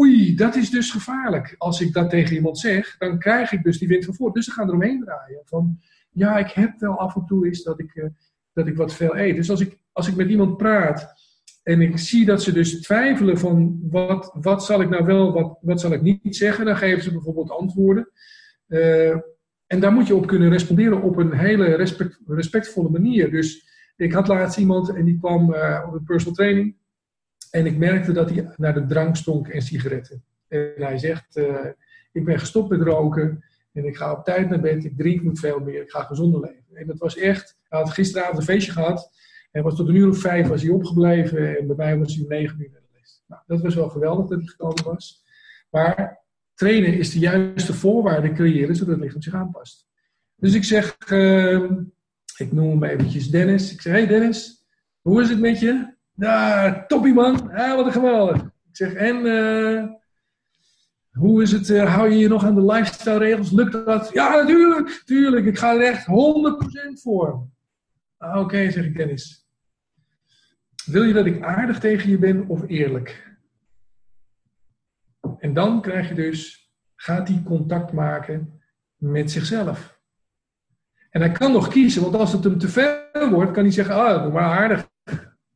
[0.00, 1.54] oei, dat is dus gevaarlijk.
[1.58, 4.34] Als ik dat tegen iemand zeg, dan krijg ik dus die wind van voort.
[4.34, 5.42] Dus ze gaan eromheen draaien.
[5.44, 5.78] Van,
[6.10, 8.04] ja, ik heb wel af en toe is dat ik, uh,
[8.52, 9.36] dat ik wat veel eet.
[9.36, 11.14] Dus als ik, als ik met iemand praat
[11.62, 15.58] en ik zie dat ze dus twijfelen van wat, wat zal ik nou wel, wat,
[15.60, 18.10] wat zal ik niet zeggen, dan geven ze bijvoorbeeld antwoorden.
[18.68, 19.16] Uh,
[19.72, 23.30] en daar moet je op kunnen responderen op een hele respect, respectvolle manier.
[23.30, 26.76] Dus ik had laatst iemand en die kwam uh, op een personal training.
[27.50, 30.24] En ik merkte dat hij naar de drank stonk en sigaretten.
[30.48, 31.66] En hij zegt, uh,
[32.12, 33.44] ik ben gestopt met roken.
[33.72, 34.84] En ik ga op tijd naar bed.
[34.84, 35.82] Ik drink niet veel meer.
[35.82, 36.76] Ik ga gezonder leven.
[36.76, 39.10] En dat was echt, hij had gisteravond een feestje gehad.
[39.50, 41.58] En was tot een uur of vijf was hij opgebleven.
[41.58, 43.22] En bij mij was hij negen uur naar de les.
[43.26, 45.24] Nou, dat was wel geweldig dat hij gekomen was.
[45.70, 46.21] Maar
[46.54, 49.86] trainen is de juiste voorwaarden creëren zodat het lichaam zich aanpast.
[50.36, 51.70] Dus ik zeg, uh,
[52.36, 53.72] ik noem hem eventjes Dennis.
[53.72, 54.64] Ik zeg, hey Dennis,
[55.00, 55.94] hoe is het met je?
[56.14, 58.42] Ja, toppie man, ah, wat een geweldig.
[58.42, 59.84] Ik zeg, en uh,
[61.12, 61.68] Hoe is het?
[61.68, 63.50] Uh, hou je je nog aan de lifestyle regels?
[63.50, 64.10] Lukt dat?
[64.12, 65.46] Ja, natuurlijk, natuurlijk.
[65.46, 67.46] Ik ga er echt 100% voor.
[68.16, 69.46] Ah, Oké, zeg ik Dennis.
[70.84, 73.31] Wil je dat ik aardig tegen je ben of eerlijk?
[75.42, 78.60] En dan krijg je dus, gaat hij contact maken
[78.96, 80.00] met zichzelf.
[81.10, 83.94] En hij kan nog kiezen, want als het hem te veel wordt, kan hij zeggen,
[83.94, 84.90] ah, doe maar aardig.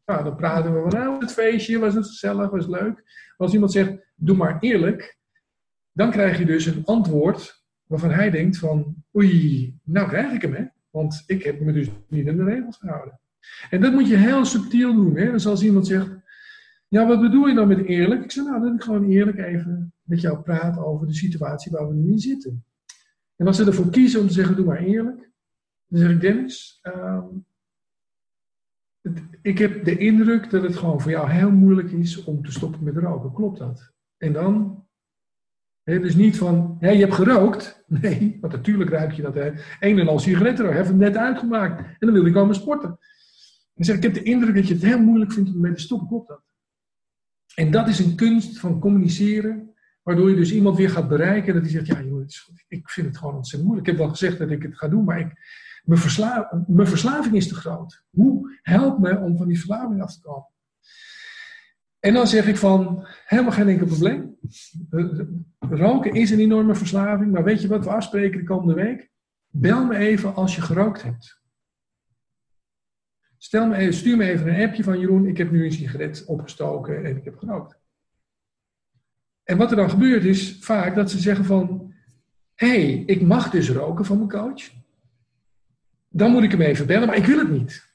[0.07, 2.95] Nou, dan praten we van, nou, het feestje, was het gezellig, was leuk.
[2.95, 5.19] Maar als iemand zegt, doe maar eerlijk,
[5.93, 10.55] dan krijg je dus een antwoord waarvan hij denkt van, oei, nou krijg ik hem,
[10.55, 10.65] hè.
[10.91, 13.21] Want ik heb me dus niet in de regels gehouden.
[13.71, 15.17] En dat moet je heel subtiel doen.
[15.17, 15.31] Hè?
[15.31, 16.11] Dus als iemand zegt,
[16.89, 18.25] ja, wat bedoel je dan met eerlijk?
[18.25, 21.89] Ik zeg, nou, dat ik gewoon eerlijk even met jou praat over de situatie waar
[21.89, 22.65] we nu in zitten.
[23.37, 25.31] En als ze ervoor kiezen om te zeggen, doe maar eerlijk,
[25.87, 27.25] dan zeg ik, Dennis, ehm,
[29.43, 32.85] ik heb de indruk dat het gewoon voor jou heel moeilijk is om te stoppen
[32.85, 33.33] met roken.
[33.33, 33.93] Klopt dat?
[34.17, 34.85] En dan
[35.85, 37.75] dus niet van, je hebt gerookt.
[38.03, 39.35] Nee, want natuurlijk ruik je dat.
[39.35, 39.53] Hè.
[39.81, 41.79] Een en al sigaretten, heb hem net uitgemaakt.
[41.81, 42.99] En dan wil ik komen sporten.
[43.75, 45.81] En zeg, ik heb de indruk dat je het heel moeilijk vindt om mee te
[45.81, 46.09] stoppen.
[46.09, 46.43] Klopt dat?
[47.57, 51.63] En dat is een kunst van communiceren, waardoor je dus iemand weer gaat bereiken dat
[51.63, 52.25] hij zegt, ja joh,
[52.69, 53.89] ik vind het gewoon ontzettend moeilijk.
[53.89, 55.33] Ik heb wel gezegd dat ik het ga doen, maar ik,
[55.85, 58.05] mijn, versla, mijn verslaving is te groot.
[58.11, 60.49] Hoe helpt me om van die verslaving af te komen?
[62.01, 64.37] En dan zeg ik van, helemaal geen enkel probleem.
[65.59, 69.11] Roken is een enorme verslaving, maar weet je wat we afspreken de komende week?
[69.47, 71.41] Bel me even als je gerookt hebt.
[73.47, 77.05] Stel me stuur me even een appje van Jeroen, ik heb nu een sigaret opgestoken
[77.05, 77.79] en ik heb gerookt.
[79.45, 81.95] En wat er dan gebeurt is vaak dat ze zeggen van,
[82.55, 84.71] hé, hey, ik mag dus roken van mijn coach.
[86.09, 87.95] Dan moet ik hem even bellen, maar ik wil het niet.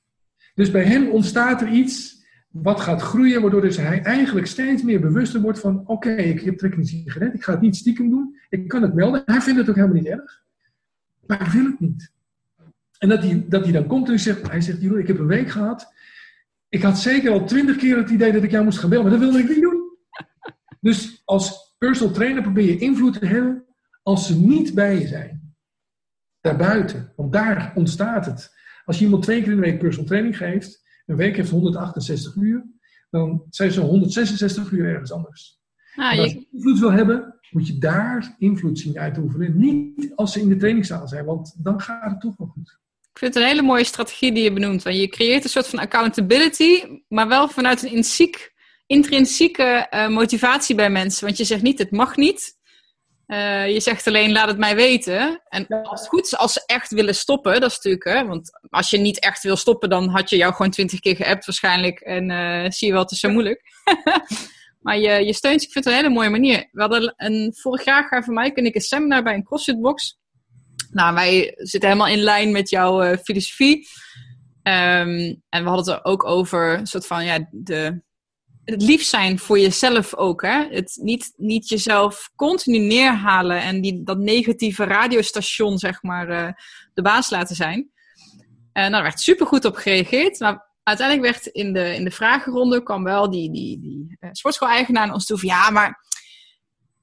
[0.56, 4.99] Dus bij hem ontstaat er iets wat gaat groeien, waardoor dus hij eigenlijk steeds meer
[4.99, 8.38] bewuster wordt van, oké, ik heb trek een sigaret, ik ga het niet stiekem doen,
[8.49, 9.22] ik kan het melden.
[9.26, 10.43] Hij vindt het ook helemaal niet erg,
[11.28, 12.12] maar ik wil het niet.
[13.02, 15.28] En dat hij, dat hij dan komt en zegt, hij zegt, Jeroen, ik heb een
[15.28, 15.93] week gehad,
[16.70, 19.14] ik had zeker al twintig keer het idee dat ik jou moest gaan bellen, maar
[19.14, 19.97] dat wilde ik niet doen.
[20.80, 23.66] Dus als personal trainer probeer je invloed te hebben
[24.04, 25.56] als ze niet bij je zijn.
[26.41, 28.56] Daarbuiten, want daar ontstaat het.
[28.86, 32.36] Als je iemand twee keer in de week personal training geeft, een week heeft 168
[32.36, 32.66] uur,
[33.10, 35.62] dan zijn ze 166 uur ergens anders.
[35.95, 39.58] Ah, als je invloed wil hebben, moet je daar invloed zien uit te oefenen.
[39.58, 42.80] Niet als ze in de trainingszaal zijn, want dan gaat het toch wel goed.
[43.22, 44.84] Ik vind het een hele mooie strategie die je benoemt.
[44.84, 48.06] Want je creëert een soort van accountability, maar wel vanuit een
[48.86, 51.26] intrinsieke uh, motivatie bij mensen.
[51.26, 52.58] Want je zegt niet, het mag niet.
[53.28, 55.42] Uh, je zegt alleen, laat het mij weten.
[55.48, 58.50] En als het goed is, als ze echt willen stoppen, dat is natuurlijk, hè, want
[58.70, 62.00] als je niet echt wil stoppen, dan had je jou gewoon twintig keer geappt waarschijnlijk.
[62.00, 63.62] En uh, zie je wel, het is zo moeilijk.
[64.86, 66.68] maar je, je steunt, ik vind het een hele mooie manier.
[66.72, 70.20] We hadden een, vorig jaar gaven mij en ik een seminar bij een CrossFit-box.
[70.92, 73.88] Nou, wij zitten helemaal in lijn met jouw uh, filosofie.
[74.64, 78.02] Um, en we hadden het er ook over, een soort van, ja, de
[78.66, 80.42] het lief zijn voor jezelf ook.
[80.42, 80.68] Hè?
[80.70, 86.48] Het niet, niet jezelf continu neerhalen en die, dat negatieve radiostation, zeg maar, uh,
[86.94, 87.92] de baas laten zijn.
[88.74, 90.39] En nou, daar werd super goed op gereageerd.
[90.39, 95.06] Maar uiteindelijk werd in de, in de vragenronde kwam wel die, die, die uh, sportschool-eigenaar
[95.06, 96.06] naar ons toe van ja, maar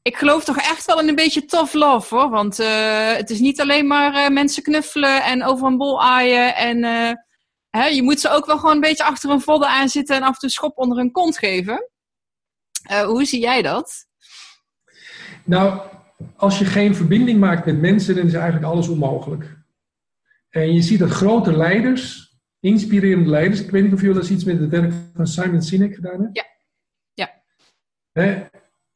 [0.02, 2.30] ik geloof toch echt wel in een beetje tough love hoor.
[2.30, 6.82] Want uh, het is niet alleen maar mensen knuffelen en over een bol aaien en
[7.70, 10.22] hè, je moet ze ook wel gewoon een beetje achter een vodden aan zitten en
[10.22, 11.90] af en toe schop onder hun kont geven.
[13.06, 14.06] Hoe zie jij dat?
[15.44, 15.80] Nou,
[16.36, 19.56] als je geen verbinding maakt met mensen, dan is eigenlijk alles onmogelijk.
[20.50, 24.44] En je ziet dat grote leiders, inspirerende leiders, ik weet niet of jullie eens iets
[24.44, 26.30] met het werk van Simon Sinek gedaan hebben.
[26.32, 26.44] Ja.
[27.14, 27.42] ja.
[28.12, 28.46] Hè?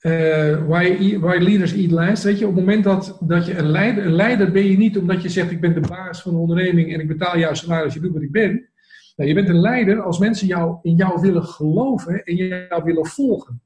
[0.03, 2.23] Uh, why, why, leaders eat last.
[2.23, 5.23] Weet je, op het moment dat, dat je een leider, een ben je niet omdat
[5.23, 8.01] je zegt ik ben de baas van de onderneming en ik betaal jouw salaris, je
[8.01, 8.69] doet wat ik ben.
[9.17, 13.07] Nou, je bent een leider als mensen jou, in jou willen geloven en jou willen
[13.07, 13.63] volgen.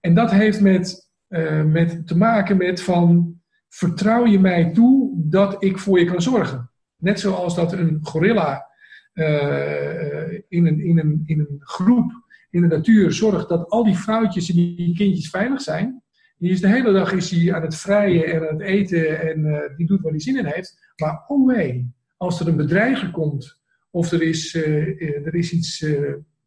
[0.00, 3.34] En dat heeft met, uh, met te maken met van
[3.68, 6.70] vertrouw je mij toe dat ik voor je kan zorgen.
[6.96, 8.66] Net zoals dat een gorilla
[9.14, 12.23] uh, in, een, in, een, in een groep
[12.54, 16.02] in de natuur zorgt dat al die vrouwtjes en die kindjes veilig zijn.
[16.38, 19.38] Die is de hele dag is hij aan het vrijen en aan het eten en
[19.38, 20.92] uh, die doet waar hij zin in heeft.
[20.96, 25.86] Maar oh nee, als er een bedreiger komt of er is, uh, er is iets,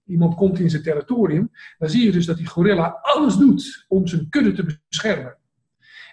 [0.05, 4.07] iemand komt in zijn territorium, dan zie je dus dat die gorilla alles doet om
[4.07, 5.37] zijn kudde te beschermen.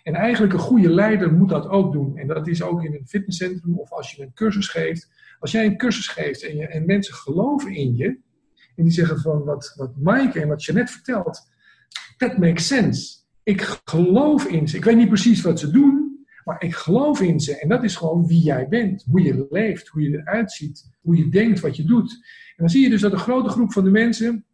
[0.02, 2.16] En eigenlijk een goede leider moet dat ook doen.
[2.16, 5.10] En dat is ook in een fitnesscentrum of als je een cursus geeft.
[5.38, 8.18] Als jij een cursus geeft en, je, en mensen geloven in je,
[8.76, 11.48] en die zeggen van wat, wat Mike en wat je net vertelt,
[12.16, 13.16] that makes sense.
[13.42, 14.76] ik geloof in ze.
[14.76, 17.58] Ik weet niet precies wat ze doen, maar ik geloof in ze.
[17.58, 21.16] En dat is gewoon wie jij bent, hoe je leeft, hoe je eruit ziet, hoe
[21.16, 22.12] je denkt, wat je doet.
[22.48, 24.44] En dan zie je dus dat een grote groep van de mensen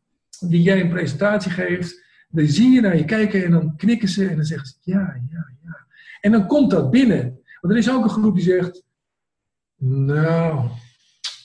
[0.40, 4.28] die jij een presentatie geeft, die zie je naar je kijken en dan knikken ze
[4.28, 5.86] en dan zeggen ze ja, ja, ja.
[6.20, 7.40] En dan komt dat binnen.
[7.60, 8.84] Want er is ook een groep die zegt,
[9.76, 10.68] nou,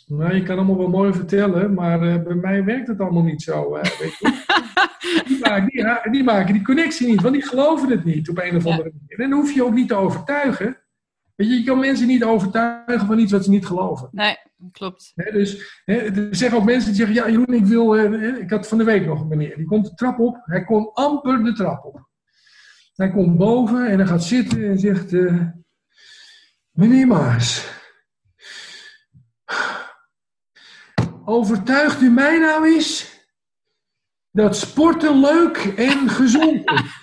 [0.06, 3.42] nou je kan allemaal wel mooi vertellen, maar uh, bij mij werkt het allemaal niet
[3.42, 3.72] zo.
[3.72, 4.44] weet je?
[5.28, 8.56] die, maken, die, die, maken die connectie niet, want die geloven het niet op een
[8.56, 9.20] of andere manier.
[9.20, 10.78] En dan hoef je ook niet te overtuigen.
[11.36, 14.10] Weet je, je kan mensen niet overtuigen van iets wat ze niet geloven.
[14.12, 14.38] Nee,
[14.72, 15.12] klopt.
[15.16, 17.98] dus er zeggen ook mensen die zeggen, ja Jeroen, ik wil...
[17.98, 20.42] Uh, ik had van de week nog een meneer, die komt de trap op.
[20.46, 22.10] Hij kon amper de trap op.
[22.96, 25.14] Hij komt boven en hij gaat zitten en zegt...
[25.14, 25.42] Uh,
[26.72, 27.74] meneer Maas...
[31.26, 33.20] Overtuigt u mij nou eens
[34.32, 37.00] dat sporten leuk en gezond is?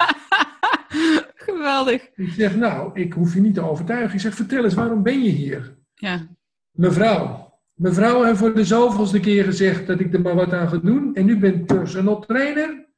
[1.46, 2.08] Geweldig.
[2.14, 4.14] Ik zeg, nou, ik hoef je niet te overtuigen.
[4.14, 5.76] Ik zeg, vertel eens, waarom ben je hier?
[5.94, 6.26] Ja.
[6.70, 10.76] Mevrouw, mevrouw heeft voor de zoveelste keer gezegd dat ik er maar wat aan ga
[10.76, 11.14] doen.
[11.14, 12.88] En nu ben ik personal trainer.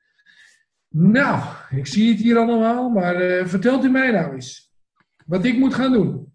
[0.88, 4.72] Nou, ik zie het hier allemaal, maar uh, vertelt u mij nou eens
[5.26, 6.32] wat ik moet gaan doen.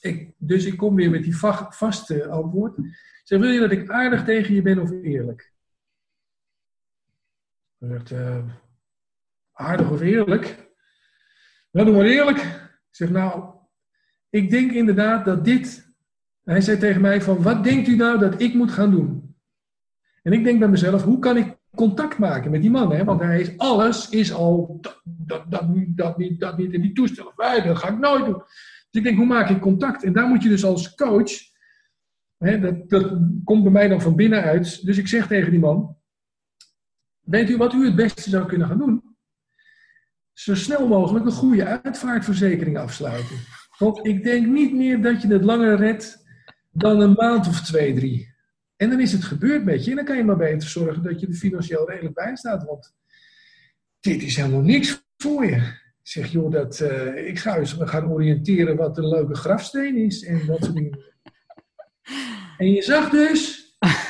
[0.00, 1.36] Ik, dus ik kom weer met die
[1.68, 2.76] vaste antwoord.
[3.28, 5.52] Zeg, wil je dat ik aardig tegen je ben of eerlijk?
[7.78, 8.44] Hij zegt, uh,
[9.52, 10.70] aardig of eerlijk?
[11.70, 12.38] Nou, doe maar eerlijk.
[12.38, 13.54] Ik zeg, nou,
[14.30, 15.92] ik denk inderdaad dat dit...
[16.44, 19.36] Hij zei tegen mij van, wat denkt u nou dat ik moet gaan doen?
[20.22, 22.92] En ik denk bij mezelf, hoe kan ik contact maken met die man?
[22.92, 23.04] Hè?
[23.04, 26.72] Want hij is, alles is al, dat, dat, dat niet, dat niet, dat niet.
[26.72, 28.38] En die toestellen, dat ga ik nooit doen.
[28.38, 30.04] Dus ik denk, hoe maak ik contact?
[30.04, 31.47] En daar moet je dus als coach
[32.38, 34.84] dat, komt bij mij dan van binnenuit.
[34.84, 35.96] Dus ik zeg tegen die man:
[37.20, 39.16] Weet u wat u het beste zou kunnen gaan doen?
[40.32, 43.36] Zo snel mogelijk een goede uitvaartverzekering afsluiten.
[43.78, 46.24] Want ik denk niet meer dat je het langer redt
[46.70, 48.34] dan een maand of twee, drie.
[48.76, 49.90] En dan is het gebeurd met je.
[49.90, 52.64] En dan kan je maar beter zorgen dat je er financieel redelijk bij staat.
[52.64, 52.94] Want
[54.00, 55.72] dit is helemaal niks voor je.
[56.02, 60.24] Zeg, joh, dat, uh, ik ga eens gaan oriënteren wat een leuke grafsteen is.
[60.24, 60.98] En dat soort dingen.
[62.58, 63.68] En je zag dus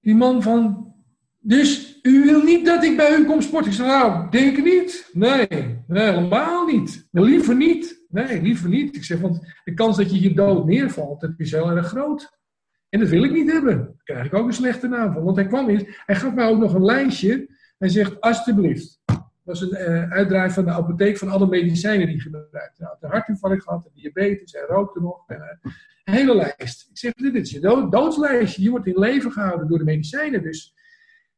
[0.00, 0.92] die man van,
[1.38, 3.70] dus u wil niet dat ik bij u kom sporten?
[3.70, 5.10] Ik zei, nou, denk ik niet.
[5.12, 5.48] Nee,
[5.86, 7.08] nee, helemaal niet.
[7.10, 8.04] liever niet.
[8.08, 8.96] Nee, liever niet.
[8.96, 12.40] Ik zeg, want de kans dat je hier dood neervalt, dat is heel erg groot.
[12.88, 13.76] En dat wil ik niet hebben.
[13.76, 15.22] Daar krijg ik ook een slechte naam van.
[15.22, 17.48] Want hij kwam eens, hij gaf mij ook nog een lijstje.
[17.78, 19.00] Hij zegt, alsjeblieft.
[19.04, 22.76] Dat was een uh, uitdraai van de apotheek van alle medicijnen die gebruikte.
[22.76, 25.24] Hij had een hartinfarct gehad, diabetes, hij rookte nog.
[25.26, 25.72] En, uh,
[26.12, 26.88] hele lijst.
[26.90, 28.62] Ik zeg, dit is je doodslijstje.
[28.62, 30.42] Je wordt in leven gehouden door de medicijnen.
[30.42, 30.74] Dus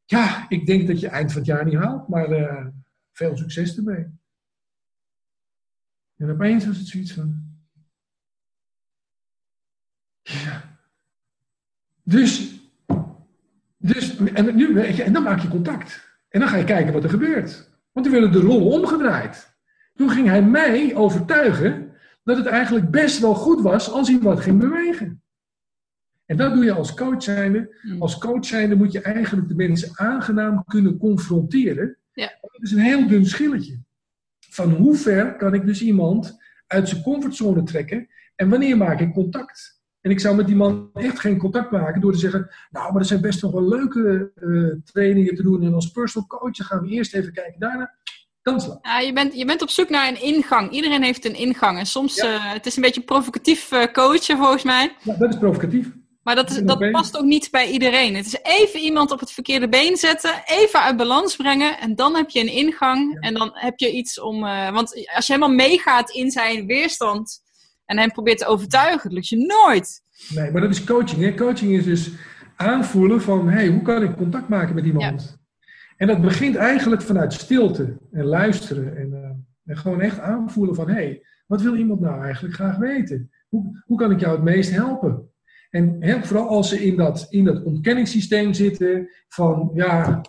[0.04, 2.08] ja, ik denk dat je eind van het jaar niet haalt.
[2.08, 2.66] Maar uh,
[3.12, 4.06] veel succes ermee.
[6.16, 7.52] En opeens was het zoiets van...
[10.22, 10.78] Ja.
[12.02, 12.54] Dus,
[13.76, 16.18] dus en, nu, en dan maak je contact.
[16.28, 17.70] En dan ga je kijken wat er gebeurt.
[17.92, 19.56] Want die willen de rol omgedraaid.
[19.94, 21.83] Toen ging hij mij overtuigen
[22.24, 25.22] dat het eigenlijk best wel goed was als hij wat ging bewegen.
[26.26, 27.76] En dat doe je als coach zijnde.
[27.80, 28.02] Hmm.
[28.02, 31.96] Als coach zijnde moet je eigenlijk de mensen aangenaam kunnen confronteren.
[32.12, 32.32] Ja.
[32.40, 33.78] Dat is een heel dun schilletje.
[34.50, 39.12] Van hoe ver kan ik dus iemand uit zijn comfortzone trekken en wanneer maak ik
[39.12, 39.82] contact?
[40.00, 43.00] En ik zou met die man echt geen contact maken door te zeggen, nou, maar
[43.00, 46.80] er zijn best nog wel leuke uh, trainingen te doen en als personal coach gaan
[46.80, 47.94] we eerst even kijken daarna.
[48.82, 50.70] Ja, je, bent, je bent op zoek naar een ingang.
[50.70, 51.78] Iedereen heeft een ingang.
[51.78, 52.34] En soms, ja.
[52.34, 54.94] uh, het is een beetje provocatief uh, coachen volgens mij.
[55.02, 55.92] Ja, dat is provocatief.
[56.22, 58.14] Maar dat, is, dat past ook niet bij iedereen.
[58.14, 62.16] Het is even iemand op het verkeerde been zetten, even uit balans brengen en dan
[62.16, 63.20] heb je een ingang ja.
[63.20, 64.44] en dan heb je iets om...
[64.44, 67.42] Uh, want als je helemaal meegaat in zijn weerstand
[67.84, 70.02] en hem probeert te overtuigen, lukt je nooit.
[70.28, 71.22] Nee, maar dat is coaching.
[71.22, 71.34] Hè?
[71.34, 72.10] Coaching is dus
[72.56, 75.22] aanvoelen van, hey, hoe kan ik contact maken met iemand?
[75.22, 75.43] Ja.
[75.96, 78.96] En dat begint eigenlijk vanuit stilte en luisteren.
[78.96, 79.30] En, uh,
[79.64, 83.30] en gewoon echt aanvoelen van, hé, hey, wat wil iemand nou eigenlijk graag weten?
[83.48, 85.28] Hoe, hoe kan ik jou het meest helpen?
[85.70, 90.20] En he, vooral als ze in dat, in dat ontkenningssysteem zitten van, ja,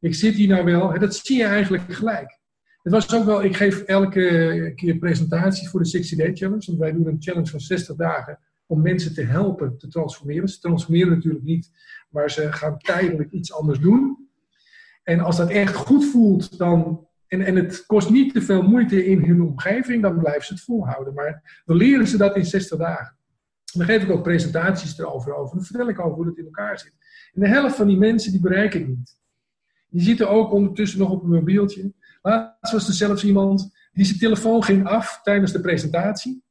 [0.00, 0.98] ik zit hier nou wel.
[0.98, 2.38] Dat zie je eigenlijk gelijk.
[2.82, 6.66] Het was ook wel, ik geef elke keer presentaties voor de 60 Day Challenge.
[6.66, 10.48] Want wij doen een challenge van 60 dagen om mensen te helpen te transformeren.
[10.48, 11.70] Ze transformeren natuurlijk niet,
[12.10, 14.23] maar ze gaan tijdelijk iets anders doen.
[15.04, 19.06] En als dat echt goed voelt, dan, en, en het kost niet te veel moeite
[19.06, 21.14] in hun omgeving, dan blijven ze het volhouden.
[21.14, 23.16] Maar dan leren ze dat in 60 dagen.
[23.72, 25.56] dan geef ik ook presentaties erover over.
[25.56, 26.92] Dan vertel ik over hoe het in elkaar zit.
[27.32, 29.18] En de helft van die mensen, die bereik ik niet.
[29.88, 31.92] Die zitten ook ondertussen nog op een mobieltje.
[32.22, 36.42] Laatst was er zelfs iemand die zijn telefoon ging af tijdens de presentatie.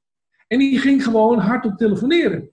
[0.48, 2.50] En die ging gewoon hardop telefoneren.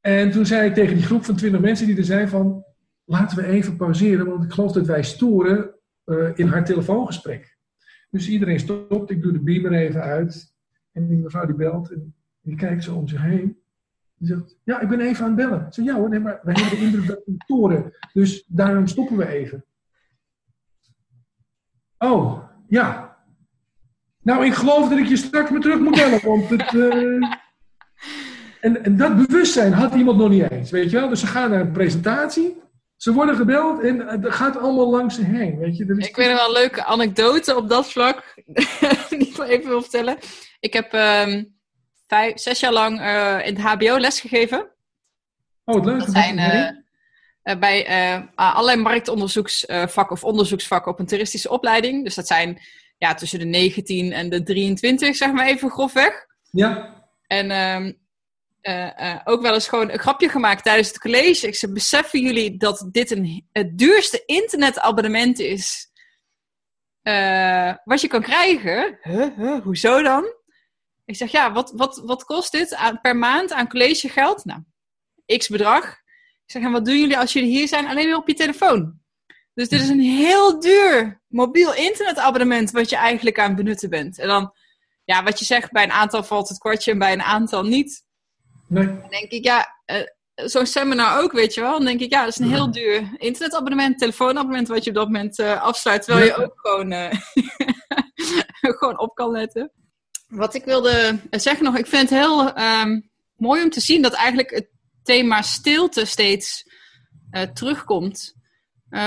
[0.00, 2.64] En toen zei ik tegen die groep van 20 mensen die er zijn van...
[3.10, 7.56] Laten we even pauzeren, want ik geloof dat wij storen uh, in haar telefoongesprek.
[8.10, 10.54] Dus iedereen stopt, ik doe de beamer even uit.
[10.92, 13.58] En die mevrouw die belt en die kijkt zo om zich heen.
[14.14, 15.66] Die zegt, ja, ik ben even aan het bellen.
[15.66, 17.92] Ik ja hoor, nee, maar wij hebben de indruk dat we storen.
[18.12, 19.64] Dus daarom stoppen we even.
[21.98, 23.16] Oh, ja.
[24.22, 26.72] Nou, ik geloof dat ik je straks maar terug moet bellen, want het...
[26.72, 27.26] Uh...
[28.60, 31.08] En, en dat bewustzijn had iemand nog niet eens, weet je wel.
[31.08, 32.56] Dus ze gaan naar een presentatie,
[32.98, 35.94] ze worden gebeld en het gaat allemaal langs ze heen, weet je.
[35.98, 36.08] Is...
[36.08, 38.34] Ik weet nog wel een leuke anekdote op dat vlak,
[39.08, 40.18] die ik even wil vertellen.
[40.60, 41.56] Ik heb um,
[42.06, 44.60] vijf, zes jaar lang uh, in het hbo lesgegeven.
[45.64, 45.98] Oh, wat leuk.
[45.98, 46.38] Dat zijn
[47.44, 52.04] uh, bij uh, allerlei marktonderzoeksvakken of onderzoeksvakken op een toeristische opleiding.
[52.04, 52.60] Dus dat zijn
[52.98, 56.26] ja, tussen de 19 en de 23, zeg maar even grofweg.
[56.50, 56.94] Ja.
[57.26, 57.98] En um,
[58.68, 61.46] uh, uh, ook wel eens gewoon een grapje gemaakt tijdens het college.
[61.46, 65.90] Ik zei, beseffen jullie dat dit een, het duurste internetabonnement is
[67.02, 68.98] uh, wat je kan krijgen?
[69.02, 70.34] Huh, hoezo dan?
[71.04, 74.44] Ik zeg, ja, wat, wat, wat kost dit per maand aan collegegeld?
[74.44, 74.60] Nou,
[75.36, 75.90] x bedrag.
[76.44, 77.86] Ik zeg, en wat doen jullie als jullie hier zijn?
[77.86, 79.00] Alleen weer op je telefoon.
[79.54, 84.18] Dus dit is een heel duur mobiel internetabonnement wat je eigenlijk aan het benutten bent.
[84.18, 84.54] En dan,
[85.04, 88.06] ja, wat je zegt, bij een aantal valt het kwartje en bij een aantal niet.
[88.68, 88.86] Nee.
[88.86, 90.02] Dan denk ik, ja, uh,
[90.34, 91.72] zo'n seminar ook, weet je wel.
[91.72, 95.06] Dan denk ik, ja, dat is een heel duur internetabonnement, telefoonabonnement wat je op dat
[95.06, 96.02] moment uh, afsluit.
[96.02, 97.10] Terwijl je ook gewoon, uh,
[98.78, 99.72] gewoon op kan letten.
[100.28, 104.12] Wat ik wilde zeggen nog, ik vind het heel um, mooi om te zien dat
[104.12, 104.68] eigenlijk het
[105.02, 106.76] thema stilte steeds
[107.54, 108.34] terugkomt.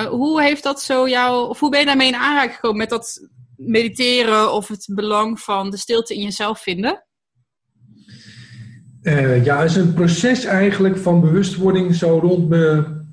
[0.10, 3.30] hoe heeft dat zo jou, of hoe ben je daarmee in aanraking gekomen met dat
[3.56, 7.06] mediteren of het belang van de stilte in jezelf vinden?
[9.02, 13.10] Uh, ja, het is een proces eigenlijk van bewustwording zo rond mijn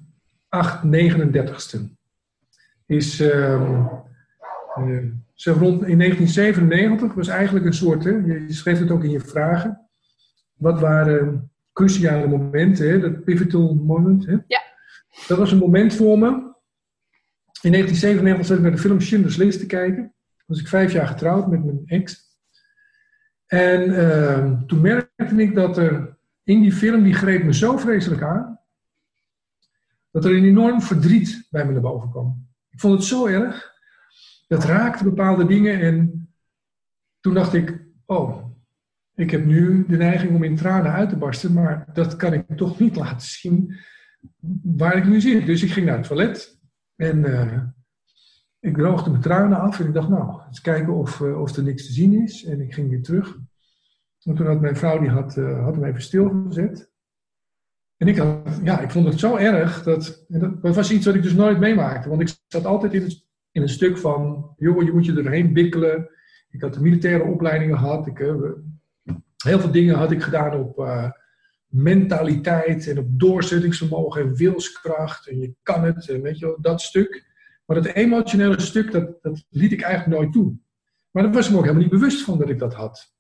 [0.48, 1.78] 8, 39ste.
[2.86, 3.88] Is uh,
[4.78, 9.10] uh, zo rond in 1997 was eigenlijk een soort, hè, je schreef het ook in
[9.10, 9.88] je vragen.
[10.54, 14.26] Wat waren cruciale momenten, hè, dat pivotal moment?
[14.26, 14.36] Hè?
[14.46, 14.62] Ja.
[15.26, 16.26] Dat was een moment voor me.
[17.60, 20.12] In 1997 zat ik naar de film Schindler's List te kijken.
[20.46, 22.27] Was ik vijf jaar getrouwd met mijn ex.
[23.48, 28.22] En uh, toen merkte ik dat er in die film, die greep me zo vreselijk
[28.22, 28.60] aan,
[30.10, 32.48] dat er een enorm verdriet bij me naar boven kwam.
[32.70, 33.76] Ik vond het zo erg.
[34.46, 36.28] Dat raakte bepaalde dingen en
[37.20, 38.46] toen dacht ik, oh,
[39.14, 42.56] ik heb nu de neiging om in tranen uit te barsten, maar dat kan ik
[42.56, 43.76] toch niet laten zien
[44.62, 45.46] waar ik nu zit.
[45.46, 46.58] Dus ik ging naar het toilet
[46.96, 47.62] en uh,
[48.68, 51.62] ik droogde mijn tranen af en ik dacht, nou, eens kijken of, uh, of er
[51.62, 52.44] niks te zien is.
[52.44, 53.38] En ik ging weer terug.
[54.22, 56.90] En toen had mijn vrouw, die had, uh, had hem even stilgezet.
[57.96, 61.14] En ik, had, ja, ik vond het zo erg, dat, dat, dat, was iets wat
[61.14, 62.08] ik dus nooit meemaakte.
[62.08, 63.12] Want ik zat altijd in,
[63.52, 66.08] in een stuk van, joh, je moet je erheen bikkelen.
[66.50, 68.06] Ik had de militaire opleidingen gehad.
[68.06, 68.52] Ik, uh,
[69.36, 70.78] heel veel dingen had ik gedaan op
[71.66, 75.28] mentaliteit en op doorzettingsvermogen en wilskracht.
[75.28, 77.27] En je kan het, weet je wel, dat stuk.
[77.68, 80.56] Maar dat emotionele stuk, dat, dat liet ik eigenlijk nooit toe.
[81.10, 83.12] Maar daar was ik me ook helemaal niet bewust van dat ik dat had.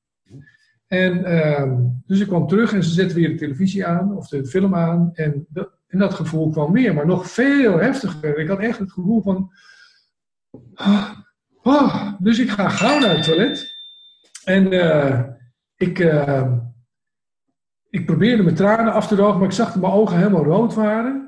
[0.86, 4.46] En uh, dus ik kwam terug en ze zetten weer de televisie aan, of de
[4.46, 5.10] film aan.
[5.14, 8.38] En dat, en dat gevoel kwam weer, maar nog veel heftiger.
[8.38, 9.52] Ik had echt het gevoel van.
[10.74, 11.10] Oh,
[11.62, 12.12] oh.
[12.18, 13.74] dus ik ga gauw naar het toilet.
[14.44, 15.24] En uh,
[15.76, 16.52] ik, uh,
[17.90, 20.74] ik probeerde mijn tranen af te drogen, maar ik zag dat mijn ogen helemaal rood
[20.74, 21.27] waren.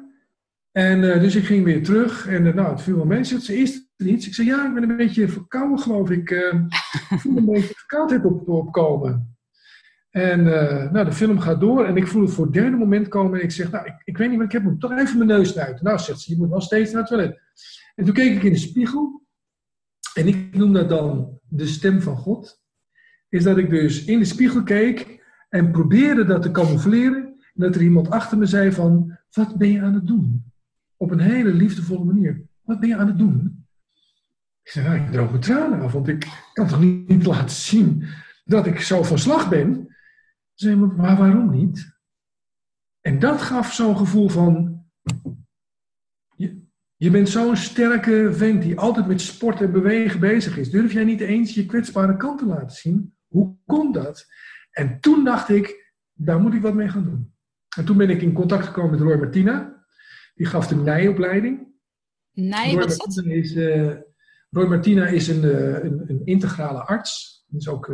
[0.72, 3.40] En uh, dus ik ging weer terug en uh, nou, het viel wel mensen.
[3.40, 4.26] Ze is er iets.
[4.26, 6.30] Ik zei, ja, ik ben een beetje verkouden, geloof ik.
[6.30, 6.54] Uh,
[7.10, 9.34] ik voel een beetje verkoudheid op, opkomen.
[10.10, 10.42] En
[10.92, 13.38] nou, de film gaat door en ik voel het voor het derde moment komen.
[13.38, 15.58] En ik zeg, nou, ik, ik weet niet, maar ik heb toch even mijn neus
[15.58, 15.82] uit.
[15.82, 17.40] Nou, zegt ze, je moet wel steeds naar het toilet.
[17.94, 19.26] En toen keek ik in de spiegel.
[20.14, 22.60] En ik noem dat dan de stem van God.
[23.28, 27.22] Is dat ik dus in de spiegel keek en probeerde dat te camoufleren.
[27.54, 30.49] En dat er iemand achter me zei van, wat ben je aan het doen?
[31.00, 32.42] Op een hele liefdevolle manier.
[32.62, 33.66] Wat ben je aan het doen?
[34.62, 38.04] Ik zei, nou, ik droog mijn tranen af, want ik kan toch niet laten zien
[38.44, 39.96] dat ik zo van slag ben?
[40.54, 41.98] Ze zei, maar waarom niet?
[43.00, 44.84] En dat gaf zo'n gevoel van,
[46.36, 46.62] je,
[46.96, 50.70] je bent zo'n sterke vent die altijd met sport en bewegen bezig is.
[50.70, 53.14] Durf jij niet eens je kwetsbare kant te laten zien?
[53.26, 54.26] Hoe komt dat?
[54.70, 57.34] En toen dacht ik, daar moet ik wat mee gaan doen.
[57.76, 59.79] En toen ben ik in contact gekomen met Roy Martina.
[60.40, 61.68] Die gaf de nijopleiding.
[62.32, 63.24] Nee, wat is dat?
[63.24, 63.92] Is, uh,
[64.50, 65.44] Roy Martina is een,
[65.84, 67.44] een, een, integrale arts.
[67.48, 67.92] Hij is ook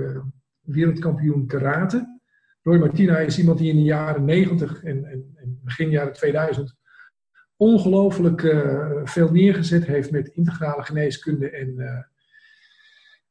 [0.61, 2.21] wereldkampioen karate.
[2.63, 6.77] Roy Martina is iemand die in de jaren 90 en, en, en begin jaren 2000
[7.57, 8.41] ongelooflijk
[9.05, 12.07] veel neergezet heeft met integrale geneeskunde en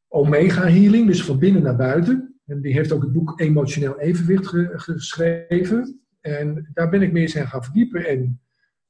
[0.08, 2.40] omega healing, dus van binnen naar buiten.
[2.46, 6.02] En die heeft ook het boek Emotioneel Evenwicht geschreven.
[6.22, 8.06] En daar ben ik meer eens gaan verdiepen.
[8.06, 8.40] En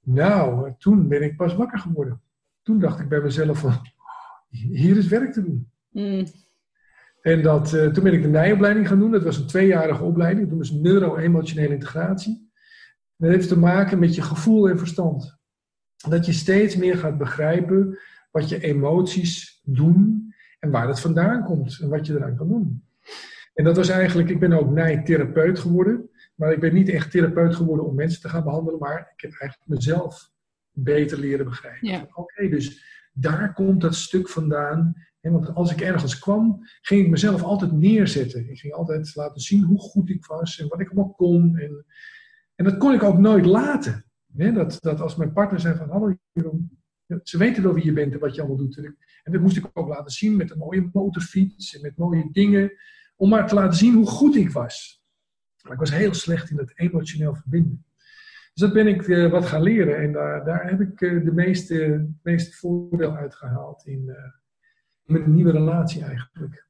[0.05, 2.21] nou, toen ben ik pas wakker geworden.
[2.63, 3.73] Toen dacht ik bij mezelf van,
[4.49, 5.69] hier is werk te doen.
[5.89, 6.25] Mm.
[7.21, 9.11] En dat, uh, toen ben ik de nijopleiding gaan doen.
[9.11, 10.49] Dat was een tweejarige opleiding.
[10.49, 12.49] Dat was neuro-emotionele integratie.
[13.17, 15.37] Dat heeft te maken met je gevoel en verstand.
[16.09, 17.99] Dat je steeds meer gaat begrijpen
[18.31, 22.83] wat je emoties doen en waar het vandaan komt en wat je eraan kan doen.
[23.53, 26.09] En dat was eigenlijk, ik ben ook nijtherapeut geworden.
[26.35, 29.31] Maar ik ben niet echt therapeut geworden om mensen te gaan behandelen, maar ik heb
[29.31, 30.31] eigenlijk mezelf
[30.71, 31.87] beter leren begrijpen.
[31.87, 32.07] Ja.
[32.13, 32.83] Oké, dus
[33.13, 34.93] daar komt dat stuk vandaan.
[35.21, 38.49] Want als ik ergens kwam, ging ik mezelf altijd neerzetten.
[38.49, 41.57] Ik ging altijd laten zien hoe goed ik was en wat ik allemaal kon.
[41.57, 41.85] En,
[42.55, 44.05] en dat kon ik ook nooit laten.
[44.27, 46.79] dat, dat als mijn partner zei van, hallo Jeroen,
[47.23, 48.77] ze weten wel wie je bent en wat je allemaal doet.
[48.77, 52.71] En dat moest ik ook laten zien met een mooie motorfiets en met mooie dingen.
[53.15, 55.04] Om maar te laten zien hoe goed ik was.
[55.65, 57.85] Maar ik was heel slecht in het emotioneel verbinden.
[58.53, 59.97] Dus dat ben ik uh, wat gaan leren.
[59.97, 64.15] En daar, daar heb ik uh, de meeste, meeste voordeel uit gehaald in, uh,
[65.03, 66.67] mijn nieuwe relatie eigenlijk.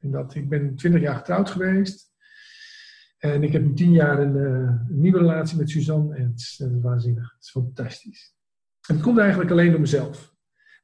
[0.00, 2.12] En dat, ik ben 20 jaar getrouwd geweest.
[3.18, 6.16] En ik heb nu 10 jaar een, nieuwe relatie met Suzanne.
[6.16, 7.32] En het het is waanzinnig.
[7.32, 8.34] Het is fantastisch.
[8.88, 10.34] En het komt eigenlijk alleen door mezelf.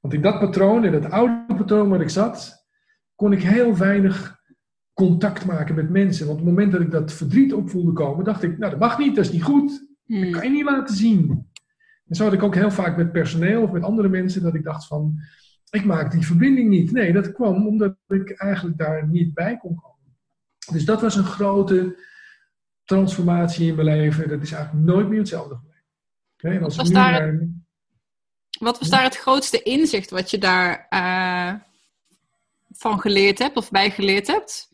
[0.01, 2.67] Want in dat patroon, in dat oude patroon waar ik zat,
[3.15, 4.43] kon ik heel weinig
[4.95, 6.27] contact maken met mensen.
[6.27, 8.81] Want op het moment dat ik dat verdriet op voelde komen, dacht ik, nou dat
[8.81, 9.71] mag niet, dat is niet goed.
[10.07, 10.31] Dat hmm.
[10.31, 11.49] kan je niet laten zien.
[12.07, 14.65] En zo had ik ook heel vaak met personeel of met andere mensen dat ik
[14.65, 15.19] dacht van,
[15.71, 16.93] ik maak die verbinding niet.
[16.93, 20.17] Nee, dat kwam omdat ik eigenlijk daar niet bij kon komen.
[20.73, 21.99] Dus dat was een grote
[22.85, 24.29] transformatie in mijn leven.
[24.29, 25.61] Dat is eigenlijk nooit meer hetzelfde
[26.37, 26.65] gebleven.
[26.65, 27.49] als was daar,
[28.59, 31.61] wat was daar het grootste inzicht wat je daar uh,
[32.71, 34.73] van geleerd hebt of bij geleerd hebt?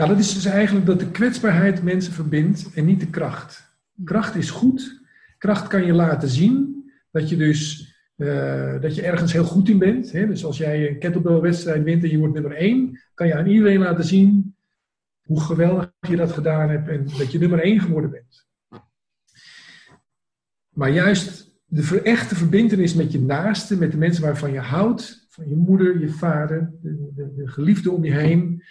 [0.00, 3.78] Ja, dat is dus eigenlijk dat de kwetsbaarheid mensen verbindt en niet de kracht.
[4.04, 5.00] Kracht is goed.
[5.38, 9.78] Kracht kan je laten zien dat je dus uh, dat je ergens heel goed in
[9.78, 10.12] bent.
[10.12, 10.26] Hè?
[10.26, 13.78] Dus als jij een kettlebell-wedstrijd wint en je wordt nummer één, kan je aan iedereen
[13.78, 14.56] laten zien
[15.22, 18.46] hoe geweldig je dat gedaan hebt en dat je nummer één geworden bent.
[20.68, 25.48] Maar juist de echte verbindenis met je naaste, met de mensen waarvan je houdt, van
[25.48, 28.62] je moeder, je vader, de, de, de geliefde om je heen,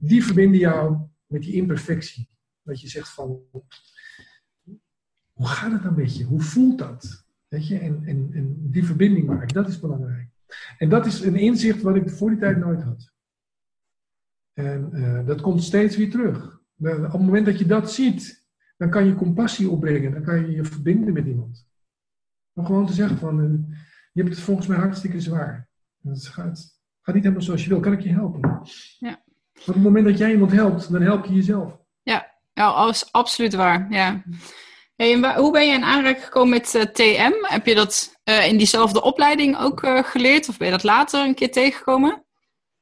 [0.00, 0.96] die verbinden jou
[1.26, 2.28] met die imperfectie.
[2.62, 3.40] Dat je zegt van,
[5.32, 6.24] hoe gaat het dan met je?
[6.24, 7.26] Hoe voelt dat?
[7.48, 7.78] Weet je?
[7.78, 10.28] En, en, en die verbinding maken, dat is belangrijk.
[10.78, 13.12] En dat is een inzicht wat ik voor die tijd nooit had.
[14.52, 16.60] En uh, dat komt steeds weer terug.
[16.78, 18.46] Op het moment dat je dat ziet,
[18.76, 20.12] dan kan je compassie opbrengen.
[20.12, 21.68] Dan kan je je verbinden met iemand.
[22.52, 23.76] Om gewoon te zeggen van, uh,
[24.12, 25.68] je hebt het volgens mij hartstikke zwaar.
[26.02, 27.80] Het gaat, gaat niet helemaal zoals je wil.
[27.80, 28.62] Kan ik je helpen?
[28.98, 29.22] Ja.
[29.66, 31.76] Op het moment dat jij iemand helpt, dan help je jezelf.
[32.02, 33.86] Ja, ja absoluut waar.
[33.90, 34.22] Ja.
[34.96, 37.32] Hey, hoe ben je in aanraking gekomen met uh, eh, TM?
[37.42, 40.48] Heb je dat uh, in diezelfde opleiding ook uh, geleerd?
[40.48, 42.24] Of ben je dat later een keer tegengekomen?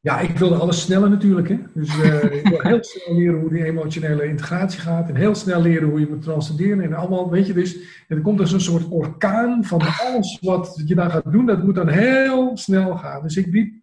[0.00, 1.48] Ja, ik wilde alles sneller natuurlijk.
[1.48, 1.56] Hè?
[1.74, 1.88] Dus
[2.38, 5.08] ik wil heel snel leren hoe die emotionele integratie gaat.
[5.08, 6.80] En heel snel leren hoe je moet transcenderen.
[6.80, 7.76] En allemaal, weet je, dus
[8.08, 11.46] er komt dus een soort orkaan van alles wat je dan gaat doen.
[11.46, 13.22] Dat moet dan heel snel gaan.
[13.22, 13.74] Dus ik, liep,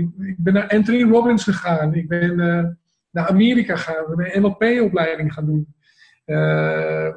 [0.00, 1.94] ik, ik ben naar Anthony Robbins gegaan.
[1.94, 2.64] Ik ben uh,
[3.10, 4.04] naar Amerika gegaan.
[4.04, 5.74] We hebben een NLP-opleiding gaan doen.
[6.26, 7.16] Uh,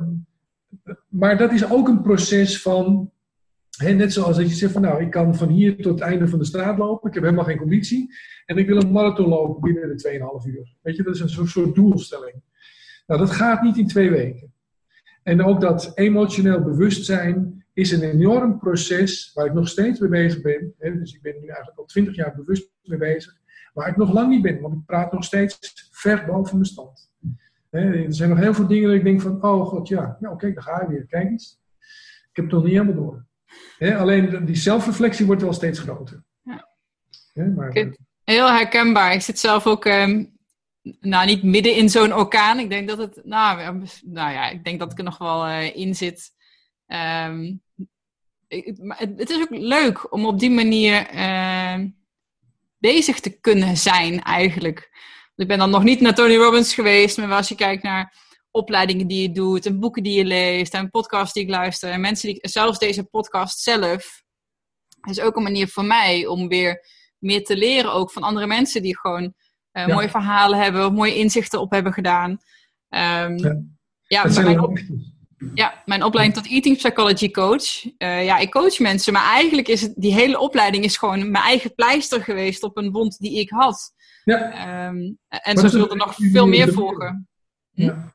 [1.08, 3.12] maar dat is ook een proces van
[3.78, 6.40] net zoals dat je zegt van nou, ik kan van hier tot het einde van
[6.40, 7.08] de straat lopen.
[7.08, 8.14] Ik heb helemaal geen conditie.
[8.46, 10.76] En ik wil een marathon lopen binnen de 2,5 uur.
[10.82, 12.36] Weet je, dat is een soort, doelstelling.
[13.08, 14.54] Nou, dat gaat niet in twee weken.
[15.24, 20.42] En ook dat emotioneel bewustzijn is een enorm proces waar ik nog steeds mee bezig
[20.42, 20.74] ben.
[20.80, 23.42] dus ik ben nu eigenlijk al 20 jaar bewust mee bezig.
[23.74, 27.12] Waar ik nog lang niet ben, want ik praat nog steeds ver boven mijn stand.
[27.70, 30.54] er zijn nog heel veel dingen dat ik denk van, oh god, ja, ja oké,
[30.54, 31.06] daar ga je weer.
[31.06, 31.62] Kijk eens.
[32.30, 33.26] Ik heb het nog niet helemaal door
[33.80, 36.24] alleen die zelfreflectie wordt wel steeds groter.
[36.44, 36.68] Ja.
[37.56, 37.94] maar,
[38.24, 39.14] Heel herkenbaar.
[39.14, 40.38] Ik zit zelf ook, um,
[41.00, 42.60] nou niet midden in zo'n orkaan.
[42.60, 45.76] Ik denk dat het, nou, nou ja, ik denk dat ik er nog wel uh,
[45.76, 46.33] in zit.
[46.94, 47.62] Um,
[48.48, 51.86] het, is ook leuk om op die manier uh,
[52.78, 54.92] bezig te kunnen zijn eigenlijk.
[55.36, 58.14] Ik ben dan nog niet naar Tony Robbins geweest, maar als je kijkt naar
[58.52, 62.02] opleidingen die je doet, en boeken die je leest, en podcasts die ik luister, en
[62.02, 64.24] mensen die, zelfs deze podcast zelf,
[65.10, 66.86] is ook een manier voor mij om weer
[67.18, 69.34] meer te leren ook van andere mensen die gewoon
[69.74, 72.30] uh, mooie verhalen hebben, of mooie inzichten op hebben gedaan.
[72.30, 73.56] Um, ja,
[74.08, 74.80] ja mijn, op,
[75.54, 77.86] ja, mijn opleiding tot eating psychology coach.
[77.86, 81.44] Uh, ja, ik coach mensen, maar eigenlijk is het, die hele opleiding is gewoon mijn
[81.44, 83.94] eigen pleister geweest op een wond die ik had.
[84.24, 84.88] Ja.
[84.88, 87.28] Um, en zo zullen er nog veel meer volgen.
[87.74, 87.82] Hm?
[87.82, 88.14] Ja.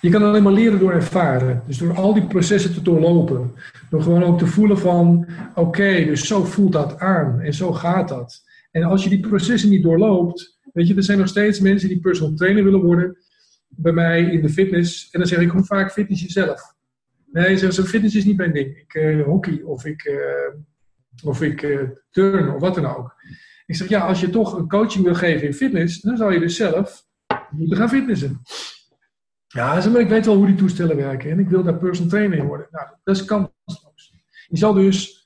[0.00, 1.62] Je kan alleen maar leren door ervaren.
[1.66, 3.54] Dus door al die processen te doorlopen.
[3.90, 8.08] Door gewoon ook te voelen van, oké, dus zo voelt dat aan en zo gaat
[8.08, 8.42] dat.
[8.70, 12.00] En als je die processen niet doorloopt, weet je, er zijn nog steeds mensen die
[12.00, 13.16] personal trainer willen worden
[13.76, 15.10] bij mij in de fitness.
[15.10, 16.74] En dan zeg ik, hoe vaak fitness jezelf?
[17.32, 18.76] Nee, ze fitness is niet mijn ding.
[18.76, 20.18] Ik uh, hockey of ik, uh,
[21.24, 23.14] of ik uh, turn of wat dan ook.
[23.66, 26.40] Ik zeg, ja, als je toch een coaching wil geven in fitness, dan zou je
[26.40, 27.06] dus zelf
[27.50, 28.40] moeten gaan fitnessen.
[29.48, 32.38] Ja, maar ik weet wel hoe die toestellen werken en ik wil daar personal trainer
[32.38, 32.66] in worden.
[32.70, 34.14] Nou, dat is kansloos.
[34.48, 35.23] Je zal dus,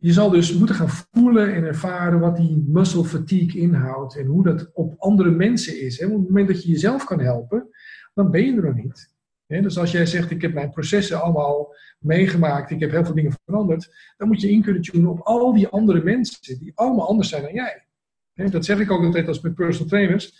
[0.00, 4.42] je zal dus moeten gaan voelen en ervaren wat die muscle fatigue inhoudt en hoe
[4.42, 6.04] dat op andere mensen is.
[6.04, 7.68] Op het moment dat je jezelf kan helpen,
[8.14, 9.16] dan ben je er nog niet.
[9.46, 13.36] Dus als jij zegt, ik heb mijn processen allemaal meegemaakt, ik heb heel veel dingen
[13.44, 17.28] veranderd, dan moet je in kunnen tunen op al die andere mensen die allemaal anders
[17.28, 17.86] zijn dan jij.
[18.34, 20.32] Dat zeg ik ook altijd als met personal trainers.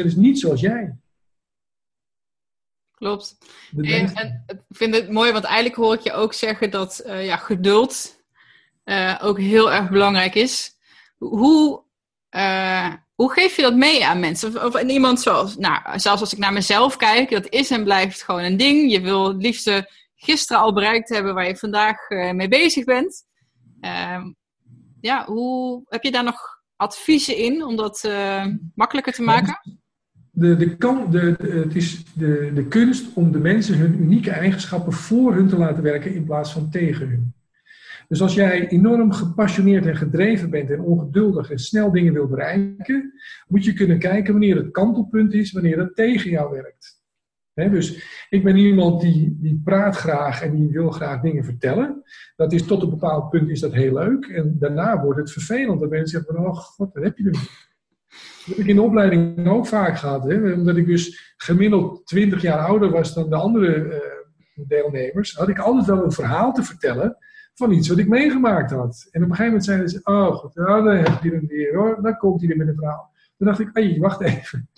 [0.00, 0.96] 95% is niet zoals jij.
[2.94, 3.38] Klopt.
[3.76, 7.24] En, en, ik vind het mooi, want eigenlijk hoor ik je ook zeggen dat uh,
[7.24, 8.19] ja, geduld
[8.90, 10.76] uh, ook heel erg belangrijk is.
[11.18, 11.82] Hoe,
[12.30, 14.48] uh, hoe geef je dat mee aan mensen?
[14.48, 18.22] Of, of iemand zoals, nou, zelfs als ik naar mezelf kijk, dat is en blijft
[18.22, 18.92] gewoon een ding.
[18.92, 23.24] Je wil het liefste gisteren al bereikt hebben waar je vandaag mee bezig bent.
[23.80, 24.32] Ehm,
[25.00, 28.08] ja, hoe heb je daar nog adviezen in om dat
[28.74, 29.80] makkelijker te maken?
[30.40, 31.34] de, de, kan, de,
[31.64, 35.82] het is de, de kunst om de mensen hun unieke eigenschappen voor hun te laten
[35.82, 37.34] werken in plaats van tegen hun.
[38.10, 43.12] Dus als jij enorm gepassioneerd en gedreven bent en ongeduldig en snel dingen wil bereiken,
[43.48, 47.02] moet je kunnen kijken wanneer het kantelpunt is, wanneer het tegen jou werkt.
[47.54, 52.02] dus ik ben iemand die, die praat graag en die wil graag dingen vertellen.
[52.36, 54.26] Dat is tot een bepaald punt is dat heel leuk.
[54.26, 55.80] En daarna wordt het vervelend.
[55.80, 57.30] Dat mensen zeggen van, oh god, wat heb je nu?
[57.30, 57.40] Dat
[58.44, 60.24] heb ik in de opleiding ook vaak gehad.
[60.24, 60.52] Hè?
[60.52, 65.58] Omdat ik dus gemiddeld 20 jaar ouder was dan de andere uh, deelnemers, had ik
[65.58, 67.16] altijd wel een verhaal te vertellen
[67.60, 69.08] van iets wat ik meegemaakt had.
[69.10, 71.74] En op een gegeven moment zeiden ze, oh god, nou, dan heb je hem weer
[71.74, 73.12] hoor, dan komt hij er met een verhaal.
[73.36, 74.68] Toen dacht ik, hey, wacht even.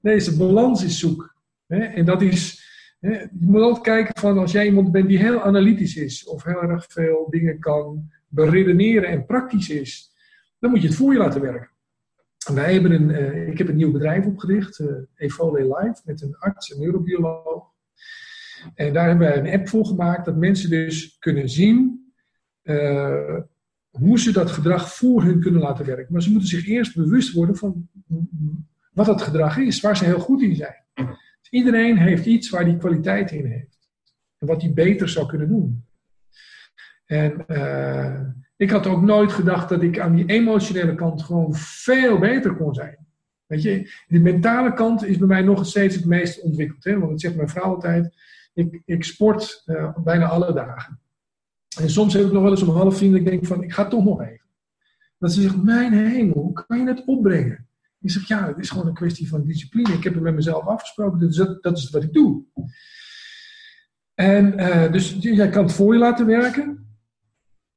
[0.00, 1.34] Deze balans is zoek.
[1.66, 1.78] Hè?
[1.78, 2.64] En dat is,
[3.00, 6.44] hè, je moet altijd kijken van als jij iemand bent die heel analytisch is, of
[6.44, 10.14] heel erg veel dingen kan beredeneren en praktisch is,
[10.58, 11.70] dan moet je het voor je laten werken.
[12.54, 16.36] Wij hebben een, uh, ik heb een nieuw bedrijf opgericht, uh, Evole Live, met een
[16.38, 17.68] arts, een neurobioloog.
[18.74, 21.99] En daar hebben wij een app voor gemaakt, dat mensen dus kunnen zien
[22.62, 23.36] uh,
[23.90, 26.12] hoe ze dat gedrag voor hun kunnen laten werken.
[26.12, 27.88] Maar ze moeten zich eerst bewust worden van
[28.92, 30.84] wat dat gedrag is, waar ze heel goed in zijn.
[30.94, 33.78] Dus iedereen heeft iets waar die kwaliteit in heeft.
[34.38, 35.84] En wat hij beter zou kunnen doen.
[37.06, 37.44] En
[38.56, 42.74] ik had ook nooit gedacht dat ik aan die emotionele kant gewoon veel beter kon
[42.74, 42.98] zijn.
[43.46, 46.84] Weet je, de mentale kant is bij mij nog steeds het meest ontwikkeld.
[46.84, 46.98] Hè?
[46.98, 48.14] Want dat zegt mijn vrouw altijd.
[48.54, 51.00] Ik, ik sport uh, bijna alle dagen.
[51.78, 53.72] En soms heb ik nog wel eens om half tien dat ik denk van, ik
[53.72, 54.46] ga toch nog even.
[55.18, 57.68] Dat ze zegt, mijn hemel, hoe kan je het opbrengen?
[58.00, 59.92] Ik zeg, ja, het is gewoon een kwestie van discipline.
[59.92, 62.42] Ik heb het met mezelf afgesproken, dus dat, dat is wat ik doe.
[64.14, 66.88] En uh, dus jij kan het voor je laten werken.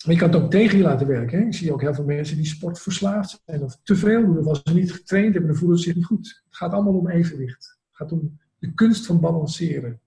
[0.05, 1.39] Maar je kan het ook tegen je laten werken.
[1.39, 1.45] Hè?
[1.45, 4.61] Ik zie ook heel veel mensen die sportverslaafd zijn of te veel doen of als
[4.63, 6.41] ze niet getraind hebben, dan voelen ze zich niet goed.
[6.45, 7.77] Het gaat allemaal om evenwicht.
[7.87, 9.99] Het gaat om de kunst van balanceren.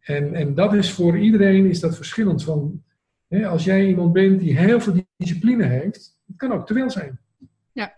[0.00, 2.44] En, en dat is voor iedereen is dat verschillend.
[2.44, 2.82] Van,
[3.28, 7.20] als jij iemand bent die heel veel discipline heeft, het kan ook te veel zijn.
[7.72, 7.96] Ja.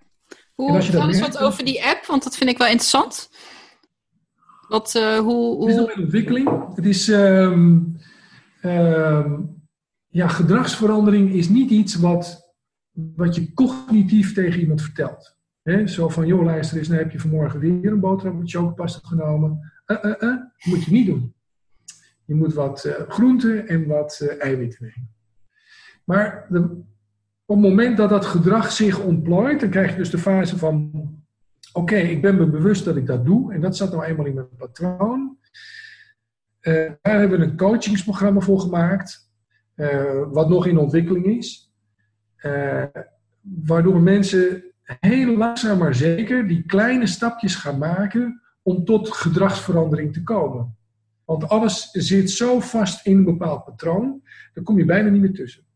[0.54, 3.30] Hoe, vertel eens wat over die app, want dat vind ik wel interessant.
[4.68, 5.60] Wat, uh, hoe, hoe...
[5.60, 6.74] Het is nog in ontwikkeling.
[6.74, 7.08] Het is...
[7.08, 7.96] Um,
[8.62, 9.58] um,
[10.10, 12.54] ja, gedragsverandering is niet iets wat,
[12.92, 15.38] wat je cognitief tegen iemand vertelt.
[15.62, 19.08] He, zo van, joh, luister eens, nou heb je vanmorgen weer een boterham met chocopasta
[19.08, 19.72] genomen.
[19.86, 21.34] Uh, uh, uh, moet je niet doen.
[22.24, 25.18] Je moet wat groenten en wat eiwitten nemen.
[26.10, 26.60] Maar de,
[27.44, 30.90] op het moment dat dat gedrag zich ontplooit, dan krijg je dus de fase van,
[31.72, 33.52] oké, ik ben me bewust dat ik dat doe.
[33.52, 35.36] En dat zat nou eenmaal in mijn patroon.
[36.60, 39.30] Uh, daar hebben we een coachingsprogramma voor gemaakt.
[39.74, 41.72] Eh, wat nog in ontwikkeling is.
[42.42, 42.84] Uh,
[43.40, 44.64] waardoor mensen
[45.00, 50.76] heel langzaam maar zeker die kleine stapjes gaan maken om tot gedragsverandering te komen.
[51.24, 54.22] Want alles zit zo vast in een bepaald patroon,
[54.54, 55.68] daar kom je bijna niet meer tussen.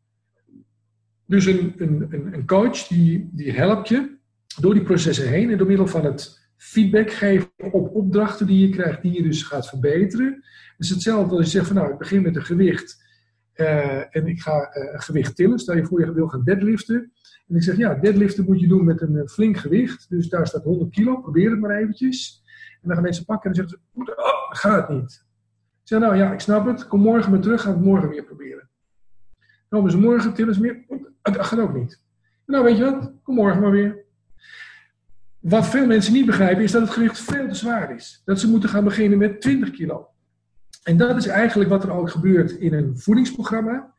[1.26, 4.16] Dus een, een, een coach die, die helpt je
[4.60, 8.74] door die processen heen en door middel van het feedback geven op opdrachten die je
[8.74, 10.44] krijgt, die je dus gaat verbeteren.
[10.78, 13.02] Is hetzelfde als je zegt van nou, ik begin met een gewicht
[13.56, 15.59] uh, en ik ga uh, gewicht tillen.
[15.59, 17.12] Stel je voor je wil gaan deadliften.
[17.48, 20.06] En ik zeg ja, deadliften moet je doen met een flink gewicht.
[20.09, 22.42] Dus daar staat 100 kilo, probeer het maar eventjes.
[22.72, 25.24] En dan gaan mensen pakken en zeggen ze, oh, gaat niet.
[25.82, 28.09] Ik zeg nou ja, ik snap het, kom morgen maar terug, gaan we het morgen
[28.09, 28.68] weer proberen.
[29.68, 30.84] Komen ze morgen, tillen ze meer,
[31.22, 32.00] het gaat ook niet.
[32.46, 34.04] Nou weet je wat, kom morgen maar weer.
[35.40, 38.22] Wat veel mensen niet begrijpen is dat het gewicht veel te zwaar is.
[38.24, 40.08] Dat ze moeten gaan beginnen met 20 kilo.
[40.82, 43.92] En dat is eigenlijk wat er ook gebeurt in een voedingsprogramma.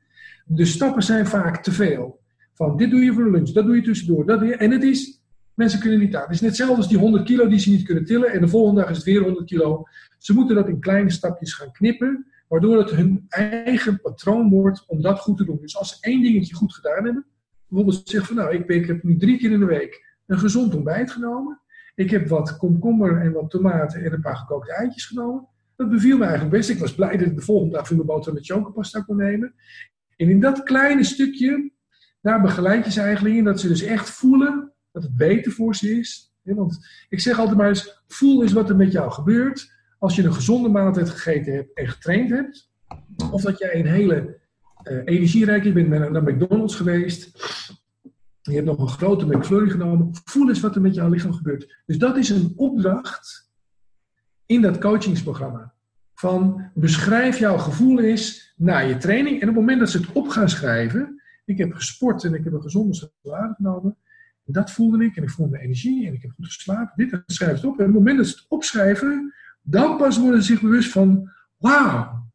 [0.46, 2.20] De stappen zijn vaak te veel.
[2.54, 4.26] Van dit doe je voor lunch, dat doe je tussendoor.
[4.26, 5.22] Dat doe en het is,
[5.54, 6.22] mensen kunnen niet aan.
[6.22, 8.32] Het is net hetzelfde als die 100 kilo die ze niet kunnen tillen.
[8.32, 9.84] En de volgende dag is het weer 100 kilo.
[10.18, 12.26] Ze moeten dat in kleine stapjes gaan knippen.
[12.48, 15.58] Waardoor het hun eigen patroon wordt om dat goed te doen.
[15.62, 17.26] Dus als ze één dingetje goed gedaan hebben.
[17.68, 20.76] Bijvoorbeeld zeggen van nou, ik, ik heb nu drie keer in de week een gezond
[20.76, 21.62] ontbijt genomen.
[21.96, 25.48] Ik heb wat komkommer en wat tomaten en een paar gekookte eitjes genomen.
[25.76, 26.70] Dat beviel me eigenlijk best.
[26.70, 29.54] Ik was blij dat ik de volgende dag mijn boter met chocopasta kon nemen.
[30.16, 31.72] En in dat kleine stukje,
[32.22, 35.76] daar begeleid je ze eigenlijk in dat ze dus echt voelen dat het beter voor
[35.76, 36.34] ze is.
[36.42, 39.75] Want ik zeg altijd maar eens, voel eens wat er met jou gebeurt
[40.06, 42.72] als je een gezonde maaltijd gegeten hebt en getraind hebt.
[43.32, 44.38] Of dat jij een hele
[44.84, 47.32] uh, energierijke, je bent naar McDonald's geweest
[48.52, 50.10] je hebt nog een grote McFlurry genomen.
[50.24, 51.82] Voel eens wat er met jouw lichaam gebeurt.
[51.86, 53.52] Dus dat is een opdracht
[54.46, 55.74] in dat coachingsprogramma.
[56.14, 59.42] Van beschrijf jouw gevoel eens na je training.
[59.42, 61.22] En op het moment dat ze het op gaan schrijven.
[61.46, 63.98] Ik heb gesport en ik heb een gezonde salade genomen.
[64.46, 66.94] En dat voelde ik en ik voelde energie en ik heb goed geslapen.
[66.96, 67.80] Dit schrijf het op.
[67.80, 69.34] En op het moment dat ze het opschrijven.
[69.66, 71.34] Dan pas worden ze zich bewust van.
[71.58, 72.26] Wauw,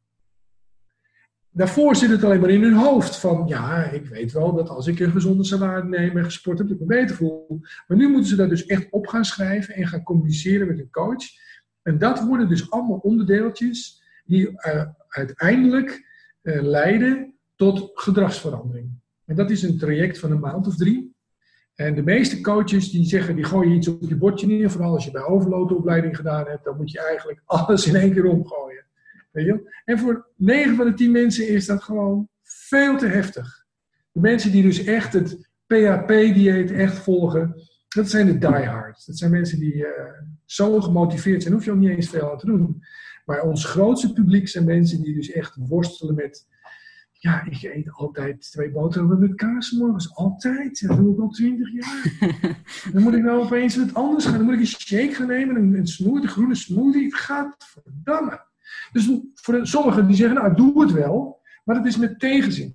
[1.52, 4.86] Daarvoor zit het alleen maar in hun hoofd van, ja, ik weet wel dat als
[4.86, 7.60] ik een gezonde salade neem en gesport heb, dat ik me beter voel.
[7.86, 10.90] Maar nu moeten ze dat dus echt op gaan schrijven en gaan communiceren met een
[10.90, 11.24] coach.
[11.82, 16.06] En dat worden dus allemaal onderdeeltjes die uh, uiteindelijk
[16.42, 18.90] uh, leiden tot gedragsverandering.
[19.24, 21.09] En dat is een traject van een maand of drie.
[21.80, 24.70] En de meeste coaches die zeggen, die gooien iets op je bordje neer.
[24.70, 28.24] Vooral als je bij overloadopleiding gedaan hebt, dan moet je eigenlijk alles in één keer
[28.24, 28.84] omgooien.
[29.30, 29.80] Weet je?
[29.84, 33.66] En voor 9 van de 10 mensen is dat gewoon veel te heftig.
[34.12, 37.54] De mensen die dus echt het PHP-dieet echt volgen,
[37.88, 39.06] dat zijn de diehards.
[39.06, 39.86] Dat zijn mensen die uh,
[40.44, 42.82] zo gemotiveerd zijn, hoef je ook niet eens veel aan te doen.
[43.24, 46.46] Maar ons grootste publiek zijn mensen die dus echt worstelen met,
[47.22, 50.14] ja, ik eet altijd twee boterhammen met kaas morgens.
[50.14, 50.86] Altijd.
[50.86, 52.12] Dat doe ik al twintig jaar.
[52.92, 54.36] dan moet ik nou opeens wat anders gaan.
[54.36, 57.04] Dan moet ik een shake gaan nemen, een, een smoothie, een groene smoothie.
[57.04, 58.46] Het gaat verdamme.
[58.92, 62.74] Dus voor sommigen die zeggen, nou ik doe het wel, maar het is met tegenzin.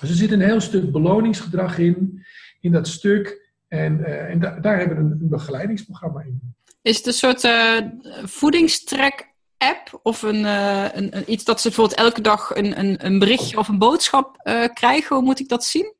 [0.00, 2.24] Dus er zit een heel stuk beloningsgedrag in,
[2.60, 3.48] in dat stuk.
[3.68, 6.54] En, uh, en daar hebben we een, een, begeleidingsprogramma in.
[6.82, 7.78] Is het een soort uh,
[8.24, 9.29] voedingstrek
[9.60, 13.18] app of een, uh, een, een, iets dat ze bijvoorbeeld elke dag een, een, een
[13.18, 14.36] berichtje of een boodschap
[14.74, 15.16] krijgen?
[15.16, 15.94] Hoe moet ik dat zien?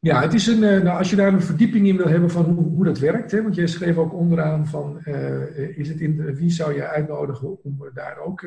[0.00, 2.64] Ja, het is een, nou, als je daar een verdieping in wil hebben van hoe,
[2.64, 5.04] hoe dat werkt, hè, want jij schreef ook onderaan van
[5.76, 8.42] is het in, wie zou je uitnodigen om daar ook.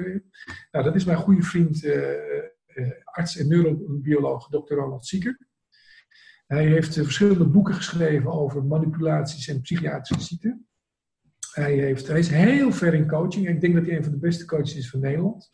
[0.72, 1.86] Nou, dat is mijn goede vriend,
[3.04, 4.74] arts en neurobioloog Dr.
[4.74, 5.38] Ronald Zieker.
[6.48, 10.68] Hij heeft verschillende boeken geschreven over manipulaties en psychiatrische ziekten.
[11.54, 13.48] Hij, heeft, hij is heel ver in coaching.
[13.48, 15.54] Ik denk dat hij een van de beste coaches is van Nederland.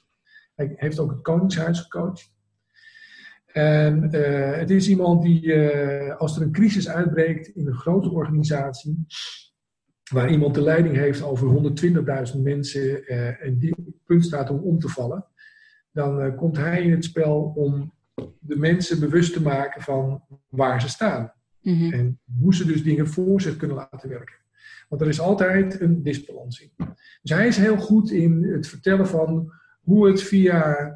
[0.56, 2.32] Hij heeft ook het Koningshuis gecoacht.
[3.46, 8.10] En uh, het is iemand die, uh, als er een crisis uitbreekt in een grote
[8.12, 9.06] organisatie,
[10.12, 11.72] waar iemand de leiding heeft over
[12.34, 15.26] 120.000 mensen uh, en die op het punt staat om om te vallen,
[15.92, 17.94] dan komt hij in het spel om
[18.40, 21.34] de mensen bewust te maken van waar ze staan.
[21.62, 21.94] Mm-hmm.
[21.94, 24.36] En hoe ze dus dingen voor zich kunnen laten werken.
[24.90, 26.72] Want er is altijd een disbalans in.
[27.22, 30.92] Dus hij is heel goed in het vertellen van hoe het via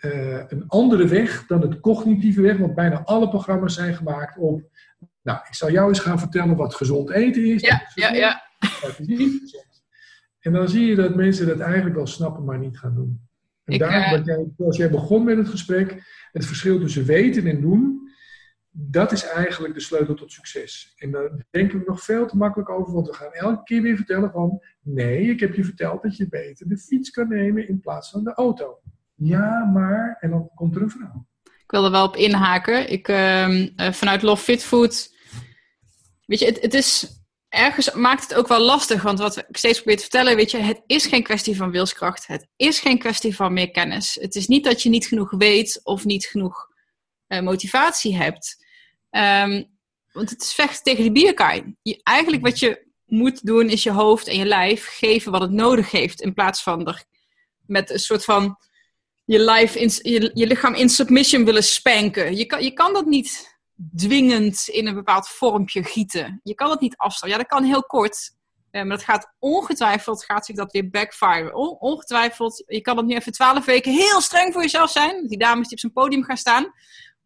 [0.00, 4.62] uh, een andere weg dan het cognitieve weg, want bijna alle programma's zijn gemaakt op.
[5.22, 7.62] Nou, ik zal jou eens gaan vertellen wat gezond eten is.
[7.62, 8.42] Ja, ja, ja.
[8.82, 9.84] Dat is niet gezond.
[10.40, 13.20] En dan zie je dat mensen dat eigenlijk wel snappen, maar niet gaan doen.
[13.64, 14.24] En ik, daarom, uh...
[14.24, 18.05] jij, als jij begon met het gesprek, het verschil tussen weten en doen,
[18.78, 20.92] dat is eigenlijk de sleutel tot succes.
[20.96, 23.96] En daar denken we nog veel te makkelijk over, want we gaan elke keer weer
[23.96, 27.80] vertellen van, nee, ik heb je verteld dat je beter de fiets kan nemen in
[27.80, 28.78] plaats van de auto.
[29.14, 30.16] Ja, maar.
[30.20, 31.26] En dan komt er een verhaal.
[31.42, 32.90] Ik wil er wel op inhaken.
[32.90, 35.14] Ik, uh, vanuit Love Fit Food.
[36.26, 37.20] Weet je, het, is.
[37.48, 40.58] Ergens maakt het ook wel lastig, want wat ik steeds probeer te vertellen, weet je,
[40.58, 42.26] het is geen kwestie van wilskracht.
[42.26, 44.18] Het is geen kwestie van meer kennis.
[44.20, 46.68] Het is niet dat je niet genoeg weet of niet genoeg
[47.28, 48.65] uh, motivatie hebt.
[49.16, 49.62] Ehm,
[50.12, 51.74] want het is vechten tegen die bierkaai.
[52.02, 55.90] Eigenlijk wat je moet doen is je hoofd en je lijf geven wat het nodig
[55.90, 56.20] heeft.
[56.20, 57.04] In plaats van er
[57.66, 58.56] met een soort van
[59.24, 59.90] je, life in,
[60.34, 62.36] je, lichaam in submission willen spanken.
[62.36, 63.58] Je kan, je kan dat niet
[63.96, 66.40] dwingend in een bepaald vormpje gieten.
[66.42, 67.30] Je kan het niet afstaan.
[67.30, 68.34] Ja, dat kan heel kort.
[68.70, 71.54] Uh, maar dat gaat ongetwijfeld gaat zich dat weer backfire.
[71.78, 75.26] ongetwijfeld, je kan het nu even twaalf weken heel streng voor jezelf zijn.
[75.26, 76.72] Die dames die op zijn podium gaan staan,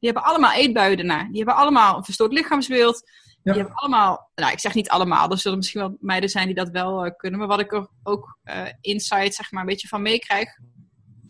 [0.01, 1.25] die hebben allemaal eetbuien daarna.
[1.25, 3.03] Die hebben allemaal een verstoord lichaamsbeeld.
[3.43, 6.55] Die hebben allemaal, nou ik zeg niet allemaal, er zullen misschien wel meiden zijn die
[6.55, 7.39] dat wel uh, kunnen.
[7.39, 10.49] Maar wat ik er ook uh, insight zeg maar een beetje van meekrijg.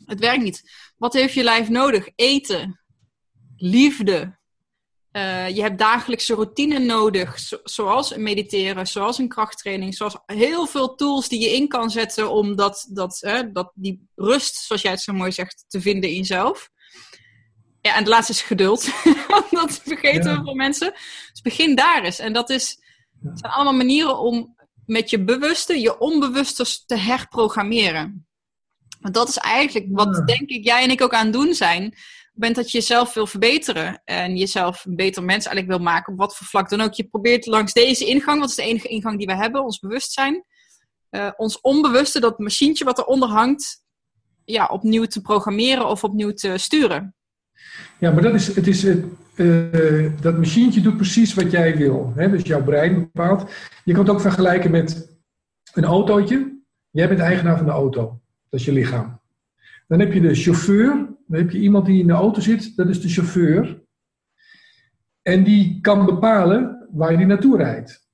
[0.05, 0.63] Het werkt niet.
[0.97, 2.09] Wat heeft je lijf nodig?
[2.15, 2.81] Eten.
[3.57, 4.39] Liefde.
[5.13, 11.29] Uh, je hebt dagelijkse routine nodig, zoals mediteren, zoals een krachttraining, zoals heel veel tools
[11.29, 13.21] die je in kan zetten om dat, dat,
[13.53, 16.71] dat, die rust, zoals jij het zo mooi zegt, te vinden in jezelf.
[17.81, 18.85] Ja, en de laatste is geduld.
[19.51, 20.93] dat vergeten we voor mensen.
[21.31, 22.19] Dus begin daar eens.
[22.19, 22.79] En dat is,
[23.35, 28.27] zijn allemaal manieren om met je bewuste, je onbewuste te herprogrammeren.
[29.01, 31.95] Want dat is eigenlijk wat, denk ik, jij en ik ook aan het doen zijn
[32.41, 36.19] bent dat je jezelf wil verbeteren en jezelf een beter mens eigenlijk wil maken, op
[36.19, 36.95] wat voor vlak dan ook.
[36.95, 40.45] Je probeert langs deze ingang, wat is de enige ingang die we hebben, ons bewustzijn,
[41.11, 43.83] uh, ons onbewuste, dat machientje wat eronder hangt,
[44.45, 47.15] ja, opnieuw te programmeren of opnieuw te sturen.
[47.99, 48.85] Ja, maar dat is, het is,
[49.37, 52.13] uh, dat machientje doet precies wat jij wil.
[52.17, 52.31] Hè?
[52.31, 53.51] Dus jouw brein bepaalt.
[53.85, 55.19] Je kan het ook vergelijken met
[55.73, 56.59] een autootje.
[56.91, 58.21] Jij bent eigenaar van de auto.
[58.49, 59.21] Dat is je lichaam.
[59.87, 60.87] Dan heb je de chauffeur,
[61.27, 63.83] dan heb je iemand die in de auto zit, dat is de chauffeur.
[65.23, 68.09] En die kan bepalen waar je naartoe rijdt.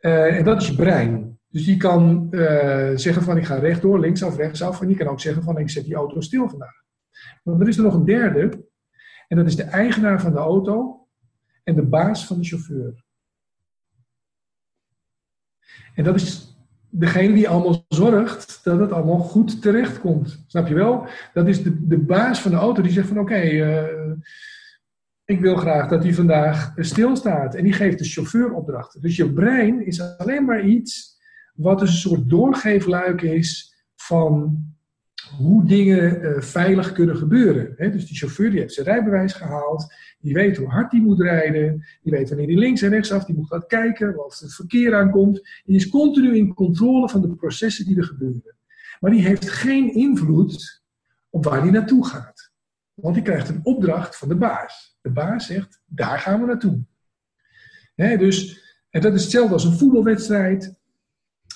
[0.00, 1.38] Uh, en dat is je brein.
[1.48, 4.80] Dus die kan uh, zeggen van ik ga rechtdoor, linksaf, rechtsaf.
[4.80, 6.83] En die kan ook zeggen van ik zet die auto stil vandaag.
[7.42, 8.68] Maar er is er nog een derde.
[9.28, 11.06] En dat is de eigenaar van de auto
[11.64, 13.04] en de baas van de chauffeur.
[15.94, 16.56] En dat is
[16.90, 20.44] degene die allemaal zorgt dat het allemaal goed terecht komt.
[20.46, 21.06] Snap je wel?
[21.32, 24.12] Dat is de, de baas van de auto die zegt van oké, eh,
[25.24, 27.54] ik wil graag dat hij vandaag stilstaat.
[27.54, 29.00] En die geeft de chauffeur opdrachten.
[29.00, 31.18] Dus je brein is alleen maar iets
[31.54, 34.64] wat een soort doorgeefluik is van
[35.38, 37.74] hoe dingen uh, veilig kunnen gebeuren.
[37.76, 37.90] Hè?
[37.90, 41.84] Dus die chauffeur die heeft zijn rijbewijs gehaald, die weet hoe hard hij moet rijden,
[42.02, 44.94] die weet wanneer hij links en rechts af, die moet gaan kijken of het verkeer
[44.94, 45.62] aankomt.
[45.64, 48.56] Die is continu in controle van de processen die er gebeuren.
[49.00, 50.82] Maar die heeft geen invloed
[51.30, 52.52] op waar hij naartoe gaat.
[52.94, 54.98] Want die krijgt een opdracht van de baas.
[55.00, 56.84] De baas zegt, daar gaan we naartoe.
[57.94, 60.74] Hè, dus, en dat is hetzelfde als een voetbalwedstrijd.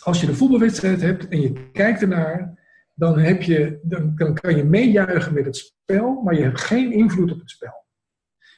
[0.02, 2.57] Als je een voetbalwedstrijd hebt en je kijkt ernaar,
[2.98, 6.92] dan, heb je, dan, dan kan je meejuichen met het spel, maar je hebt geen
[6.92, 7.86] invloed op het spel.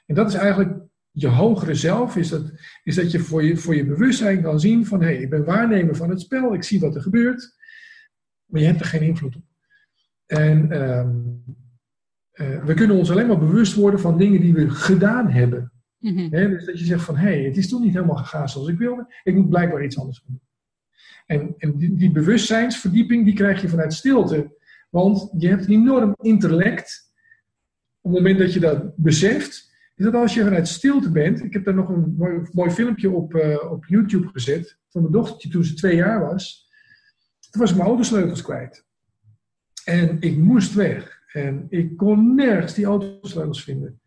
[0.07, 0.79] En dat is eigenlijk
[1.11, 2.53] je hogere zelf, is dat,
[2.83, 5.45] is dat je voor, je voor je bewustzijn kan zien van hé, hey, ik ben
[5.45, 7.57] waarnemer van het spel, ik zie wat er gebeurt,
[8.45, 9.43] maar je hebt er geen invloed op.
[10.27, 11.07] En uh,
[12.33, 15.73] uh, we kunnen ons alleen maar bewust worden van dingen die we gedaan hebben.
[15.99, 18.69] Mm dus dat je zegt van hé, hey, het is toch niet helemaal gegaan zoals
[18.69, 20.41] ik wilde, ik moet blijkbaar iets anders doen.
[21.31, 24.59] En, en die, die, bewustzijnsverdieping die krijg je vanuit stilte.
[24.89, 27.13] Want je hebt een enorm intellect.
[28.01, 31.45] Op het moment dat je dat beseft, is dat als je vanuit stilte bent.
[31.45, 34.79] Ik heb daar nog een mooi, mooi filmpje op, uh, op YouTube gezet.
[34.89, 36.69] Van mijn dochtertje toen ze twee jaar was.
[37.51, 38.85] Toen was ik mijn autosleutels kwijt.
[39.85, 41.23] En ik moest weg.
[41.33, 44.01] En ik kon nergens die autosleutels vinden.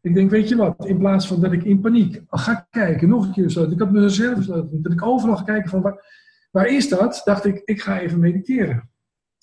[0.00, 3.26] Ik denk, weet je wat, in plaats van dat ik in paniek ga kijken, nog
[3.26, 3.70] een keer zo.
[3.70, 6.23] Ik had mezelf dat ik overal ga kijken van waar,
[6.54, 7.20] Waar is dat?
[7.24, 8.90] Dacht ik, ik ga even mediteren.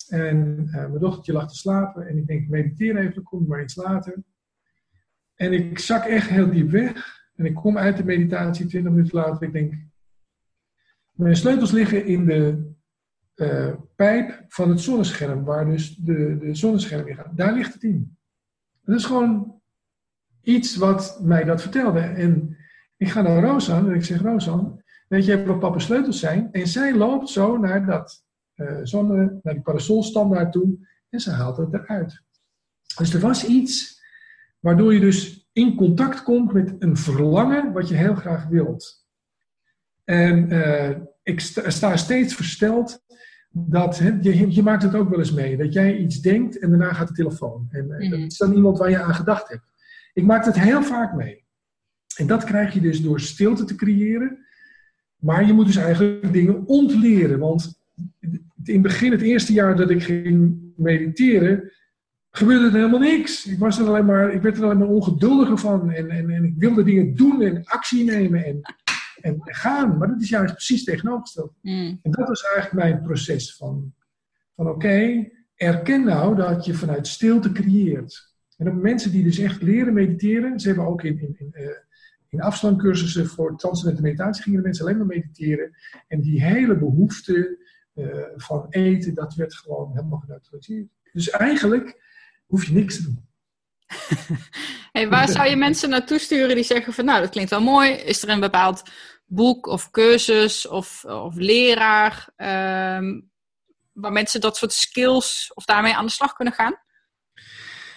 [0.08, 3.76] En uh, mijn dochtertje lag te slapen en ik denk, mediteer even, kom maar iets
[3.76, 4.22] later.
[5.34, 7.20] En ik zak echt heel diep weg.
[7.34, 9.46] En ik kom uit de meditatie 20 minuten later.
[9.46, 9.74] Ik denk,
[11.10, 12.70] mijn sleutels liggen in de
[13.36, 17.36] uh, pijp van het zonnescherm, waar dus de, de zonnescherm in gaat.
[17.36, 18.16] Daar ligt het in.
[18.82, 19.60] Dat is gewoon
[20.40, 22.00] iets wat mij dat vertelde.
[22.00, 22.56] En
[22.96, 24.81] ik ga naar Rosan en ik zeg, Rosan,
[25.12, 26.48] Weet je wat papa's sleutels zijn?
[26.52, 28.24] En zij loopt zo naar, dat,
[28.56, 32.22] uh, zonne, naar die parasolstandaard toe en ze haalt het eruit.
[32.96, 34.02] Dus er was iets
[34.58, 39.06] waardoor je dus in contact komt met een verlangen wat je heel graag wilt.
[40.04, 40.90] En uh,
[41.22, 43.04] ik sta, steeds versteld
[43.50, 46.92] dat, je, je, maakt het ook wel eens mee, dat jij iets denkt en daarna
[46.92, 47.66] gaat de telefoon.
[47.70, 49.64] En uh, dat is dan iemand waar je aan gedacht hebt.
[50.12, 51.44] Ik maak het heel vaak mee.
[52.16, 54.50] En dat krijg je dus door stilte te creëren
[55.22, 57.38] maar je moet dus eigenlijk dingen ontleren.
[57.38, 57.80] Want
[58.64, 61.72] in het begin, het eerste jaar dat ik ging mediteren,
[62.30, 63.46] gebeurde er helemaal niks.
[63.46, 65.90] Ik, was er alleen maar, ik werd er alleen maar ongeduldiger van.
[65.90, 68.60] En, en, en ik wilde dingen doen en actie nemen en,
[69.20, 69.98] en, gaan.
[69.98, 71.52] Maar dat is juist precies tegenovergesteld.
[71.60, 71.98] Mm.
[72.02, 73.94] En dat was eigenlijk mijn proces van,
[74.56, 78.30] van oké, erken nou dat je vanuit stilte creëert.
[78.56, 81.68] En op mensen die dus echt leren mediteren, ze hebben ook in, in, in, uh,
[82.32, 85.76] in afstandcursussen voor transcendente meditatie gingen de mensen alleen maar mediteren.
[86.08, 87.58] En die hele behoefte
[87.94, 90.88] uh, van eten, dat werd gewoon helemaal geneutraliseerd.
[91.12, 92.02] Dus eigenlijk
[92.46, 93.28] hoef je niks te doen.
[94.92, 97.90] hey, waar zou je mensen naartoe sturen die zeggen van nou, dat klinkt wel mooi.
[97.90, 98.82] Is er een bepaald
[99.26, 103.30] boek of cursus of, of leraar um,
[103.92, 106.80] waar mensen dat soort skills of daarmee aan de slag kunnen gaan?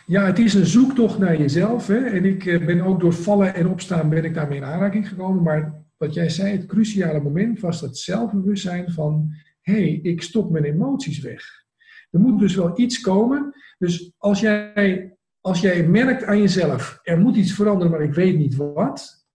[0.07, 1.87] Ja, het is een zoektocht naar jezelf.
[1.87, 1.97] Hè?
[1.97, 5.43] En ik ben ook door vallen en opstaan ben ik daarmee in aanraking gekomen.
[5.43, 9.29] Maar wat jij zei, het cruciale moment was dat zelfbewustzijn van...
[9.61, 11.43] hé, hey, ik stop mijn emoties weg.
[12.11, 13.53] Er moet dus wel iets komen.
[13.77, 18.37] Dus als jij, als jij merkt aan jezelf, er moet iets veranderen, maar ik weet
[18.37, 19.27] niet wat...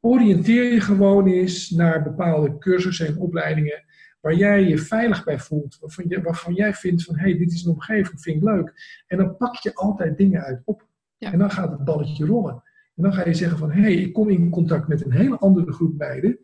[0.00, 3.84] oriënteer je gewoon eens naar bepaalde cursussen en opleidingen
[4.22, 7.52] waar jij je veilig bij voelt, waarvan, je, waarvan jij vindt van hé, hey, dit
[7.52, 8.72] is een omgeving, vind ik leuk.
[9.06, 10.88] En dan pak je altijd dingen uit op.
[11.16, 11.32] Ja.
[11.32, 12.62] En dan gaat het balletje rollen.
[12.94, 15.38] En dan ga je zeggen van hé, hey, ik kom in contact met een hele
[15.38, 16.38] andere groep meiden.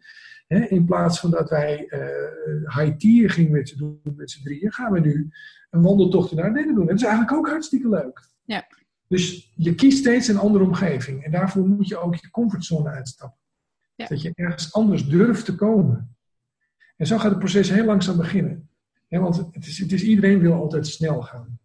[0.49, 4.73] In plaats van dat wij uh, high tier gingen met z'n doen met z'n drieën,
[4.73, 5.31] gaan we nu
[5.71, 6.83] een wandeltocht naar Ardennen doen.
[6.83, 8.29] En dat is eigenlijk ook hartstikke leuk.
[8.45, 8.67] Ja.
[9.09, 11.25] Dus je kiest steeds een andere omgeving.
[11.25, 13.39] En daarvoor moet je ook je comfortzone uitstappen.
[13.95, 14.07] Ja.
[14.07, 16.17] Dat je ergens anders durft te komen.
[16.99, 18.69] En zo gaat het proces heel langzaam beginnen.
[19.09, 21.59] Ja, want het is, het is, iedereen wil altijd snel gaan.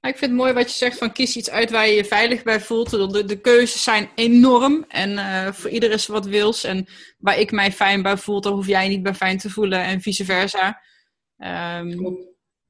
[0.00, 2.42] Ik vind het mooi wat je zegt van kies iets uit waar je je veilig
[2.42, 2.90] bij voelt.
[2.90, 6.64] De, de keuzes zijn enorm en uh, voor ieder is wat wils.
[6.64, 6.86] En
[7.18, 10.00] waar ik mij fijn bij voel, daar hoef jij niet bij fijn te voelen en
[10.00, 10.82] vice versa.
[11.78, 12.16] Um,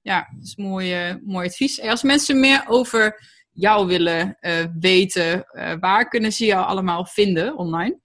[0.01, 1.79] ja, dat is mooi, uh, mooi advies.
[1.79, 5.47] En als mensen meer over jou willen uh, weten,
[5.81, 8.03] waar kunnen ze jou allemaal vinden online?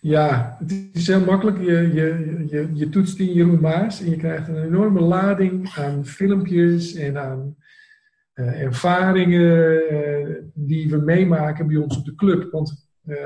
[0.00, 1.58] Ja, het is heel makkelijk.
[1.58, 6.06] Je, je, je, je toetst in Jeroen Maas en je krijgt een enorme lading aan
[6.06, 7.56] filmpjes en aan
[8.34, 12.50] uh, ervaringen uh, die we meemaken bij ons op de club.
[12.50, 13.16] Want uh,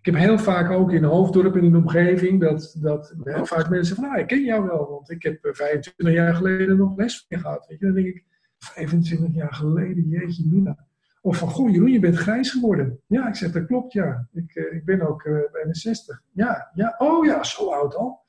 [0.00, 3.96] ik heb heel vaak ook in Hoofddorp en in de omgeving dat, dat vaak mensen
[3.96, 7.38] van, ah, ik ken jou wel, want ik heb 25 jaar geleden nog les je
[7.38, 7.66] gehad.
[7.66, 7.84] Weet je?
[7.86, 8.24] Dan denk ik,
[8.58, 10.86] 25 jaar geleden, jeetje mina.
[11.26, 13.00] Of van, goh Jeroen, je bent grijs geworden.
[13.06, 14.28] Ja, ik zeg, dat klopt, ja.
[14.32, 16.22] Ik, uh, ik ben ook uh, bijna 60.
[16.32, 18.20] Ja, ja, oh ja, zo oud al.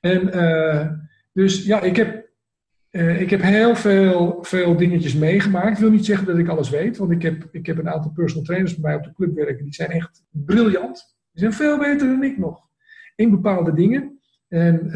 [0.00, 0.88] En uh,
[1.32, 2.28] dus ja, ik heb,
[3.18, 5.70] ik heb heel veel, veel dingetjes meegemaakt.
[5.70, 8.10] Ik wil niet zeggen dat ik alles weet, want ik heb, ik heb een aantal
[8.10, 9.64] personal trainers bij mij op de club werken.
[9.64, 11.16] Die zijn echt briljant.
[11.32, 12.60] Die zijn veel beter dan ik nog.
[13.16, 14.20] In bepaalde dingen.
[14.48, 14.90] En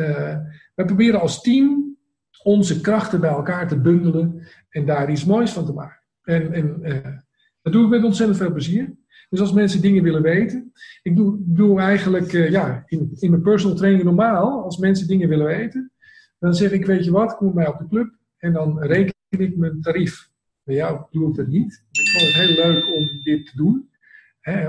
[0.74, 1.96] wij proberen als team
[2.42, 6.01] onze krachten bij elkaar te bundelen en daar iets moois van te maken.
[6.22, 7.16] En, en uh,
[7.62, 8.94] dat doe ik met ontzettend veel plezier.
[9.28, 10.72] Dus als mensen dingen willen weten.
[11.02, 14.62] Ik doe, doe eigenlijk uh, ja, in, in mijn personal training normaal.
[14.62, 15.92] Als mensen dingen willen weten.
[16.38, 18.14] Dan zeg ik, weet je wat, kom bij op de club.
[18.38, 20.30] En dan reken ik mijn tarief.
[20.64, 21.84] Bij jou doe ik dat niet.
[21.90, 23.90] Ik vond het heel leuk om dit te doen.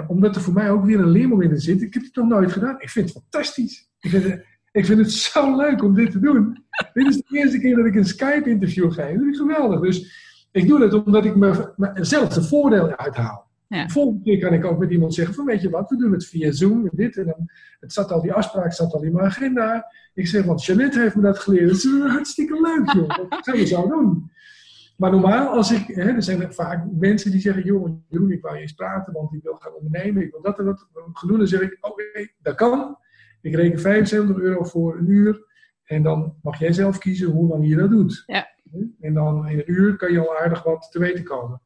[0.07, 1.81] Omdat er voor mij ook weer een leermoment in zit.
[1.81, 2.81] Ik heb het nog nooit gedaan.
[2.81, 3.89] Ik vind het fantastisch.
[3.99, 6.65] Ik vind het, ik vind het zo leuk om dit te doen.
[6.93, 9.13] dit is de eerste keer dat ik een Skype-interview geef.
[9.13, 9.79] Dat vind ik geweldig.
[9.79, 10.21] Dus
[10.53, 11.35] ik doe dat omdat ik
[11.75, 13.51] mezelf de voordeel uithaal.
[13.67, 13.87] Ja.
[13.87, 16.25] Volgende keer kan ik ook met iemand zeggen van weet je wat, we doen het
[16.25, 17.49] via Zoom en dit en dan.
[17.79, 19.91] Het zat al, die afspraak zat al in mijn agenda.
[20.13, 21.67] Ik zeg, want Jeannette heeft me dat geleerd.
[21.67, 24.31] Dat is hartstikke leuk joh, dat gaan we zo doen.
[24.97, 28.55] Maar normaal, als ik, hè, er zijn vaak mensen die zeggen, joh, Jeroen, ik wou
[28.55, 31.37] je eens praten, want ik wil gaan ondernemen, ik wil dat en dat gaan.
[31.37, 32.97] Dan zeg ik, oké, okay, dat kan.
[33.41, 35.51] Ik reken 75 euro voor een uur.
[35.83, 38.23] En dan mag jij zelf kiezen hoe lang je dat doet.
[38.25, 38.52] Ja.
[38.99, 41.61] En dan in een uur kan je al aardig wat te weten komen.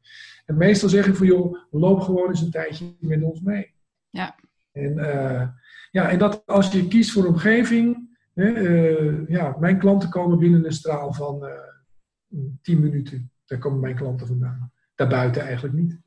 [0.45, 3.73] En meestal zeg ik van joh, loop gewoon eens een tijdje met ons mee.
[4.09, 4.35] Ja.
[4.71, 5.47] En, uh,
[5.91, 10.65] ja, en dat als je kiest voor omgeving, hè, uh, ja, mijn klanten komen binnen
[10.65, 11.45] een straal van
[12.29, 13.31] uh, 10 minuten.
[13.45, 14.71] Daar komen mijn klanten vandaan.
[14.95, 15.99] Daarbuiten eigenlijk niet.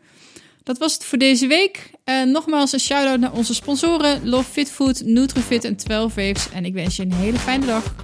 [0.62, 1.90] Dat was het voor deze week.
[2.24, 6.50] Nogmaals een shout-out naar onze sponsoren Love Fit Food, Nutrifit en 12 Waves.
[6.50, 7.94] En ik wens je een hele fijne dag.